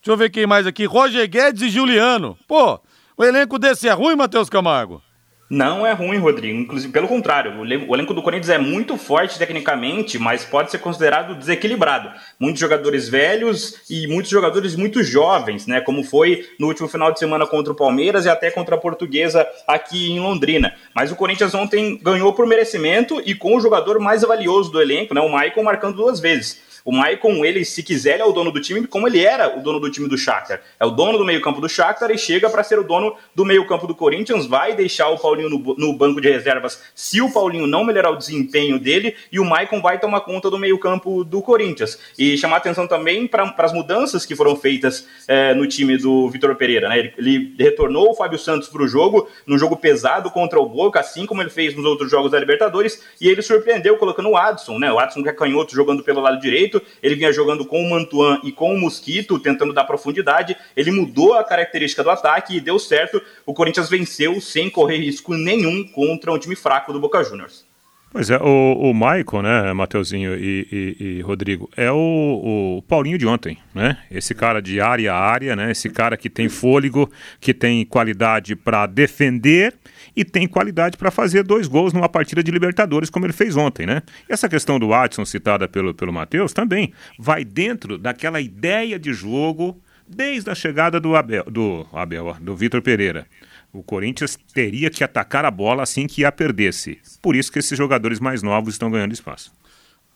Deixa 0.00 0.12
eu 0.12 0.16
ver 0.16 0.30
quem 0.30 0.46
mais 0.46 0.66
aqui. 0.66 0.86
Roger 0.86 1.28
Guedes 1.28 1.62
e 1.62 1.68
Juliano. 1.68 2.36
Pô, 2.48 2.80
o 3.16 3.24
elenco 3.24 3.58
desse 3.58 3.88
é 3.88 3.92
ruim, 3.92 4.16
Matheus 4.16 4.48
Camargo? 4.48 5.02
Não 5.50 5.86
é 5.86 5.92
ruim, 5.92 6.18
Rodrigo. 6.18 6.58
Inclusive, 6.58 6.92
pelo 6.92 7.08
contrário, 7.08 7.58
o 7.58 7.94
elenco 7.94 8.12
do 8.12 8.22
Corinthians 8.22 8.50
é 8.50 8.58
muito 8.58 8.98
forte 8.98 9.38
tecnicamente, 9.38 10.18
mas 10.18 10.44
pode 10.44 10.70
ser 10.70 10.78
considerado 10.78 11.34
desequilibrado. 11.34 12.10
Muitos 12.38 12.60
jogadores 12.60 13.08
velhos 13.08 13.80
e 13.88 14.06
muitos 14.06 14.30
jogadores 14.30 14.76
muito 14.76 15.02
jovens, 15.02 15.66
né? 15.66 15.80
Como 15.80 16.04
foi 16.04 16.46
no 16.60 16.66
último 16.66 16.86
final 16.86 17.10
de 17.12 17.18
semana 17.18 17.46
contra 17.46 17.72
o 17.72 17.76
Palmeiras 17.76 18.26
e 18.26 18.28
até 18.28 18.50
contra 18.50 18.74
a 18.74 18.78
Portuguesa 18.78 19.46
aqui 19.66 20.12
em 20.12 20.20
Londrina. 20.20 20.74
Mas 20.94 21.10
o 21.10 21.16
Corinthians 21.16 21.54
ontem 21.54 21.98
ganhou 22.02 22.34
por 22.34 22.46
merecimento 22.46 23.22
e 23.24 23.34
com 23.34 23.56
o 23.56 23.60
jogador 23.60 23.98
mais 23.98 24.20
valioso 24.20 24.70
do 24.70 24.82
elenco, 24.82 25.14
né? 25.14 25.20
O 25.22 25.30
Maicon 25.30 25.62
marcando 25.62 25.96
duas 25.96 26.20
vezes. 26.20 26.67
O 26.88 26.90
Maicon, 26.90 27.44
ele, 27.44 27.66
se 27.66 27.82
quiser, 27.82 28.14
ele 28.14 28.22
é 28.22 28.24
o 28.24 28.32
dono 28.32 28.50
do 28.50 28.62
time, 28.62 28.86
como 28.86 29.06
ele 29.06 29.22
era 29.22 29.58
o 29.58 29.62
dono 29.62 29.78
do 29.78 29.90
time 29.90 30.08
do 30.08 30.16
Shakhtar. 30.16 30.62
É 30.80 30.86
o 30.86 30.90
dono 30.90 31.18
do 31.18 31.24
meio-campo 31.26 31.60
do 31.60 31.68
Shakhtar 31.68 32.10
e 32.10 32.16
chega 32.16 32.48
para 32.48 32.64
ser 32.64 32.78
o 32.78 32.82
dono 32.82 33.14
do 33.34 33.44
meio-campo 33.44 33.86
do 33.86 33.94
Corinthians. 33.94 34.46
Vai 34.46 34.74
deixar 34.74 35.10
o 35.10 35.18
Paulinho 35.18 35.50
no, 35.50 35.74
no, 35.76 35.92
banco 35.92 36.18
de 36.18 36.30
reservas 36.30 36.82
se 36.94 37.20
o 37.20 37.30
Paulinho 37.30 37.66
não 37.66 37.84
melhorar 37.84 38.10
o 38.10 38.16
desempenho 38.16 38.78
dele. 38.80 39.14
E 39.30 39.38
o 39.38 39.44
Maicon 39.44 39.82
vai 39.82 40.00
tomar 40.00 40.22
conta 40.22 40.48
do 40.48 40.58
meio-campo 40.58 41.24
do 41.24 41.42
Corinthians. 41.42 41.98
E 42.18 42.38
chamar 42.38 42.56
atenção 42.56 42.86
também 42.86 43.26
para 43.26 43.54
as 43.58 43.72
mudanças 43.74 44.24
que 44.24 44.34
foram 44.34 44.56
feitas 44.56 45.06
é, 45.28 45.52
no 45.52 45.66
time 45.66 45.98
do 45.98 46.30
Vitor 46.30 46.56
Pereira. 46.56 46.88
Né? 46.88 47.00
Ele, 47.00 47.14
ele, 47.18 47.54
retornou 47.58 48.12
o 48.12 48.14
Fábio 48.14 48.38
Santos 48.38 48.66
para 48.66 48.82
o 48.82 48.88
jogo, 48.88 49.28
num 49.46 49.58
jogo 49.58 49.76
pesado 49.76 50.30
contra 50.30 50.58
o 50.58 50.66
Boca, 50.66 50.98
assim 50.98 51.26
como 51.26 51.42
ele 51.42 51.50
fez 51.50 51.76
nos 51.76 51.84
outros 51.84 52.10
jogos 52.10 52.30
da 52.30 52.40
Libertadores. 52.40 53.04
E 53.20 53.28
ele 53.28 53.42
surpreendeu 53.42 53.98
colocando 53.98 54.30
o 54.30 54.38
Adson, 54.38 54.78
né? 54.78 54.90
O 54.90 54.98
Adson 54.98 55.22
que 55.22 55.28
é 55.28 55.34
canhoto 55.34 55.74
jogando 55.74 56.02
pelo 56.02 56.22
lado 56.22 56.40
direito 56.40 56.77
ele 57.02 57.14
vinha 57.14 57.32
jogando 57.32 57.64
com 57.64 57.82
o 57.82 57.90
Mantuan 57.90 58.40
e 58.44 58.52
com 58.52 58.74
o 58.74 58.80
Mosquito, 58.80 59.38
tentando 59.38 59.72
dar 59.72 59.84
profundidade. 59.84 60.56
Ele 60.76 60.90
mudou 60.90 61.34
a 61.34 61.44
característica 61.44 62.02
do 62.02 62.10
ataque 62.10 62.56
e 62.56 62.60
deu 62.60 62.78
certo. 62.78 63.20
O 63.44 63.54
Corinthians 63.54 63.88
venceu 63.88 64.40
sem 64.40 64.70
correr 64.70 64.98
risco 64.98 65.34
nenhum 65.34 65.84
contra 65.88 66.32
um 66.32 66.38
time 66.38 66.56
fraco 66.56 66.92
do 66.92 67.00
Boca 67.00 67.22
Juniors. 67.22 67.68
Pois 68.10 68.30
é, 68.30 68.38
o, 68.38 68.90
o 68.90 69.42
né, 69.42 69.72
Mateuzinho 69.74 70.34
e, 70.34 70.66
e, 70.72 71.04
e 71.04 71.20
Rodrigo, 71.20 71.68
é 71.76 71.92
o, 71.92 72.78
o, 72.78 72.82
Paulinho 72.88 73.18
de 73.18 73.26
ontem, 73.26 73.58
né? 73.74 73.98
Esse 74.10 74.34
cara 74.34 74.62
de 74.62 74.80
área 74.80 75.12
a 75.12 75.18
área, 75.18 75.54
né? 75.54 75.70
Esse 75.70 75.90
cara 75.90 76.16
que 76.16 76.30
tem 76.30 76.48
fôlego, 76.48 77.10
que 77.38 77.52
tem 77.52 77.84
qualidade 77.84 78.56
para 78.56 78.86
defender 78.86 79.74
e 80.18 80.24
tem 80.24 80.48
qualidade 80.48 80.96
para 80.96 81.12
fazer 81.12 81.44
dois 81.44 81.68
gols 81.68 81.92
numa 81.92 82.08
partida 82.08 82.42
de 82.42 82.50
Libertadores, 82.50 83.08
como 83.08 83.24
ele 83.24 83.32
fez 83.32 83.56
ontem, 83.56 83.86
né? 83.86 84.02
E 84.28 84.32
essa 84.32 84.48
questão 84.48 84.76
do 84.76 84.88
Watson, 84.88 85.24
citada 85.24 85.68
pelo, 85.68 85.94
pelo 85.94 86.12
Matheus, 86.12 86.52
também 86.52 86.92
vai 87.16 87.44
dentro 87.44 87.96
daquela 87.96 88.40
ideia 88.40 88.98
de 88.98 89.12
jogo 89.12 89.80
desde 90.08 90.50
a 90.50 90.56
chegada 90.56 90.98
do 90.98 91.14
Abel, 91.14 91.44
do, 91.44 91.86
Abel, 91.92 92.36
do 92.40 92.56
Vitor 92.56 92.82
Pereira. 92.82 93.28
O 93.72 93.80
Corinthians 93.80 94.36
teria 94.52 94.90
que 94.90 95.04
atacar 95.04 95.44
a 95.44 95.52
bola 95.52 95.84
assim 95.84 96.08
que 96.08 96.24
a 96.24 96.32
perdesse. 96.32 96.98
Por 97.22 97.36
isso 97.36 97.52
que 97.52 97.60
esses 97.60 97.78
jogadores 97.78 98.18
mais 98.18 98.42
novos 98.42 98.74
estão 98.74 98.90
ganhando 98.90 99.12
espaço. 99.12 99.52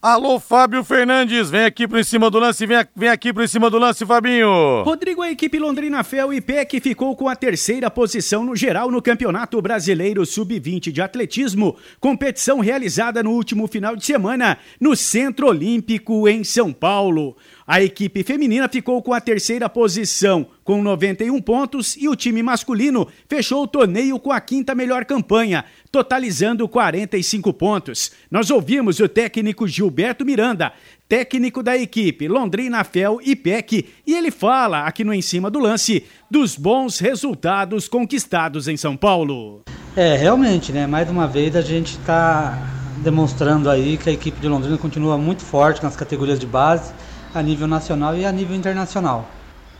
Alô, 0.04 0.40
Fábio 0.40 0.82
Fernandes, 0.82 1.48
vem 1.48 1.64
aqui 1.64 1.86
pro 1.86 1.96
em 1.96 2.02
cima 2.02 2.28
do 2.28 2.36
lance, 2.40 2.66
vem, 2.66 2.84
vem 2.96 3.08
aqui 3.08 3.32
pro 3.32 3.44
em 3.44 3.46
cima 3.46 3.70
do 3.70 3.78
lance, 3.78 4.04
Fabinho. 4.04 4.82
Rodrigo, 4.82 5.22
a 5.22 5.30
equipe 5.30 5.60
Londrina 5.60 6.02
Fel 6.02 6.32
e 6.32 6.40
PEC 6.40 6.80
ficou 6.80 7.14
com 7.14 7.28
a 7.28 7.36
terceira 7.36 7.88
posição 7.88 8.42
no 8.42 8.56
geral 8.56 8.90
no 8.90 9.00
Campeonato 9.00 9.62
Brasileiro 9.62 10.26
Sub-20 10.26 10.90
de 10.90 11.00
Atletismo, 11.00 11.76
competição 12.00 12.58
realizada 12.58 13.22
no 13.22 13.30
último 13.30 13.68
final 13.68 13.94
de 13.94 14.04
semana 14.04 14.58
no 14.80 14.96
Centro 14.96 15.46
Olímpico 15.46 16.28
em 16.28 16.42
São 16.42 16.72
Paulo. 16.72 17.36
A 17.64 17.80
equipe 17.80 18.24
feminina 18.24 18.68
ficou 18.68 19.00
com 19.02 19.14
a 19.14 19.20
terceira 19.20 19.68
posição, 19.68 20.48
com 20.64 20.82
91 20.82 21.40
pontos, 21.40 21.96
e 21.96 22.08
o 22.08 22.16
time 22.16 22.42
masculino 22.42 23.06
fechou 23.28 23.62
o 23.62 23.68
torneio 23.68 24.18
com 24.18 24.32
a 24.32 24.40
quinta 24.40 24.74
melhor 24.74 25.04
campanha, 25.04 25.64
totalizando 25.92 26.66
45 26.66 27.52
pontos. 27.52 28.10
Nós 28.30 28.50
ouvimos 28.50 28.98
o 28.98 29.06
técnico 29.06 29.68
Gilberto 29.68 30.24
Miranda, 30.24 30.72
técnico 31.06 31.62
da 31.62 31.76
equipe 31.76 32.26
Londrina 32.26 32.82
Fel 32.82 33.20
e 33.22 33.36
PEC, 33.36 33.86
e 34.06 34.14
ele 34.14 34.30
fala 34.30 34.86
aqui 34.86 35.04
no 35.04 35.12
Em 35.12 35.20
Cima 35.20 35.50
do 35.50 35.58
Lance 35.58 36.04
dos 36.30 36.56
bons 36.56 36.98
resultados 36.98 37.88
conquistados 37.88 38.66
em 38.66 38.76
São 38.78 38.96
Paulo. 38.96 39.60
É, 39.94 40.16
realmente, 40.16 40.72
né? 40.72 40.86
Mais 40.86 41.10
uma 41.10 41.28
vez 41.28 41.54
a 41.54 41.60
gente 41.60 41.98
está 41.98 42.58
demonstrando 43.02 43.68
aí 43.68 43.98
que 43.98 44.08
a 44.08 44.12
equipe 44.12 44.40
de 44.40 44.48
Londrina 44.48 44.78
continua 44.78 45.18
muito 45.18 45.42
forte 45.42 45.82
nas 45.82 45.94
categorias 45.94 46.38
de 46.38 46.46
base 46.46 46.94
a 47.34 47.42
nível 47.42 47.66
nacional 47.66 48.16
e 48.16 48.24
a 48.24 48.32
nível 48.32 48.56
internacional. 48.56 49.28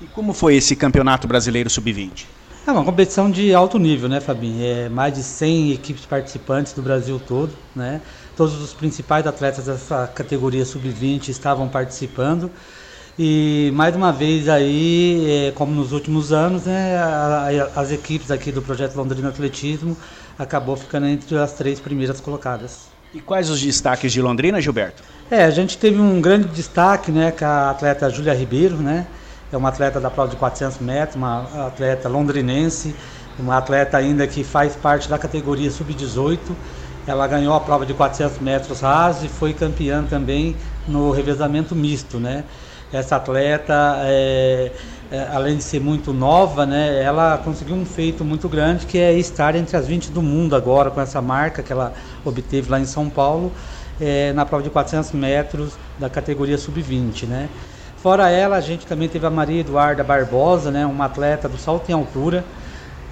E 0.03 0.07
como 0.07 0.35
foi 0.35 0.57
esse 0.57 0.77
Campeonato 0.77 1.27
Brasileiro 1.27 1.71
Sub-20? 1.71 2.27
É 2.65 2.71
uma 2.71 2.85
competição 2.85 3.29
de 3.29 3.53
alto 3.53 3.77
nível, 3.77 4.09
né, 4.09 4.21
Fabinho? 4.21 4.65
É 4.65 4.89
mais 4.89 5.13
de 5.13 5.23
100 5.23 5.73
equipes 5.73 6.07
participantes 6.07 6.73
do 6.73 6.81
Brasil 6.81 7.21
todo, 7.27 7.53
né? 7.75 8.01
Todos 8.37 8.63
os 8.63 8.73
principais 8.73 9.27
atletas 9.27 9.67
dessa 9.67 10.07
categoria 10.07 10.65
sub-20 10.65 11.29
estavam 11.29 11.69
participando. 11.69 12.51
E 13.19 13.73
mais 13.75 13.97
uma 13.97 14.13
vez 14.13 14.49
aí, 14.49 15.49
é, 15.49 15.51
como 15.53 15.75
nos 15.75 15.93
últimos 15.93 16.33
anos, 16.33 16.63
né, 16.63 16.97
as 17.75 17.91
equipes 17.91 18.31
aqui 18.31 18.53
do 18.53 18.63
projeto 18.63 18.95
Londrina 18.95 19.29
Atletismo 19.29 19.97
acabou 20.39 20.77
ficando 20.77 21.07
entre 21.07 21.37
as 21.37 21.53
três 21.53 21.81
primeiras 21.81 22.21
colocadas. 22.21 22.87
E 23.13 23.21
quais 23.21 23.51
os 23.51 23.61
destaques 23.61 24.13
de 24.13 24.23
Londrina, 24.23 24.61
Gilberto? 24.61 25.03
É, 25.31 25.45
a 25.45 25.51
gente 25.51 25.77
teve 25.77 26.01
um 26.01 26.21
grande 26.21 26.49
destaque, 26.49 27.11
né, 27.11 27.33
com 27.33 27.45
a 27.45 27.71
atleta 27.71 28.09
Júlia 28.09 28.33
Ribeiro, 28.33 28.77
né? 28.77 29.07
É 29.53 29.57
uma 29.57 29.69
atleta 29.69 30.01
da 30.01 30.11
prova 30.11 30.31
de 30.31 30.37
400 30.37 30.79
metros, 30.79 31.15
uma 31.15 31.67
atleta 31.67 32.09
londrinense, 32.09 32.97
uma 33.39 33.59
atleta 33.59 33.99
ainda 33.99 34.27
que 34.27 34.43
faz 34.43 34.75
parte 34.75 35.11
da 35.11 35.19
categoria 35.19 35.71
sub-18. 35.71 36.39
Ela 37.07 37.27
ganhou 37.27 37.53
a 37.53 37.61
prova 37.61 37.85
de 37.85 37.93
400 37.93 38.39
metros 38.39 38.81
raso 38.81 39.27
e 39.27 39.29
foi 39.29 39.53
campeã 39.53 40.05
também 40.05 40.57
no 40.89 41.11
revezamento 41.11 41.75
misto, 41.75 42.19
né? 42.19 42.45
Essa 42.91 43.17
atleta, 43.17 43.99
é, 44.05 44.73
é, 45.11 45.29
além 45.35 45.59
de 45.59 45.63
ser 45.63 45.81
muito 45.81 46.15
nova, 46.15 46.65
né, 46.65 47.03
ela 47.03 47.37
conseguiu 47.39 47.75
um 47.75 47.85
feito 47.85 48.25
muito 48.25 48.49
grande 48.49 48.87
que 48.87 48.99
é 48.99 49.13
estar 49.15 49.55
entre 49.55 49.77
as 49.77 49.87
20 49.87 50.11
do 50.11 50.23
mundo 50.23 50.55
agora 50.55 50.91
com 50.91 51.01
essa 51.01 51.21
marca 51.21 51.63
que 51.63 51.73
ela 51.73 51.93
obteve 52.25 52.71
lá 52.71 52.79
em 52.79 52.85
São 52.85 53.09
Paulo 53.09 53.51
é, 54.01 54.33
na 54.33 54.45
prova 54.45 54.63
de 54.63 54.71
400 54.71 55.13
metros 55.13 55.73
da 55.99 56.11
categoria 56.11 56.59
sub-20, 56.59 57.27
né? 57.27 57.49
Fora 58.03 58.29
ela, 58.29 58.57
a 58.57 58.61
gente 58.61 58.85
também 58.85 59.09
teve 59.09 59.25
a 59.25 59.31
Maria 59.31 59.61
Eduarda 59.61 60.03
Barbosa, 60.03 60.73
né, 60.73 60.85
uma 60.85 61.05
atleta 61.05 61.49
do 61.49 61.57
salto 61.57 61.89
em 61.89 61.93
altura, 61.93 62.45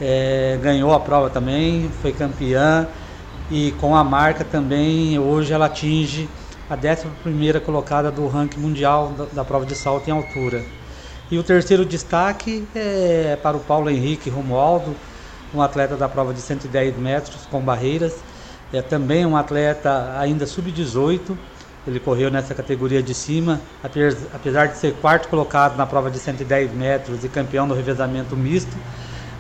é, 0.01 0.59
ganhou 0.61 0.93
a 0.93 0.99
prova 0.99 1.30
também, 1.30 1.88
foi 2.03 2.12
campeã 2.12 2.88
e 3.49 3.70
com 3.80 3.95
a 3.95 4.03
marca 4.03 4.45
também, 4.45 5.16
hoje 5.16 5.53
ela 5.53 5.66
atinge 5.66 6.28
a 6.68 6.74
11 6.74 7.61
colocada 7.61 8.11
do 8.11 8.26
ranking 8.26 8.59
mundial 8.59 9.12
da, 9.16 9.26
da, 9.26 9.45
prova 9.45 9.64
de 9.64 9.76
salto 9.76 10.09
em 10.09 10.11
altura. 10.11 10.61
E 11.30 11.38
o 11.38 11.45
terceiro 11.45 11.84
destaque 11.84 12.66
é 12.74 13.38
para 13.41 13.57
o 13.57 13.61
Paulo 13.61 13.88
Henrique 13.88 14.28
Romualdo, 14.28 14.97
um 15.55 15.62
atleta 15.62 15.97
da 15.97 16.09
prova 16.09 16.34
de 16.34 16.41
110 16.41 16.97
metros 16.97 17.47
com 17.49 17.61
barreiras, 17.61 18.16
é 18.72 18.82
também 18.82 19.24
um 19.24 19.36
atleta 19.36 20.16
ainda 20.18 20.47
sub-18. 20.47 21.36
Ele 21.87 21.99
correu 21.99 22.31
nessa 22.31 22.55
categoria 22.55 23.03
de 23.03 23.14
cima, 23.14 23.61
apesar 23.83 24.66
de 24.66 24.76
ser 24.76 24.95
quarto 24.95 25.28
colocado 25.28 25.76
na 25.76 25.87
prova 25.87 26.11
de 26.11 26.18
110 26.18 26.72
metros 26.74 27.24
e 27.24 27.28
campeão 27.28 27.66
do 27.66 27.74
revezamento 27.74 28.37
misto, 28.37 28.76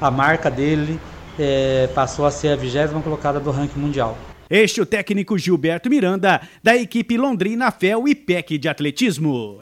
a 0.00 0.10
marca 0.10 0.50
dele 0.50 0.98
é, 1.38 1.88
passou 1.94 2.24
a 2.24 2.30
ser 2.30 2.48
a 2.48 2.56
vigésima 2.56 3.02
colocada 3.02 3.38
do 3.38 3.50
ranking 3.50 3.78
mundial. 3.78 4.16
Este 4.48 4.80
é 4.80 4.82
o 4.82 4.86
técnico 4.86 5.38
Gilberto 5.38 5.88
Miranda, 5.88 6.40
da 6.62 6.74
equipe 6.74 7.16
Londrina 7.16 7.70
Fel 7.70 8.08
e 8.08 8.14
PEC 8.14 8.58
de 8.58 8.68
Atletismo. 8.68 9.60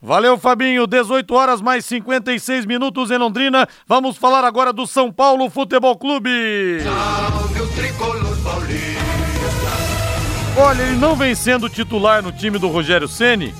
Valeu, 0.00 0.36
Fabinho. 0.36 0.86
18 0.86 1.32
horas 1.32 1.60
mais 1.60 1.84
56 1.84 2.66
minutos 2.66 3.10
em 3.10 3.18
Londrina. 3.18 3.68
Vamos 3.86 4.16
falar 4.16 4.44
agora 4.44 4.72
do 4.72 4.86
São 4.86 5.12
Paulo 5.12 5.48
Futebol 5.48 5.96
Clube. 5.96 6.30
Olha, 10.54 10.82
ele 10.82 10.96
não 10.96 11.16
vem 11.16 11.34
sendo 11.34 11.68
titular 11.68 12.22
no 12.22 12.30
time 12.30 12.58
do 12.58 12.68
Rogério 12.68 13.08
Ceni, 13.08 13.54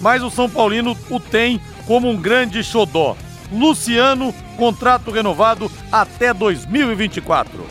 mas 0.00 0.22
o 0.22 0.30
São 0.30 0.48
Paulino 0.48 0.96
o 1.10 1.20
tem 1.20 1.60
como 1.86 2.08
um 2.08 2.16
grande 2.16 2.64
xodó. 2.64 3.16
Luciano, 3.52 4.34
contrato 4.56 5.10
renovado 5.10 5.70
até 5.92 6.32
2024. 6.32 7.66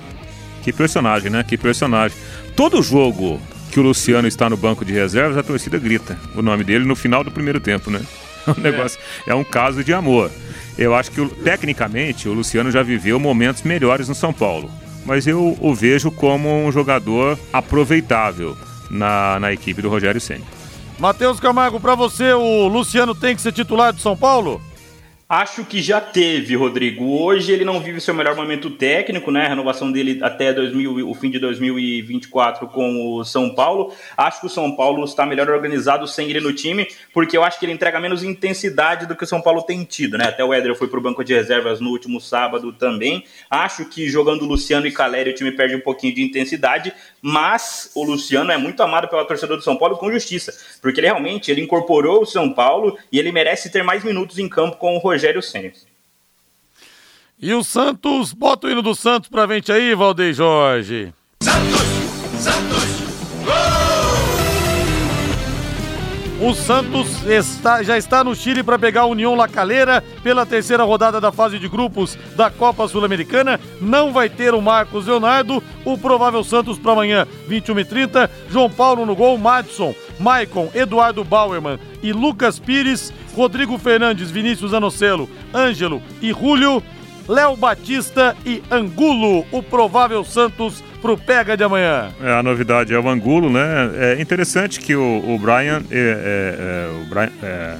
Que 0.62 0.72
personagem, 0.72 1.32
né? 1.32 1.44
Que 1.44 1.58
personagem. 1.58 2.16
Todo 2.56 2.84
jogo 2.84 3.42
que 3.72 3.80
o 3.80 3.84
Luciano 3.84 4.28
está 4.28 4.48
no 4.48 4.56
banco 4.56 4.86
de 4.86 4.94
reservas, 4.94 5.38
a 5.38 5.44
torcida 5.44 5.80
grita 5.80 6.18
o 6.36 6.42
nome 6.44 6.64
dele 6.64 6.86
no 6.86 6.96
final 6.96 7.24
do 7.24 7.32
primeiro 7.32 7.60
tempo, 7.60 7.90
né? 7.90 8.02
O 8.48 8.62
negócio 8.62 8.98
é, 9.28 9.32
é 9.32 9.36
um 9.36 9.44
caso 9.44 9.84
de 9.84 9.94
amor. 9.94 10.32
Eu 10.78 10.96
acho 10.96 11.12
que, 11.12 11.28
tecnicamente, 11.44 12.30
o 12.30 12.34
Luciano 12.34 12.72
já 12.72 12.82
viveu 12.82 13.20
momentos 13.20 13.64
melhores 13.64 14.08
no 14.08 14.16
São 14.16 14.32
Paulo. 14.32 14.72
Mas 15.06 15.28
eu 15.28 15.58
o 15.60 15.76
vejo 15.76 16.10
como 16.12 16.66
um 16.66 16.72
jogador 16.72 17.38
aproveitável 17.52 18.56
na, 18.90 19.40
na 19.40 19.52
equipe 19.52 19.82
do 19.82 19.90
Rogério 19.90 20.20
Senna. 20.22 20.46
Matheus 21.00 21.40
Camargo, 21.40 21.80
para 21.80 21.96
você, 21.96 22.34
o 22.34 22.68
Luciano 22.68 23.14
tem 23.14 23.36
que 23.36 23.42
ser 23.42 23.52
titular 23.52 23.94
de 23.94 24.02
São 24.02 24.18
Paulo? 24.18 24.60
Acho 25.30 25.66
que 25.66 25.82
já 25.82 26.00
teve, 26.00 26.56
Rodrigo. 26.56 27.04
Hoje 27.22 27.52
ele 27.52 27.66
não 27.66 27.82
vive 27.82 28.00
seu 28.00 28.14
melhor 28.14 28.34
momento 28.34 28.70
técnico, 28.70 29.30
né? 29.30 29.46
A 29.46 29.50
renovação 29.50 29.92
dele 29.92 30.20
até 30.22 30.54
2000, 30.54 31.10
o 31.10 31.14
fim 31.14 31.30
de 31.30 31.38
2024 31.38 32.66
com 32.68 33.18
o 33.18 33.26
São 33.26 33.54
Paulo. 33.54 33.94
Acho 34.16 34.40
que 34.40 34.46
o 34.46 34.50
São 34.50 34.74
Paulo 34.74 35.04
está 35.04 35.26
melhor 35.26 35.50
organizado 35.50 36.08
sem 36.08 36.30
ele 36.30 36.40
no 36.40 36.54
time, 36.54 36.88
porque 37.14 37.36
eu 37.36 37.44
acho 37.44 37.60
que 37.60 37.66
ele 37.66 37.74
entrega 37.74 38.00
menos 38.00 38.24
intensidade 38.24 39.06
do 39.06 39.18
que 39.18 39.26
o 39.26 39.28
São 39.28 39.42
Paulo 39.42 39.64
tem 39.64 39.84
tido, 39.84 40.18
né? 40.18 40.30
Até 40.30 40.46
o 40.46 40.54
Éder 40.54 40.74
foi 40.76 40.88
para 40.88 40.98
o 40.98 41.02
banco 41.02 41.26
de 41.26 41.34
reservas 41.34 41.82
no 41.82 41.90
último 41.90 42.22
sábado 42.22 42.72
também. 42.72 43.26
Acho 43.50 43.84
que 43.84 44.10
jogando 44.10 44.46
Luciano 44.46 44.88
e 44.88 44.94
Caleri 44.94 45.32
o 45.32 45.36
time 45.36 45.52
perde 45.52 45.76
um 45.76 45.82
pouquinho 45.82 46.16
de 46.16 46.24
intensidade, 46.24 46.94
mas 47.22 47.92
o 47.94 48.06
Luciano 48.06 48.50
é 48.50 48.58
muito 48.58 48.82
amado 48.82 49.10
pela 49.10 49.26
torcedora 49.26 49.60
do 49.60 49.64
São 49.64 49.76
Paulo 49.76 49.98
com 49.98 50.10
justiça, 50.10 50.54
porque 50.82 51.02
ele 51.02 51.08
realmente 51.08 51.52
ele 51.52 51.60
incorporou 51.60 52.22
o 52.22 52.26
São 52.26 52.50
Paulo 52.50 52.98
e 53.12 53.20
ele 53.20 53.34
merece 53.34 53.70
ter 53.70 53.84
mais 53.84 54.06
minutos 54.06 54.40
em 54.40 54.48
campo 54.48 54.78
com 54.78 54.96
o 54.96 55.00
Rogério 55.00 55.17
Ceni. 55.42 55.74
E 57.40 57.54
o 57.54 57.64
Santos, 57.64 58.34
bota 58.34 58.68
o 58.68 58.72
hino 58.72 58.82
do 58.82 58.96
Santos 58.96 59.30
pra 59.30 59.46
gente 59.48 59.72
aí, 59.72 59.94
Valdeir 59.94 60.34
Jorge. 60.34 61.14
Santos, 61.44 62.42
Santos, 62.42 62.78
O 66.40 66.54
Santos 66.54 67.26
está, 67.26 67.82
já 67.82 67.98
está 67.98 68.24
no 68.24 68.36
Chile 68.36 68.62
para 68.62 68.78
pegar 68.78 69.02
a 69.02 69.06
União 69.08 69.34
La 69.34 69.48
Calera 69.48 70.04
pela 70.22 70.46
terceira 70.46 70.84
rodada 70.84 71.20
da 71.20 71.32
fase 71.32 71.58
de 71.58 71.68
grupos 71.68 72.16
da 72.36 72.52
Copa 72.52 72.88
Sul-Americana. 72.88 73.60
Não 73.82 74.14
vai 74.14 74.30
ter 74.30 74.54
o 74.54 74.62
Marcos 74.62 75.08
Leonardo, 75.08 75.64
o 75.84 75.98
provável 75.98 76.44
Santos 76.44 76.78
para 76.78 76.92
amanhã, 76.92 77.28
21h30. 77.50 78.30
João 78.52 78.70
Paulo 78.70 79.04
no 79.04 79.16
gol, 79.16 79.36
Madison, 79.40 79.96
Maicon, 80.20 80.70
Eduardo 80.74 81.24
Bauerman 81.24 81.80
e 82.02 82.12
Lucas 82.12 82.60
Pires, 82.60 83.14
Rodrigo 83.36 83.78
Fernandes, 83.78 84.32
Vinícius 84.32 84.74
Anocelo, 84.74 85.30
Ângelo 85.54 86.02
e 86.22 86.32
Julio. 86.34 86.84
Léo 87.28 87.58
Batista 87.58 88.38
e 88.46 88.64
Angulo, 88.72 89.46
o 89.52 89.62
provável 89.62 90.24
Santos 90.24 90.82
pro 91.02 91.18
Pega 91.18 91.58
de 91.58 91.64
amanhã. 91.64 92.10
É, 92.22 92.32
a 92.32 92.42
novidade 92.42 92.94
é 92.94 93.00
o 93.00 93.10
Angulo, 93.10 93.50
né? 93.50 93.60
É 93.96 94.22
interessante 94.22 94.80
que 94.80 94.96
o, 94.96 95.24
o 95.28 95.38
Brian, 95.38 95.84
é, 95.92 95.98
é, 95.98 96.96
é 96.96 97.02
o 97.02 97.06
Brian, 97.10 97.32
é, 97.44 97.78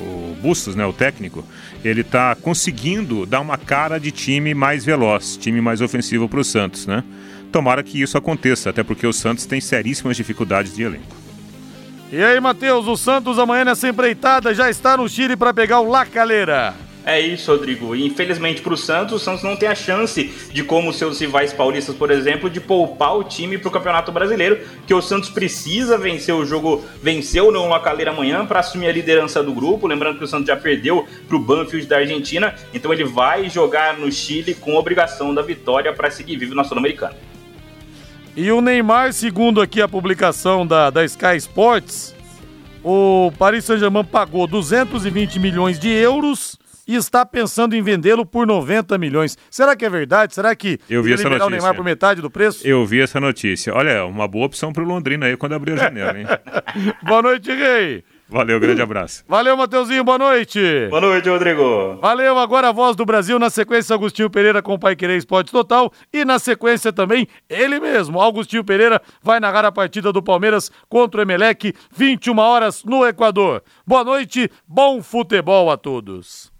o 0.00 0.36
Bustos, 0.40 0.74
né, 0.74 0.84
o 0.86 0.92
técnico, 0.92 1.44
ele 1.84 2.02
tá 2.02 2.34
conseguindo 2.34 3.26
dar 3.26 3.40
uma 3.40 3.58
cara 3.58 3.98
de 3.98 4.10
time 4.10 4.54
mais 4.54 4.84
veloz, 4.84 5.36
time 5.36 5.60
mais 5.60 5.80
ofensivo 5.80 6.28
para 6.28 6.40
o 6.40 6.44
Santos, 6.44 6.86
né? 6.86 7.04
Tomara 7.52 7.82
que 7.82 8.00
isso 8.00 8.18
aconteça, 8.18 8.70
até 8.70 8.82
porque 8.82 9.06
o 9.06 9.12
Santos 9.12 9.46
tem 9.46 9.60
seríssimas 9.60 10.16
dificuldades 10.16 10.74
de 10.74 10.82
elenco. 10.82 11.23
E 12.16 12.22
aí, 12.22 12.38
Matheus, 12.38 12.86
o 12.86 12.96
Santos 12.96 13.40
amanhã 13.40 13.64
nessa 13.64 13.88
empreitada 13.88 14.54
já 14.54 14.70
está 14.70 14.96
no 14.96 15.08
Chile 15.08 15.36
para 15.36 15.52
pegar 15.52 15.80
o 15.80 15.90
La 15.90 16.06
Calera. 16.06 16.72
É 17.04 17.18
isso, 17.18 17.50
Rodrigo. 17.50 17.92
Infelizmente 17.96 18.62
para 18.62 18.72
o 18.72 18.76
Santos, 18.76 19.14
o 19.14 19.18
Santos 19.18 19.42
não 19.42 19.56
tem 19.56 19.68
a 19.68 19.74
chance 19.74 20.32
de, 20.52 20.62
como 20.62 20.92
seus 20.92 21.18
rivais 21.18 21.52
paulistas, 21.52 21.92
por 21.92 22.12
exemplo, 22.12 22.48
de 22.48 22.60
poupar 22.60 23.16
o 23.16 23.24
time 23.24 23.58
para 23.58 23.68
o 23.68 23.72
Campeonato 23.72 24.12
Brasileiro, 24.12 24.60
que 24.86 24.94
o 24.94 25.02
Santos 25.02 25.28
precisa 25.28 25.98
vencer 25.98 26.32
o 26.32 26.46
jogo, 26.46 26.84
venceu 27.02 27.50
no 27.50 27.66
Lacaleira 27.66 28.12
amanhã 28.12 28.46
para 28.46 28.60
assumir 28.60 28.86
a 28.86 28.92
liderança 28.92 29.42
do 29.42 29.52
grupo. 29.52 29.88
Lembrando 29.88 30.18
que 30.18 30.24
o 30.24 30.28
Santos 30.28 30.46
já 30.46 30.56
perdeu 30.56 31.08
para 31.26 31.36
o 31.36 31.40
Banfield 31.40 31.84
da 31.88 31.96
Argentina, 31.96 32.54
então 32.72 32.92
ele 32.92 33.02
vai 33.02 33.50
jogar 33.50 33.98
no 33.98 34.12
Chile 34.12 34.54
com 34.54 34.76
obrigação 34.76 35.34
da 35.34 35.42
vitória 35.42 35.92
para 35.92 36.12
seguir 36.12 36.36
vivo 36.36 36.54
na 36.54 36.62
Sul-Americana. 36.62 37.33
E 38.36 38.50
o 38.50 38.60
Neymar, 38.60 39.12
segundo 39.12 39.60
aqui 39.60 39.80
a 39.80 39.86
publicação 39.86 40.66
da, 40.66 40.90
da 40.90 41.04
Sky 41.04 41.36
Sports, 41.36 42.14
o 42.82 43.32
Paris 43.38 43.64
Saint-Germain 43.64 44.04
pagou 44.04 44.46
220 44.48 45.38
milhões 45.38 45.78
de 45.78 45.88
euros 45.88 46.58
e 46.86 46.96
está 46.96 47.24
pensando 47.24 47.76
em 47.76 47.82
vendê-lo 47.82 48.26
por 48.26 48.44
90 48.44 48.98
milhões. 48.98 49.38
Será 49.48 49.76
que 49.76 49.84
é 49.84 49.88
verdade? 49.88 50.34
Será 50.34 50.54
que 50.56 50.80
eu 50.90 51.00
vi 51.00 51.12
essa 51.12 51.28
notícia. 51.28 51.46
o 51.46 51.50
Neymar 51.50 51.74
por 51.76 51.84
metade 51.84 52.20
do 52.20 52.28
preço? 52.28 52.66
Eu 52.66 52.84
vi 52.84 53.00
essa 53.00 53.20
notícia. 53.20 53.72
Olha, 53.72 53.90
é 53.90 54.02
uma 54.02 54.26
boa 54.26 54.46
opção 54.46 54.72
para 54.72 54.82
o 54.82 54.86
Londrina 54.86 55.26
aí 55.26 55.36
quando 55.36 55.54
abrir 55.54 55.74
a 55.74 55.76
janela, 55.84 56.18
hein? 56.18 56.26
Boa 57.04 57.22
noite, 57.22 57.52
Rei. 57.52 58.02
Valeu, 58.28 58.58
grande 58.58 58.80
abraço. 58.80 59.22
Valeu, 59.28 59.56
Mateuzinho, 59.56 60.02
boa 60.02 60.18
noite. 60.18 60.60
Boa 60.88 61.00
noite, 61.00 61.28
Rodrigo. 61.28 61.98
Valeu, 62.00 62.38
agora 62.38 62.68
a 62.68 62.72
voz 62.72 62.96
do 62.96 63.04
Brasil, 63.04 63.38
na 63.38 63.50
sequência, 63.50 63.94
Agostinho 63.94 64.30
Pereira 64.30 64.62
com 64.62 64.74
o 64.74 64.78
Pai 64.78 64.96
Querer 64.96 65.16
Esporte 65.16 65.52
Total. 65.52 65.92
E 66.12 66.24
na 66.24 66.38
sequência 66.38 66.92
também, 66.92 67.26
ele 67.48 67.78
mesmo, 67.78 68.20
Augustinho 68.20 68.64
Pereira, 68.64 69.00
vai 69.22 69.40
narrar 69.40 69.64
a 69.64 69.72
partida 69.72 70.12
do 70.12 70.22
Palmeiras 70.22 70.70
contra 70.88 71.20
o 71.20 71.22
Emelec, 71.22 71.74
21 71.94 72.38
horas 72.38 72.84
no 72.84 73.06
Equador. 73.06 73.62
Boa 73.86 74.04
noite, 74.04 74.50
bom 74.66 75.02
futebol 75.02 75.70
a 75.70 75.76
todos 75.76 76.52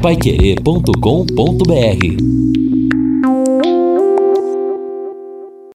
paiquerê.com.br 0.00 2.57